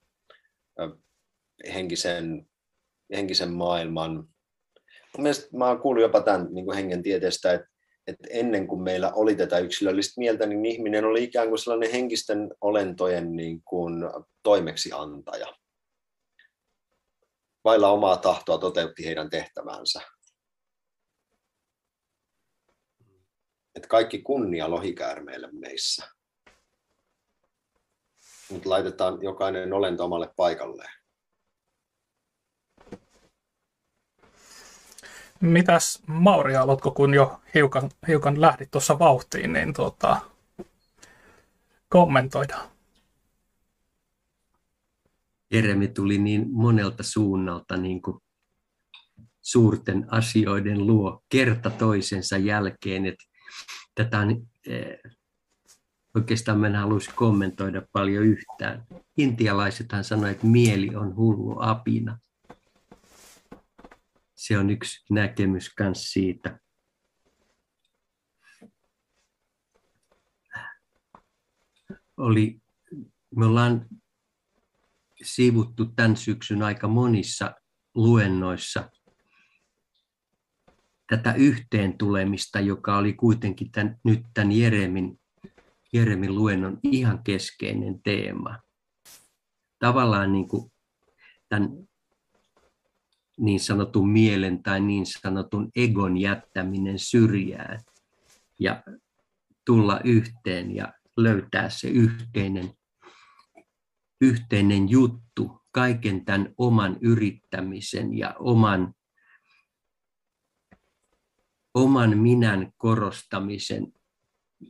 [1.74, 2.46] henkisen,
[3.16, 4.28] henkisen maailman.
[5.18, 7.68] Mielestäni mä oon kuullut jopa tämän niin kuin hengen tieteestä, että,
[8.06, 12.54] että ennen kuin meillä oli tätä yksilöllistä mieltä, niin ihminen oli ikään kuin sellainen henkisten
[12.60, 13.94] olentojen niin kuin
[14.42, 15.46] toimeksiantaja.
[17.64, 20.00] Vailla omaa tahtoa toteutti heidän tehtävänsä.
[23.74, 26.08] Että kaikki kunnia lohikäärmeille meissä.
[28.50, 30.90] Mutta laitetaan jokainen olento omalle paikalleen.
[35.40, 40.20] Mitäs Mauri, aloitko, kun jo hiukan, hiukan lähdit tuossa vauhtiin, niin tuota,
[41.88, 42.68] kommentoidaan.
[45.50, 48.18] Jeremi tuli niin monelta suunnalta niin kuin
[49.42, 53.24] suurten asioiden luo kerta toisensa jälkeen, että
[53.94, 54.98] tätä on, eh,
[56.14, 58.86] oikeastaan mä en haluaisi kommentoida paljon yhtään.
[59.16, 62.18] Intialaisethan sanoivat, että mieli on hullu apina
[64.46, 66.60] se on yksi näkemys myös siitä.
[72.16, 72.60] Oli,
[73.36, 73.86] me ollaan
[75.22, 77.54] sivuttu tämän syksyn aika monissa
[77.94, 78.90] luennoissa
[81.16, 85.20] tätä yhteen tulemista, joka oli kuitenkin tämän, nyt tämän Jeremin,
[85.92, 88.58] Jeremin luennon ihan keskeinen teema.
[89.78, 90.72] Tavallaan niin kuin
[91.48, 91.70] tämän
[93.38, 97.80] niin sanotun mielen tai niin sanotun egon jättäminen syrjään
[98.60, 98.82] ja
[99.66, 102.70] tulla yhteen ja löytää se yhteinen,
[104.20, 108.94] yhteinen juttu kaiken tämän oman yrittämisen ja oman,
[111.74, 113.92] oman minän korostamisen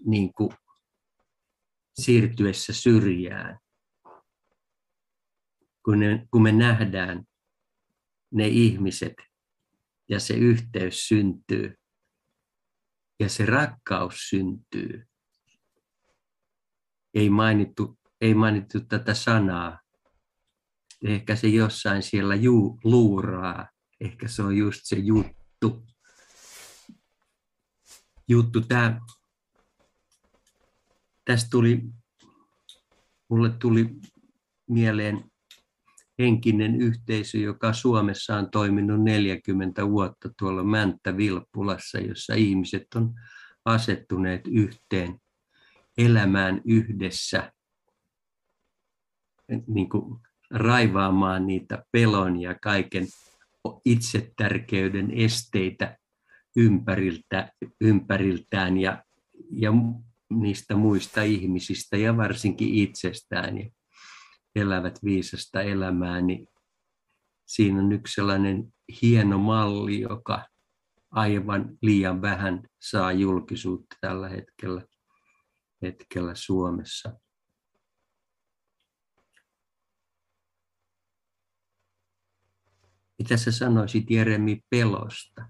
[0.07, 0.51] niin kuin
[1.95, 3.59] siirtyessä syrjään.
[5.85, 7.25] Kun, ne, kun me nähdään
[8.31, 9.15] ne ihmiset
[10.09, 11.75] ja se yhteys syntyy
[13.21, 15.07] ja se rakkaus syntyy.
[17.15, 19.81] Ei mainittu, ei mainittu tätä sanaa.
[21.05, 23.69] Ehkä se jossain siellä juu, luuraa.
[24.01, 25.87] Ehkä se on just se juttu.
[28.29, 29.01] Juttu tämä.
[31.25, 31.83] Tästä tuli,
[33.29, 33.97] mulle tuli
[34.71, 35.25] mieleen
[36.19, 43.15] henkinen yhteisö, joka Suomessa on toiminut 40 vuotta tuolla Mänttä-Vilppulassa, jossa ihmiset on
[43.65, 45.21] asettuneet yhteen
[45.99, 47.53] elämään yhdessä,
[49.67, 50.21] niin kuin
[50.51, 53.07] raivaamaan niitä pelon ja kaiken
[53.85, 55.99] itsetärkeyden esteitä
[56.57, 59.05] ympäriltä, ympäriltään ja,
[59.51, 59.73] ja
[60.31, 63.59] niistä muista ihmisistä ja varsinkin itsestään.
[63.59, 63.71] Ja
[64.55, 66.49] elävät viisasta elämää, niin
[67.47, 70.49] siinä on yksi sellainen hieno malli, joka
[71.11, 74.83] aivan liian vähän saa julkisuutta tällä hetkellä,
[75.83, 77.21] hetkellä Suomessa.
[83.19, 85.49] Mitä sä sanoisit Jeremi pelosta?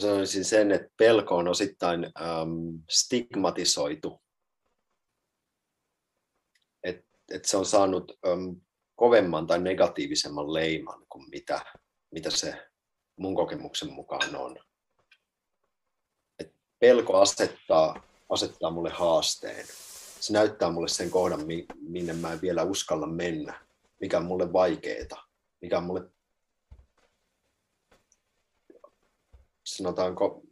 [0.00, 4.22] Sanoisin sen, että pelko on osittain ähm, stigmatisoitu.
[6.82, 8.50] Et, et se on saanut ähm,
[8.96, 11.64] kovemman tai negatiivisemman leiman kuin mitä,
[12.10, 12.68] mitä se
[13.16, 14.56] mun kokemuksen mukaan on.
[16.38, 19.66] Et pelko asettaa, asettaa mulle haasteen.
[20.20, 21.40] Se näyttää mulle sen kohdan,
[21.80, 23.66] minne mä en vielä uskalla mennä,
[24.00, 25.16] mikä on mulle vaikeeta,
[25.60, 26.10] mikä on mulle
[29.76, 30.42] sanotaanko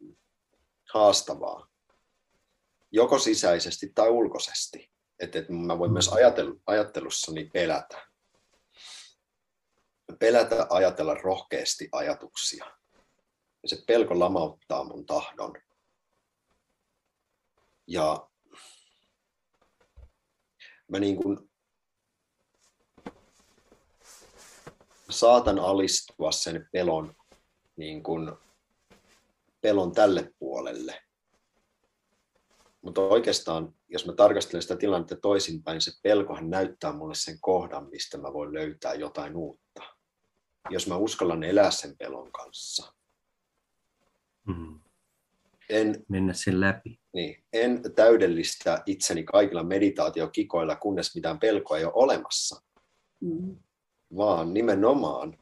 [0.93, 1.69] haastavaa,
[2.91, 4.91] joko sisäisesti tai ulkoisesti.
[5.19, 8.09] Että, että mä voin myös ajatelu, ajattelussani pelätä.
[10.19, 12.65] Pelätä ajatella rohkeasti ajatuksia.
[13.63, 15.53] Ja se pelko lamauttaa mun tahdon.
[17.87, 18.29] Ja
[20.89, 21.51] mä niin kuin
[25.11, 27.17] saatan alistua sen pelon,
[27.77, 28.33] niin kuin,
[29.61, 31.03] pelon tälle puolelle.
[32.83, 38.19] Mutta oikeastaan, jos mä tarkastelen sitä tilannetta toisinpäin, se pelkohan näyttää mulle sen kohdan, mistä
[38.19, 39.83] mä voin löytää jotain uutta.
[40.71, 42.93] Jos mä uskallan elää sen pelon kanssa.
[44.47, 44.81] Mm.
[45.69, 47.01] En, Mennä sen läpi.
[47.13, 52.63] Niin, en täydellistä itseni kaikilla meditaatiokikoilla, kunnes mitään pelkoa ei ole olemassa.
[53.21, 53.57] Mm.
[54.17, 55.39] Vaan nimenomaan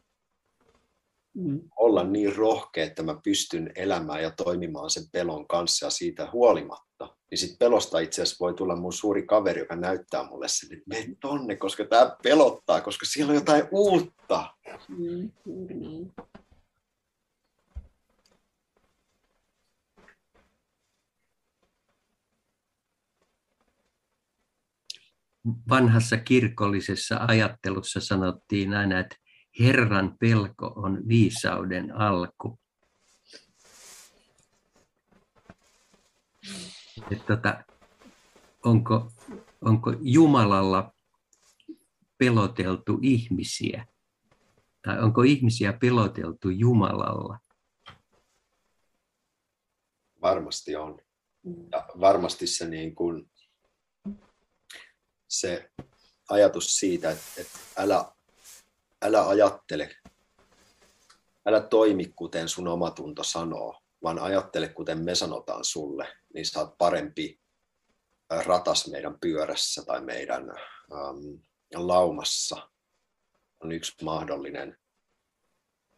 [1.35, 1.61] mm.
[1.77, 7.17] olla niin rohkea, että mä pystyn elämään ja toimimaan sen pelon kanssa ja siitä huolimatta.
[7.31, 10.85] Niin sit pelosta itse asiassa voi tulla mun suuri kaveri, joka näyttää mulle sen, että
[10.89, 14.55] mene tonne, koska tämä pelottaa, koska siellä on jotain uutta.
[14.89, 15.31] Mm,
[15.69, 16.13] niin.
[25.69, 29.17] vanhassa kirkollisessa ajattelussa sanottiin aina, että
[29.61, 32.59] Herran pelko on viisauden alku.
[37.11, 37.65] Että tota,
[38.65, 39.13] onko,
[39.61, 40.93] onko Jumalalla
[42.19, 43.87] peloteltu ihmisiä?
[44.83, 47.39] Tai onko ihmisiä peloteltu Jumalalla?
[50.23, 50.99] Varmasti on.
[51.73, 53.31] Ja varmasti se niin kuin
[55.29, 55.71] se
[56.31, 58.14] ajatus siitä, että, että älä,
[59.03, 59.97] älä ajattele,
[61.47, 66.79] älä toimi kuten sun omatunto sanoo, vaan ajattele kuten me sanotaan sulle, niin sä oot
[66.79, 67.41] parempi
[68.45, 71.41] ratas meidän pyörässä tai meidän ähm,
[71.75, 72.71] laumassa
[73.61, 74.79] on yksi mahdollinen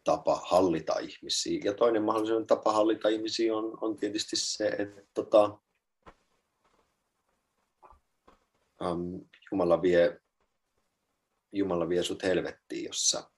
[0.03, 1.61] tapa hallita ihmisiä.
[1.63, 5.59] Ja toinen mahdollinen tapa hallita ihmisiä on, on tietysti se, että tota,
[8.81, 10.21] um, Jumala, vie,
[11.51, 13.29] Jumala vie sut helvettiin, jossa...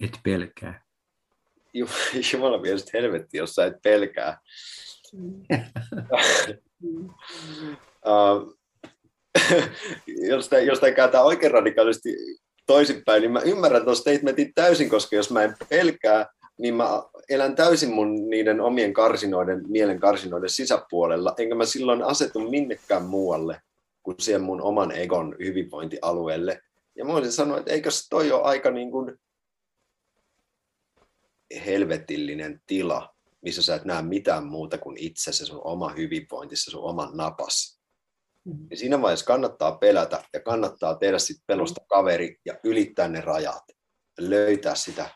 [0.00, 0.84] Et pelkää.
[2.32, 4.40] Jumala vie sut helvettiin, jossa et pelkää.
[8.06, 8.56] uh,
[10.30, 12.16] jos, tämä, jos tämä kääntää oikein radikaalisti
[12.66, 16.26] toisinpäin, niin mä ymmärrän tuon statementin täysin, koska jos mä en pelkää,
[16.58, 22.50] niin mä elän täysin mun niiden omien karsinoiden, mielen karsinoiden sisäpuolella, enkä mä silloin asetu
[22.50, 23.60] minnekään muualle
[24.02, 26.62] kuin siihen mun oman egon hyvinvointialueelle.
[26.96, 29.20] Ja mä voisin sanoa, että eikös toi ole aika niin kuin
[31.66, 36.70] helvetillinen tila, missä sä et näe mitään muuta kuin itse se sun oma hyvinvointi, se
[36.70, 37.80] sun oman napas.
[38.44, 38.66] Mm-hmm.
[38.70, 43.64] Ja siinä vaiheessa kannattaa pelätä ja kannattaa tehdä sit pelosta kaveri ja ylittää ne rajat.
[44.18, 45.10] Löytää sitä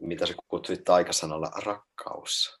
[0.00, 2.59] mitä sä kutsuit taikasanalla, rakkaus.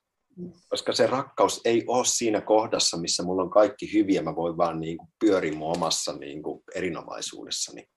[0.68, 4.80] Koska se rakkaus ei ole siinä kohdassa, missä mulla on kaikki hyviä, mä voin vaan
[4.80, 7.88] niin kuin pyöriä mun omassa niin kuin erinomaisuudessani.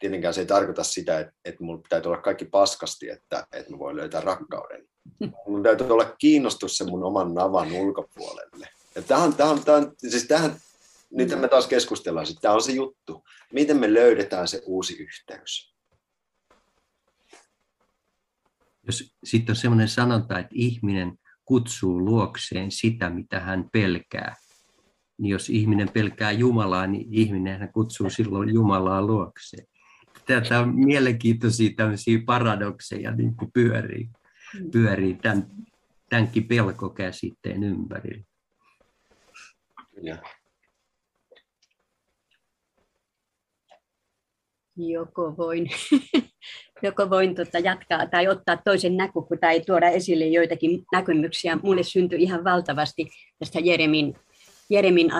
[0.00, 3.78] Tietenkään se ei tarkoita sitä, että, että mulla pitää olla kaikki paskasti, että, että mä
[3.78, 4.88] voin löytää rakkauden.
[5.48, 8.68] Mun täytyy olla kiinnostus sen mun oman navan ulkopuolelle.
[8.94, 10.56] Ja tähän, tähän, tähän, siis tähän,
[11.10, 13.24] nyt me taas keskustellaan, että tämä on se juttu.
[13.52, 15.70] Miten me löydetään se uusi yhteys?
[18.90, 21.18] jos sitten on sellainen sanonta, että ihminen
[21.50, 24.36] kutsuu luokseen sitä, mitä hän pelkää,
[25.18, 29.66] niin jos ihminen pelkää Jumalaa, niin ihminen hän kutsuu silloin Jumalaa luokseen.
[30.26, 34.08] Tätä on mielenkiintoisia tämmöisiä paradokseja niin kuin pyörii,
[34.72, 35.46] pyörii tämän,
[36.08, 38.24] tämänkin pelkokäsitteen ympärillä.
[40.02, 40.16] Ja.
[44.76, 45.70] Joko voin
[46.82, 51.58] joko voin tota jatkaa tai ottaa toisen näkökulman tai tuoda esille joitakin näkemyksiä.
[51.62, 53.08] Mulle syntyi ihan valtavasti
[53.38, 54.16] tästä Jeremin,
[54.70, 55.10] Jeremin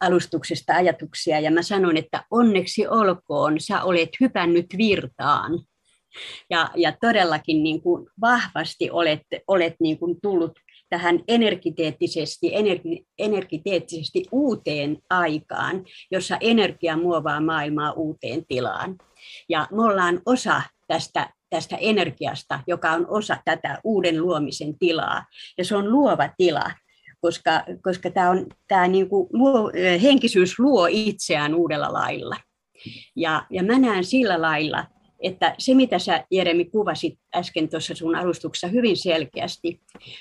[0.00, 5.52] alustuksesta ajatuksia ja mä sanon, että onneksi olkoon, sä olet hypännyt virtaan.
[6.50, 10.52] Ja, ja todellakin niin kuin vahvasti olet, olet niin kuin tullut
[10.90, 18.98] tähän energiteettisesti, energi, energiteettisesti uuteen aikaan, jossa energia muovaa maailmaa uuteen tilaan.
[19.48, 20.62] Ja me ollaan osa
[20.92, 25.24] tästä, tästä energiasta, joka on osa tätä uuden luomisen tilaa.
[25.58, 26.70] Ja se on luova tila,
[27.20, 29.72] koska, koska tämä, on, tämä niin kuin luo,
[30.02, 32.36] henkisyys luo itseään uudella lailla.
[33.16, 34.86] Ja, ja mä näen sillä lailla,
[35.22, 39.80] että se, mitä sä Jeremi kuvasit äsken tuossa sun alustuksessa hyvin selkeästi,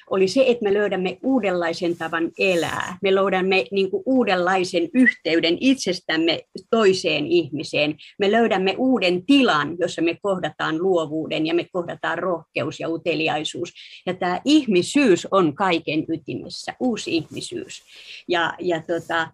[0.09, 2.97] oli se, että me löydämme uudenlaisen tavan elää.
[3.01, 6.39] Me löydämme niin kuin uudenlaisen yhteyden itsestämme
[6.69, 7.95] toiseen ihmiseen.
[8.19, 13.73] Me löydämme uuden tilan, jossa me kohdataan luovuuden ja me kohdataan rohkeus ja uteliaisuus.
[14.05, 17.83] Ja tämä ihmisyys on kaiken ytimessä, uusi ihmisyys.
[18.27, 19.27] Ja, ja tota,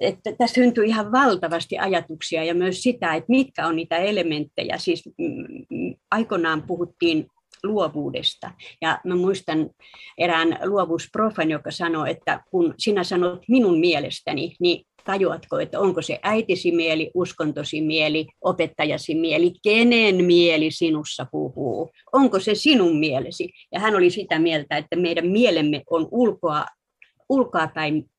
[0.00, 4.78] että tässä syntyy ihan valtavasti ajatuksia ja myös sitä, että mitkä on niitä elementtejä.
[4.78, 5.26] Siis mm,
[5.70, 7.26] mm, aikoinaan puhuttiin
[7.62, 8.50] luovuudesta.
[8.80, 9.70] Ja mä muistan
[10.18, 16.18] erään luovuusprofan, joka sanoi, että kun sinä sanot minun mielestäni, niin tajuatko, että onko se
[16.22, 23.50] äitisi mieli, uskontosi mieli, opettajasi mieli, kenen mieli sinussa puhuu, onko se sinun mielesi.
[23.72, 26.64] Ja hän oli sitä mieltä, että meidän mielemme on ulkoa
[27.28, 28.10] ulkoapäin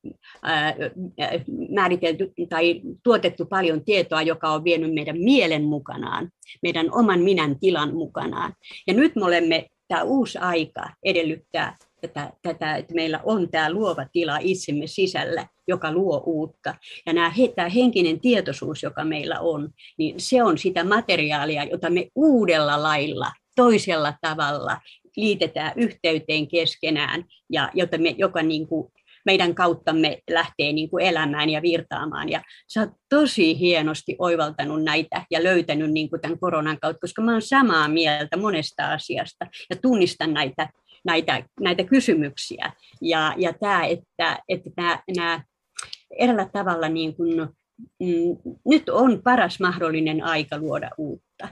[1.74, 6.30] määritelty tai tuotettu paljon tietoa, joka on vienyt meidän mielen mukanaan,
[6.62, 8.54] meidän oman minän tilan mukanaan.
[8.86, 14.06] Ja nyt me olemme, tämä uusi aika edellyttää tätä, tätä, että meillä on tämä luova
[14.12, 16.74] tila itsemme sisällä, joka luo uutta.
[17.06, 22.08] Ja nämä, tämä henkinen tietoisuus, joka meillä on, niin se on sitä materiaalia, jota me
[22.14, 24.80] uudella lailla, toisella tavalla
[25.16, 28.92] liitetään yhteyteen keskenään, ja jota me, joka niin kuin
[29.26, 32.28] meidän kauttamme lähtee niin kuin elämään ja virtaamaan.
[32.28, 32.42] Ja
[32.72, 37.32] sä oot tosi hienosti oivaltanut näitä ja löytänyt niin kuin tämän koronan kautta, koska mä
[37.32, 40.68] oon samaa mieltä monesta asiasta ja tunnistan näitä,
[41.04, 42.72] näitä, näitä kysymyksiä.
[43.02, 45.44] Ja, ja tämä, että, että nämä, nämä
[46.18, 47.36] eräällä tavalla niin kuin,
[48.02, 51.48] mm, nyt on paras mahdollinen aika luoda uutta.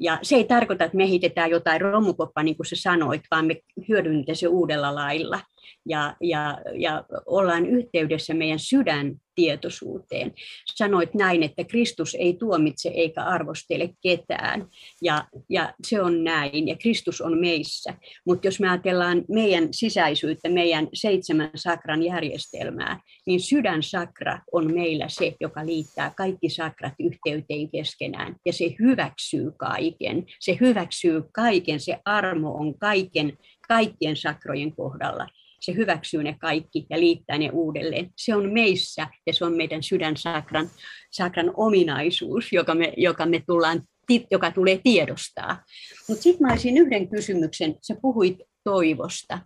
[0.00, 3.56] Ja se ei tarkoita, että me heitetään jotain romukoppaa, niin kuin sä sanoit, vaan me
[3.88, 5.40] hyödynnetään se uudella lailla
[5.86, 10.32] ja, ja, ja ollaan yhteydessä meidän sydäntietoisuuteen.
[10.74, 14.66] Sanoit näin, että Kristus ei tuomitse eikä arvostele ketään,
[15.02, 17.94] ja, ja se on näin, ja Kristus on meissä.
[18.26, 25.34] Mutta jos me ajatellaan meidän sisäisyyttä, meidän seitsemän sakran järjestelmää, niin sydänsakra on meillä se,
[25.40, 30.24] joka liittää kaikki sakrat yhteyteen keskenään, ja se hyväksyy kaiken.
[30.40, 33.38] Se hyväksyy kaiken, se armo on kaiken,
[33.68, 35.26] kaikkien sakrojen kohdalla
[35.66, 38.10] se hyväksyy ne kaikki ja liittää ne uudelleen.
[38.16, 40.70] Se on meissä ja se on meidän sydänsakran
[41.10, 43.82] sakran ominaisuus, joka me, joka me tullaan
[44.30, 45.62] joka tulee tiedostaa.
[46.08, 47.74] Mutta sitten mä olisin yhden kysymyksen.
[47.82, 49.38] Sä puhuit toivosta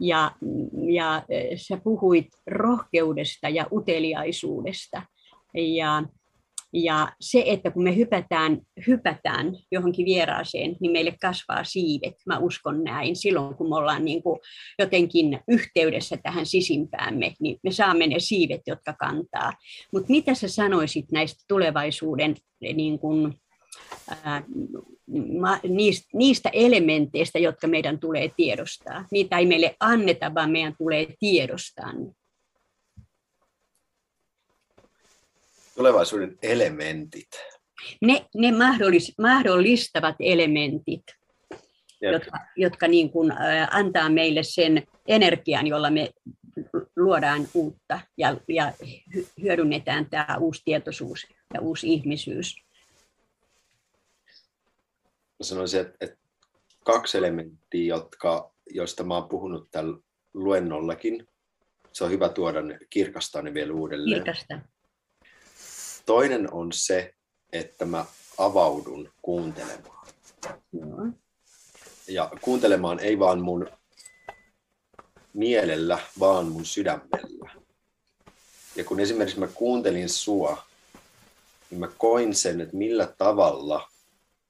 [0.00, 0.32] ja,
[0.94, 1.22] ja
[1.56, 5.02] sä puhuit rohkeudesta ja uteliaisuudesta.
[5.54, 6.02] Ja
[6.72, 12.14] ja se, että kun me hypätään, hypätään johonkin vieraaseen, niin meille kasvaa siivet.
[12.26, 13.16] Mä uskon näin.
[13.16, 14.40] Silloin kun me ollaan niin kuin
[14.78, 19.52] jotenkin yhteydessä tähän sisimpäämme, niin me saamme ne siivet, jotka kantaa.
[19.92, 23.34] Mutta mitä sä sanoisit näistä tulevaisuuden niin kuin,
[24.22, 24.42] ää,
[25.68, 29.04] niistä, niistä elementeistä, jotka meidän tulee tiedostaa?
[29.10, 31.92] Niitä ei meille anneta, vaan meidän tulee tiedostaa.
[35.76, 37.28] Tulevaisuuden elementit?
[38.00, 41.02] Ne, ne mahdollis, mahdollistavat elementit,
[42.00, 42.12] Jep.
[42.12, 46.10] jotka, jotka niin kuin, ä, antaa meille sen energian, jolla me
[46.96, 48.72] luodaan uutta ja, ja
[49.42, 52.56] hyödynnetään tämä uusi tietoisuus ja uusi ihmisyys.
[55.38, 56.16] Mä sanoisin, että, että
[56.84, 59.98] kaksi elementtiä, jotka, joista mä oon puhunut tällä
[60.34, 61.28] luennollakin,
[61.92, 64.24] se on hyvä tuoda ne, kirkastaa ne vielä uudelleen.
[64.24, 64.58] Kirkasta.
[66.06, 67.14] Toinen on se,
[67.52, 68.04] että mä
[68.38, 70.06] avaudun kuuntelemaan.
[70.72, 71.06] Joo.
[72.08, 73.66] Ja kuuntelemaan ei vaan mun
[75.32, 77.50] mielellä, vaan mun sydämellä.
[78.76, 80.62] Ja kun esimerkiksi mä kuuntelin sua,
[81.70, 83.88] niin mä koin sen, että millä tavalla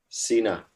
[0.09, 0.71] sinä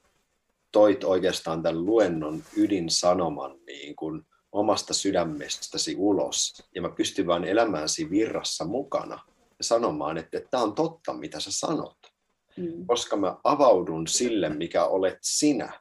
[0.73, 6.63] toit oikeastaan tämän luennon ydinsanoman niin kuin omasta sydämestäsi ulos.
[6.75, 9.30] Ja mä pystyn vain elämään siinä virrassa mukana
[9.61, 11.97] sanomaan, että tämä on totta, mitä sä sanot.
[12.57, 12.87] Mm.
[12.87, 15.73] Koska mä avaudun sille, mikä olet sinä.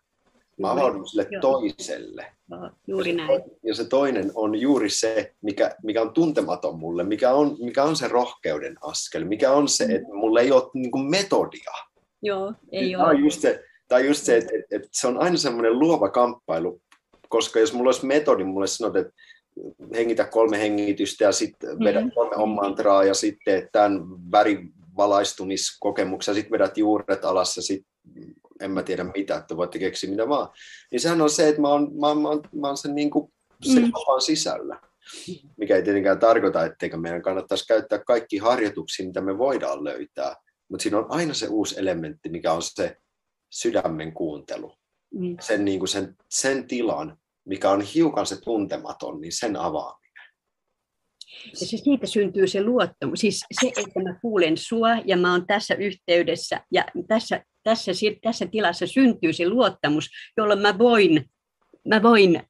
[0.58, 1.42] Mä avaudun sille Joo.
[1.42, 2.32] toiselle.
[2.48, 3.42] No, juuri näin.
[3.64, 7.96] Ja se toinen on juuri se, mikä, mikä on tuntematon mulle, mikä on, mikä on
[7.96, 9.96] se rohkeuden askel, mikä on se, mm.
[9.96, 11.72] että mulla ei ole niin kuin metodia.
[12.22, 13.16] Joo, ei tämä ole.
[13.16, 16.82] On just se, tai just se, että, että, että se on aina semmoinen luova kamppailu,
[17.30, 19.14] koska jos mulla olisi metodi, mulle sanot, että
[19.94, 22.12] hengitä kolme hengitystä ja sitten vedät mm-hmm.
[22.36, 27.92] kolme mantraa ja sitten tämän värivalaistumisen kokemuksen, sitten vedät juuret alas ja sitten
[28.62, 30.50] en mä tiedä mitä, että voitte keksiä mitä vaan.
[30.92, 33.10] Niin sehän on se, että mä oon, mä oon, mä oon, mä oon sen niin
[33.10, 33.34] kuin
[33.64, 33.92] se mm.
[34.26, 34.82] sisällä.
[35.58, 40.36] Mikä ei tietenkään tarkoita, etteikö meidän kannattaisi käyttää kaikki harjoituksia, mitä me voidaan löytää.
[40.70, 42.98] Mutta siinä on aina se uusi elementti, mikä on se
[43.50, 44.74] sydämen kuuntelu.
[45.14, 45.38] Mm.
[45.42, 47.18] Sen, niin kuin sen, sen tilan,
[47.50, 50.00] mikä on hiukan se tuntematon, niin sen avaaminen.
[51.52, 55.48] Ja se siitä syntyy se luottamus, siis se, että mä kuulen sua ja mä oon
[55.48, 61.26] tässä yhteydessä ja tässä, tässä, tässä tilassa syntyy se luottamus, jolloin mä voin,
[61.88, 62.44] mä voin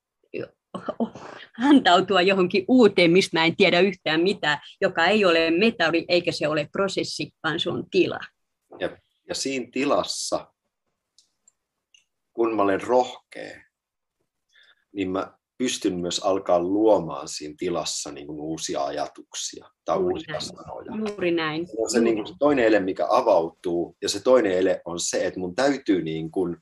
[1.59, 6.47] antautua johonkin uuteen, mistä mä en tiedä yhtään mitään, joka ei ole metodi eikä se
[6.47, 8.19] ole prosessi, vaan se on tila.
[8.79, 8.97] Ja,
[9.27, 10.53] ja siinä tilassa,
[12.33, 13.68] kun mä olen rohkea,
[14.95, 20.31] niin mä pystyn myös alkaa luomaan siinä tilassa niin kuin uusia ajatuksia tai Juuri uusia
[20.31, 20.41] näin.
[20.41, 21.09] sanoja.
[21.09, 21.67] Juuri näin.
[21.67, 24.99] Se on se, niin kuin, se toinen ele, mikä avautuu, ja se toinen ele on
[24.99, 26.57] se, että mun täytyy niin kuin,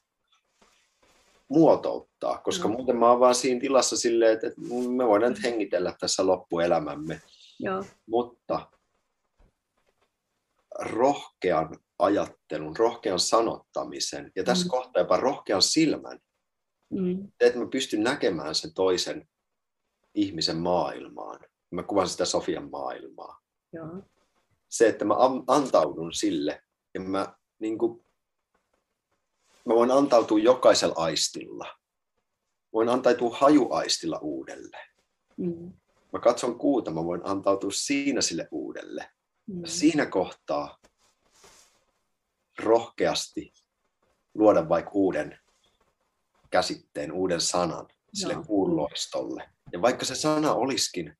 [1.49, 2.73] muotouttaa, koska mm.
[2.73, 4.47] muuten mä oon vaan siinä tilassa silleen, että,
[4.95, 7.21] me voidaan nyt hengitellä tässä loppuelämämme.
[7.59, 7.83] Joo.
[8.05, 8.71] Mutta
[10.79, 14.69] rohkean ajattelun, rohkean sanottamisen ja tässä mm.
[14.69, 16.19] kohtaa jopa rohkean silmän,
[16.89, 17.31] mm.
[17.39, 19.27] että mä pystyn näkemään sen toisen
[20.13, 21.39] ihmisen maailmaan.
[21.71, 23.41] Mä kuvan sitä Sofian maailmaa.
[23.73, 24.03] Joo.
[24.69, 25.15] Se, että mä
[25.47, 28.05] antaudun sille ja mä niin kuin
[29.65, 31.77] mä voin antautua jokaisella aistilla.
[32.73, 34.77] Voin antautua hajuaistilla uudelle.
[35.37, 35.73] Mm.
[36.13, 39.09] Mä katson kuuta, mä voin antautua siinä sille uudelle.
[39.47, 39.61] Mm.
[39.65, 40.77] Siinä kohtaa
[42.59, 43.53] rohkeasti
[44.33, 45.39] luoda vaikka uuden
[46.49, 48.43] käsitteen, uuden sanan sille Joo.
[48.43, 49.49] kuuloistolle.
[49.71, 51.17] Ja vaikka se sana olisikin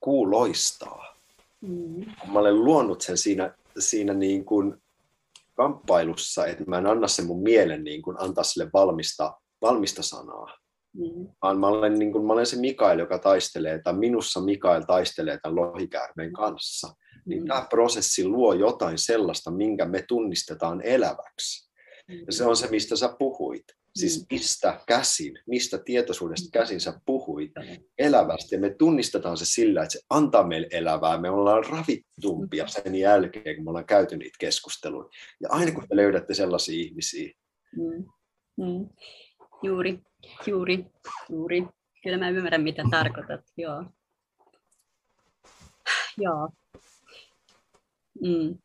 [0.00, 1.16] kuuloistaa,
[1.60, 2.04] mm.
[2.32, 4.82] mä olen luonut sen siinä, siinä niin kuin
[5.54, 10.58] kamppailussa, että mä en anna sen mun mielen niin kuin antaa sille valmista, valmista sanaa.
[10.92, 11.28] Mm.
[11.42, 15.38] Vaan mä olen, niin kuin, mä olen se Mikael, joka taistelee, tai minussa Mikael taistelee
[15.42, 16.88] tämän lohikäärmeen kanssa.
[16.88, 17.22] Mm.
[17.26, 21.72] Niin tämä prosessi luo jotain sellaista, minkä me tunnistetaan eläväksi.
[22.08, 22.14] Mm.
[22.26, 23.64] Ja se on se, mistä sä puhuit.
[23.94, 24.26] Siis mm.
[24.30, 26.50] mistä käsin, mistä tietoisuudesta mm.
[26.60, 27.52] käsin sä puhuit
[27.98, 28.54] elävästi.
[28.54, 31.20] Ja me tunnistetaan se sillä, että se antaa meille elävää.
[31.20, 35.08] Me ollaan ravittumpia sen jälkeen, kun me ollaan käyty niitä keskusteluja.
[35.40, 37.32] Ja aina kun te löydätte sellaisia ihmisiä.
[37.76, 38.04] Mm.
[38.56, 38.88] Mm.
[39.62, 40.00] Juuri,
[40.46, 40.86] juuri,
[41.30, 41.66] juuri.
[42.02, 43.40] Kyllä mä ymmärrän, mitä tarkoitat.
[43.56, 43.84] Joo.
[46.16, 46.48] Joo.
[48.20, 48.58] Mm.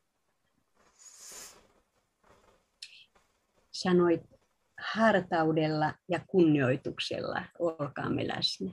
[3.71, 4.36] Sanoit
[4.77, 8.71] hartaudella ja kunnioituksella olkaamme läsnä.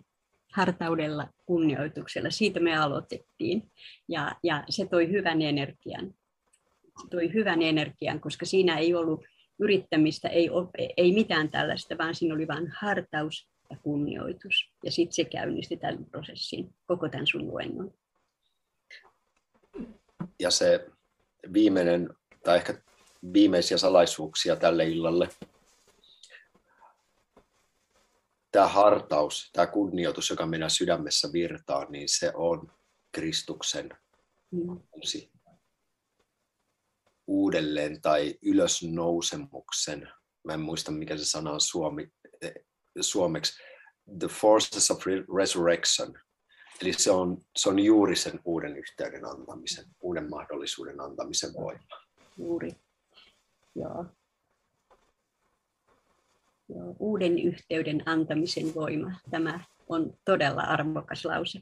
[0.52, 2.30] Hartaudella, kunnioituksella.
[2.30, 3.72] Siitä me aloitettiin.
[4.08, 6.14] Ja, ja se toi hyvän energian.
[7.02, 9.24] Se toi hyvän energian, koska siinä ei ollut
[9.58, 10.50] yrittämistä, ei,
[10.96, 14.72] ei mitään tällaista, vaan siinä oli vain hartaus ja kunnioitus.
[14.84, 17.94] Ja sitten se käynnisti tämän prosessin, koko tämän sun luennon.
[20.40, 20.86] Ja se
[21.52, 22.08] viimeinen,
[22.44, 22.74] tai ehkä
[23.32, 25.28] viimeisiä salaisuuksia tälle illalle,
[28.54, 32.72] tämä hartaus, tämä kunnioitus, joka meidän sydämessä virtaa, niin se on
[33.12, 33.90] Kristuksen
[34.92, 35.32] uusi
[37.26, 40.08] uudelleen tai ylösnousemuksen,
[40.44, 42.08] mä en muista mikä se sana on suomi,
[42.42, 42.54] eh,
[43.00, 43.62] suomeksi,
[44.18, 45.02] the forces of
[45.38, 46.14] resurrection.
[46.82, 52.00] Eli se on, se on juuri sen uuden yhteyden antamisen, uuden mahdollisuuden antamisen voima.
[52.38, 52.70] Juuri,
[53.74, 54.06] joo
[56.98, 59.12] uuden yhteyden antamisen voima.
[59.30, 61.60] Tämä on todella arvokas lause.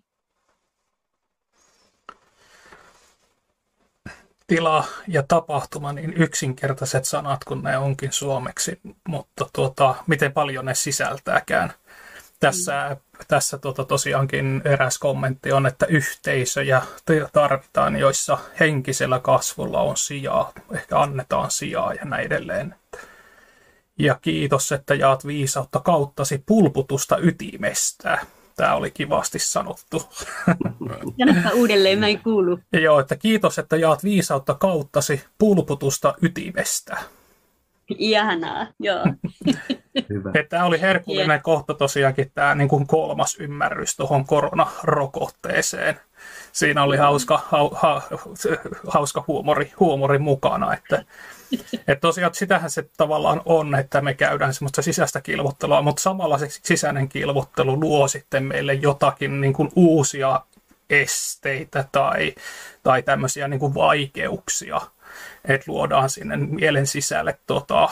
[4.46, 10.74] Tila ja tapahtuma, niin yksinkertaiset sanat kun ne onkin suomeksi, mutta tuota, miten paljon ne
[10.74, 11.72] sisältääkään.
[12.40, 13.24] Tässä, mm.
[13.28, 16.82] tässä tuota, tosiaankin eräs kommentti on, että yhteisöjä
[17.32, 22.74] tarvitaan, joissa henkisellä kasvulla on sijaa, ehkä annetaan sijaa ja näin edelleen.
[23.98, 28.18] Ja kiitos, että jaat viisautta kauttasi pulputusta ytimestä.
[28.56, 30.02] Tämä oli kivasti sanottu.
[31.18, 32.58] Sanoppa uudelleen, mä en kuulu.
[32.72, 36.96] Joo, että kiitos, että jaat viisautta kauttasi pulputusta ytimestä.
[37.98, 39.04] Ihanaa, joo.
[40.08, 40.32] Hyvä.
[40.48, 41.42] Tämä oli herkullinen yeah.
[41.42, 46.00] kohta tosiaankin tämä niin kuin kolmas ymmärrys tuohon koronarokotteeseen.
[46.52, 48.02] Siinä oli hauska, ha, ha,
[48.88, 51.04] hauska huumori, huumori mukana, että
[51.88, 56.46] et tosiaan sitähän se tavallaan on, että me käydään semmoista sisäistä kilvottelua, mutta samalla se
[56.50, 60.40] sisäinen kilvottelu luo sitten meille jotakin niin kuin uusia
[60.90, 62.34] esteitä tai,
[62.82, 64.80] tai tämmöisiä niin kuin vaikeuksia,
[65.44, 67.88] että luodaan sinne mielen sisälle tota,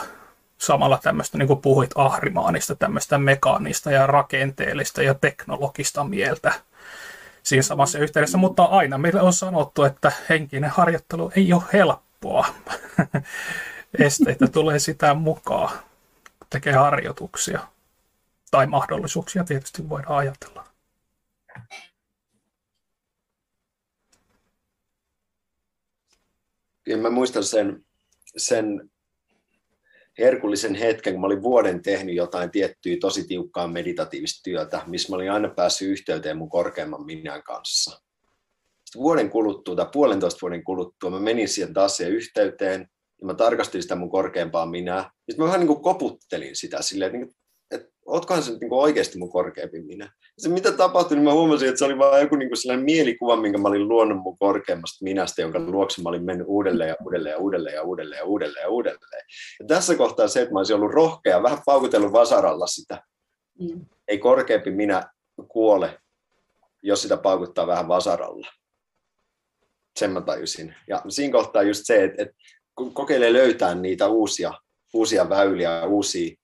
[0.57, 6.53] samalla tämmöistä, niin kuin puhuit ahrimaanista, tämmöistä mekaanista ja rakenteellista ja teknologista mieltä
[7.43, 12.45] siinä samassa yhteydessä, mutta aina meille on sanottu, että henkinen harjoittelu ei ole helppoa.
[13.99, 15.79] Esteitä tulee sitä mukaan,
[16.49, 17.67] tekee harjoituksia.
[18.51, 20.65] Tai mahdollisuuksia tietysti voidaan ajatella.
[26.83, 27.85] Kyllä mä muistan sen,
[28.37, 28.90] sen
[30.19, 35.15] herkullisen hetken, kun mä olin vuoden tehnyt jotain tiettyä tosi tiukkaa meditatiivista työtä, missä mä
[35.15, 37.91] olin aina päässyt yhteyteen mun korkeamman minän kanssa.
[38.85, 42.87] Sitten vuoden kuluttua tai puolentoista vuoden kuluttua mä menin siihen taas siihen yhteyteen
[43.21, 45.11] ja mä tarkastin sitä mun korkeampaa minää.
[45.15, 47.35] Sitten mä vähän niin kuin koputtelin sitä silleen, että
[48.05, 50.11] ootkohan se niin oikeasti mun korkeampi minä.
[50.37, 53.57] Se mitä tapahtui, niin mä huomasin, että se oli vain joku niin sellainen mielikuva, minkä
[53.57, 57.37] mä olin luonut mun korkeammasta minästä, jonka luokse mä olin mennyt uudelleen ja uudelleen ja
[57.37, 59.25] uudelleen ja uudelleen ja uudelleen ja uudelleen.
[59.59, 63.03] Ja tässä kohtaa se, että mä olisin ollut rohkea, vähän paukutellut vasaralla sitä.
[63.59, 63.85] Mm.
[64.07, 65.03] Ei korkeampi minä
[65.47, 65.99] kuole,
[66.83, 68.47] jos sitä paukuttaa vähän vasaralla.
[69.99, 70.75] Sen mä tajusin.
[70.87, 72.35] Ja siinä kohtaa just se, että, että
[72.93, 74.53] kokeilee löytää niitä uusia,
[74.93, 76.35] uusia väyliä, uusia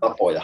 [0.00, 0.42] tapoja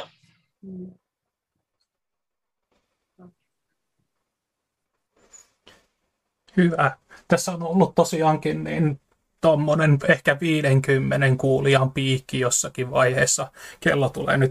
[6.57, 6.97] Hyvä.
[7.29, 9.01] Tässä on ollut tosiaankin niin
[9.41, 13.51] tuommoinen ehkä 50 kuulijan piikki jossakin vaiheessa.
[13.81, 14.51] Kello tulee nyt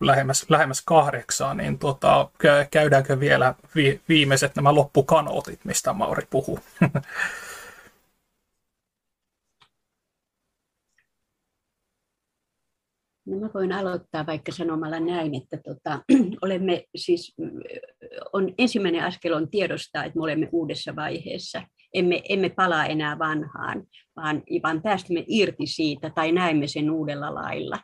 [0.00, 2.30] lähemmäs, lähemmäs kahdeksaan, niin tota,
[2.70, 6.58] käydäänkö vielä vi, viimeiset nämä loppukanootit, mistä Mauri puhuu?
[13.28, 16.02] No mä voin aloittaa vaikka sanomalla näin, että tota,
[16.44, 17.34] olemme siis,
[18.32, 21.62] on, ensimmäinen askel on tiedostaa, että me olemme uudessa vaiheessa.
[21.94, 23.84] Emme, emme palaa enää vanhaan,
[24.16, 27.78] vaan, vaan päästämme irti siitä tai näemme sen uudella lailla.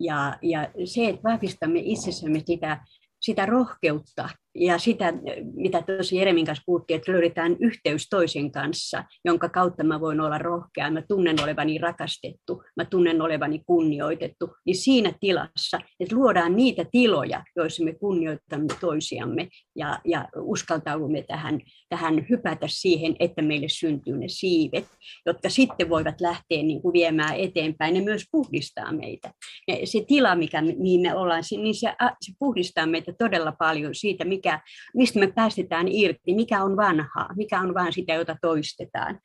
[0.00, 2.86] Ja, ja se, että vahvistamme itsessämme sitä,
[3.20, 5.12] sitä rohkeutta ja sitä,
[5.54, 10.38] mitä tuossa Jeremin kanssa puhuttiin, että löydetään yhteys toisen kanssa, jonka kautta mä voin olla
[10.38, 16.84] rohkea, mä tunnen olevani rakastettu, mä tunnen olevani kunnioitettu, niin siinä tilassa, että luodaan niitä
[16.90, 24.16] tiloja, joissa me kunnioitamme toisiamme ja, ja uskaltaudumme tähän, tähän hypätä siihen, että meille syntyy
[24.16, 24.86] ne siivet,
[25.26, 27.96] jotka sitten voivat lähteä niin kuin viemään eteenpäin.
[27.96, 29.32] Ja myös puhdistaa meitä.
[29.68, 34.24] Ja se tila, mikä, mihin me ollaan, niin se, se puhdistaa meitä todella paljon siitä,
[34.40, 34.60] mikä,
[34.94, 39.20] mistä me päästetään irti, mikä on vanhaa, mikä on vain sitä, jota toistetaan.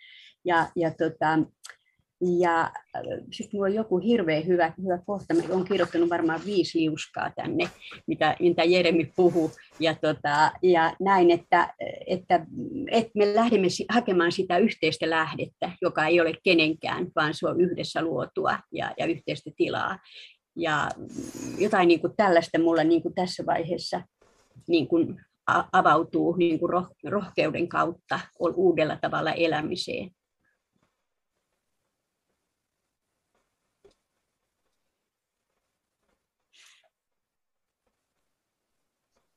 [0.45, 1.39] Ja, ja, tota,
[2.39, 2.71] ja
[3.31, 5.33] sitten minulla on joku hirveän hyvä, hyvä kohta.
[5.33, 7.69] Mä olen kirjoittanut varmaan viisi liuskaa tänne,
[8.07, 9.51] mitä, mitä Jeremi puhuu.
[9.79, 11.73] Ja, tota, ja näin, että,
[12.07, 12.45] että,
[12.91, 18.01] että me lähdemme hakemaan sitä yhteistä lähdettä, joka ei ole kenenkään, vaan se on yhdessä
[18.01, 19.99] luotua ja, ja yhteistä tilaa.
[20.57, 20.89] Ja
[21.57, 24.01] jotain niin kuin tällaista mulla niin kuin tässä vaiheessa
[24.67, 25.25] niin kuin
[25.71, 26.69] avautuu niin kuin
[27.09, 30.11] rohkeuden kautta uudella tavalla elämiseen.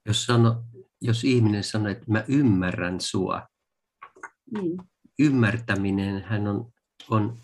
[0.06, 0.64] Jos, sano,
[1.00, 3.48] jos ihminen sanoo, että mä ymmärrän sua,
[4.50, 4.76] mm.
[5.18, 6.72] ymmärtäminen hän on,
[7.10, 7.36] on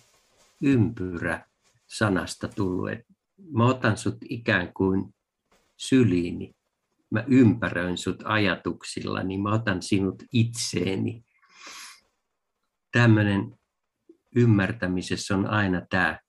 [0.63, 1.47] ympyrä
[1.87, 2.91] sanasta tullut.
[3.53, 5.15] mä otan sut ikään kuin
[5.77, 6.55] syliini
[7.11, 11.25] mä ympäröin sut ajatuksilla, niin mä otan sinut itseeni.
[12.93, 13.59] Tämmöinen
[14.37, 16.21] ymmärtämisessä on aina tämä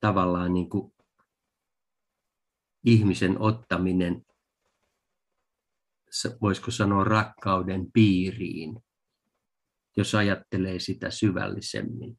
[0.00, 0.92] tavallaan niin kuin
[2.84, 4.26] ihmisen ottaminen,
[6.42, 8.80] voisiko sanoa rakkauden piiriin,
[9.96, 12.18] jos ajattelee sitä syvällisemmin.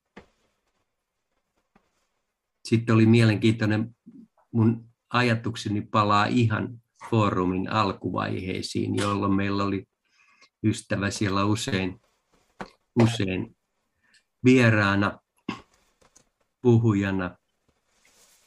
[2.66, 3.96] Sitten oli mielenkiintoinen,
[4.52, 9.86] mun ajatukseni palaa ihan foorumin alkuvaiheisiin, jolloin meillä oli
[10.64, 12.02] ystävä siellä usein,
[13.04, 13.56] usein
[14.46, 15.20] vieraana
[16.62, 17.38] puhujana.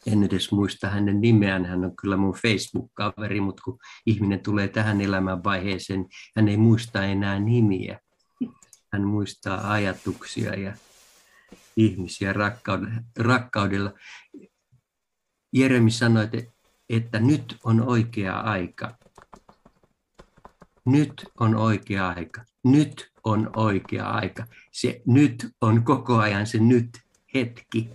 [0.06, 5.00] En edes muista hänen nimeään, hän on kyllä mun Facebook-kaveri, mutta kun ihminen tulee tähän
[5.00, 6.06] elämänvaiheeseen,
[6.36, 8.00] hän ei muista enää nimiä.
[8.92, 10.76] Hän muistaa ajatuksia ja
[11.76, 12.34] ihmisiä
[13.18, 13.92] rakkaudella.
[15.52, 16.52] Jeremi sanoi, että
[16.92, 18.98] että nyt on oikea aika.
[20.86, 22.44] Nyt on oikea aika.
[22.64, 24.46] Nyt on oikea aika.
[24.72, 26.88] Se nyt on koko ajan se nyt
[27.34, 27.90] hetki.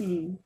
[0.00, 0.38] Mm.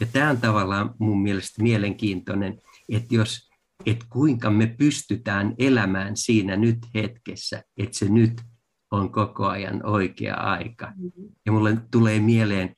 [0.00, 3.50] Ja tämä on tavallaan mun mielestä mielenkiintoinen, että jos
[3.86, 8.42] että kuinka me pystytään elämään siinä nyt hetkessä, että se nyt
[8.90, 10.92] on koko ajan oikea aika.
[10.96, 11.28] Mm-hmm.
[11.46, 12.76] Ja mulle tulee mieleen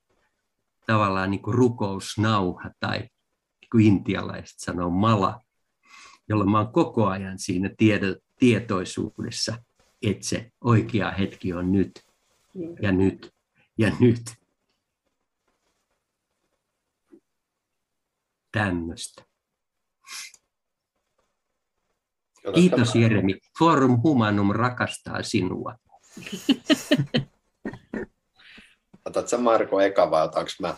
[0.87, 3.09] tavallaan niin kuin rukousnauha tai
[3.75, 5.41] niin kuin intialaiset sanoo mala,
[6.29, 8.07] jolloin mä oon koko ajan siinä tiedo,
[8.39, 9.63] tietoisuudessa,
[10.03, 12.07] että se oikea hetki on nyt
[12.83, 13.35] ja nyt
[13.79, 14.35] ja nyt.
[18.53, 19.25] Tämmöistä.
[22.55, 23.39] Kiitos Jeremi.
[23.59, 25.75] Forum Humanum rakastaa sinua.
[29.05, 30.77] Otatko Marko eka vai otanko mä?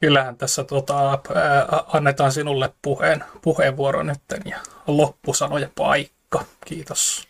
[0.00, 6.44] Kyllähän tässä tota, ää, annetaan sinulle puheen, puheenvuoro nyt ja loppusanoja paikka.
[6.66, 7.28] Kiitos.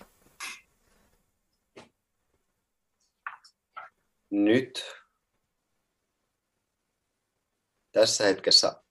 [4.30, 4.84] Nyt
[7.92, 8.82] tässä hetkessä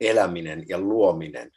[0.00, 1.52] eläminen ja luominen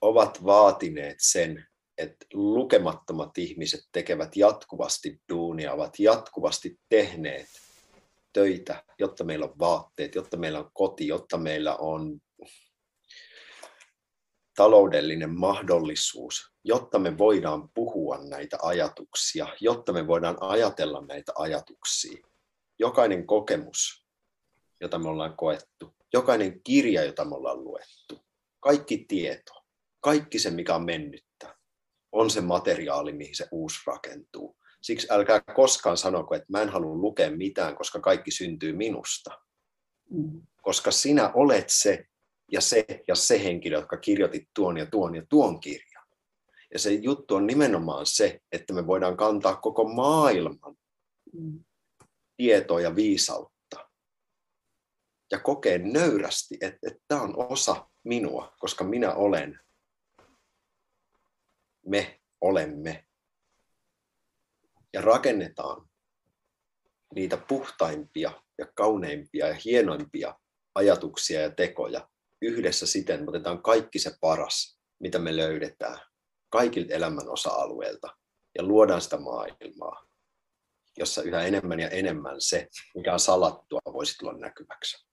[0.00, 1.66] ovat vaatineet sen,
[1.98, 7.48] että lukemattomat ihmiset tekevät jatkuvasti duunia, ovat jatkuvasti tehneet
[8.32, 12.20] töitä, jotta meillä on vaatteet, jotta meillä on koti, jotta meillä on
[14.56, 22.26] taloudellinen mahdollisuus, jotta me voidaan puhua näitä ajatuksia, jotta me voidaan ajatella näitä ajatuksia.
[22.78, 24.06] Jokainen kokemus,
[24.80, 28.24] jota me ollaan koettu, jokainen kirja, jota me ollaan luettu,
[28.60, 29.52] kaikki tieto,
[30.00, 31.27] kaikki se, mikä on mennyttä,
[32.18, 34.56] on se materiaali, mihin se uusi rakentuu.
[34.82, 39.30] Siksi älkää koskaan sanoko, että mä en halua lukea mitään, koska kaikki syntyy minusta.
[40.10, 40.42] Mm.
[40.62, 42.04] Koska sinä olet se
[42.52, 46.06] ja se ja se henkilö, jotka kirjoitit tuon ja tuon ja tuon kirjan.
[46.72, 50.76] Ja se juttu on nimenomaan se, että me voidaan kantaa koko maailman
[51.32, 51.64] mm.
[52.36, 53.90] tietoa ja viisautta.
[55.32, 59.60] Ja kokea nöyrästi, että, että tämä on osa minua, koska minä olen
[61.86, 63.04] me olemme.
[64.92, 65.88] Ja rakennetaan
[67.14, 70.34] niitä puhtaimpia ja kauneimpia ja hienoimpia
[70.74, 72.08] ajatuksia ja tekoja
[72.42, 75.98] yhdessä siten, että otetaan kaikki se paras, mitä me löydetään
[76.48, 78.16] kaikilta elämän osa-alueilta
[78.58, 80.06] ja luodaan sitä maailmaa,
[80.98, 85.08] jossa yhä enemmän ja enemmän se, mikä on salattua, voisi tulla näkyväksi.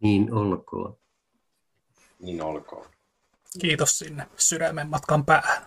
[0.00, 0.98] Niin olkoon.
[2.18, 2.93] Niin olkoon.
[3.60, 5.62] Kiitos sinne sydämen matkan päähän.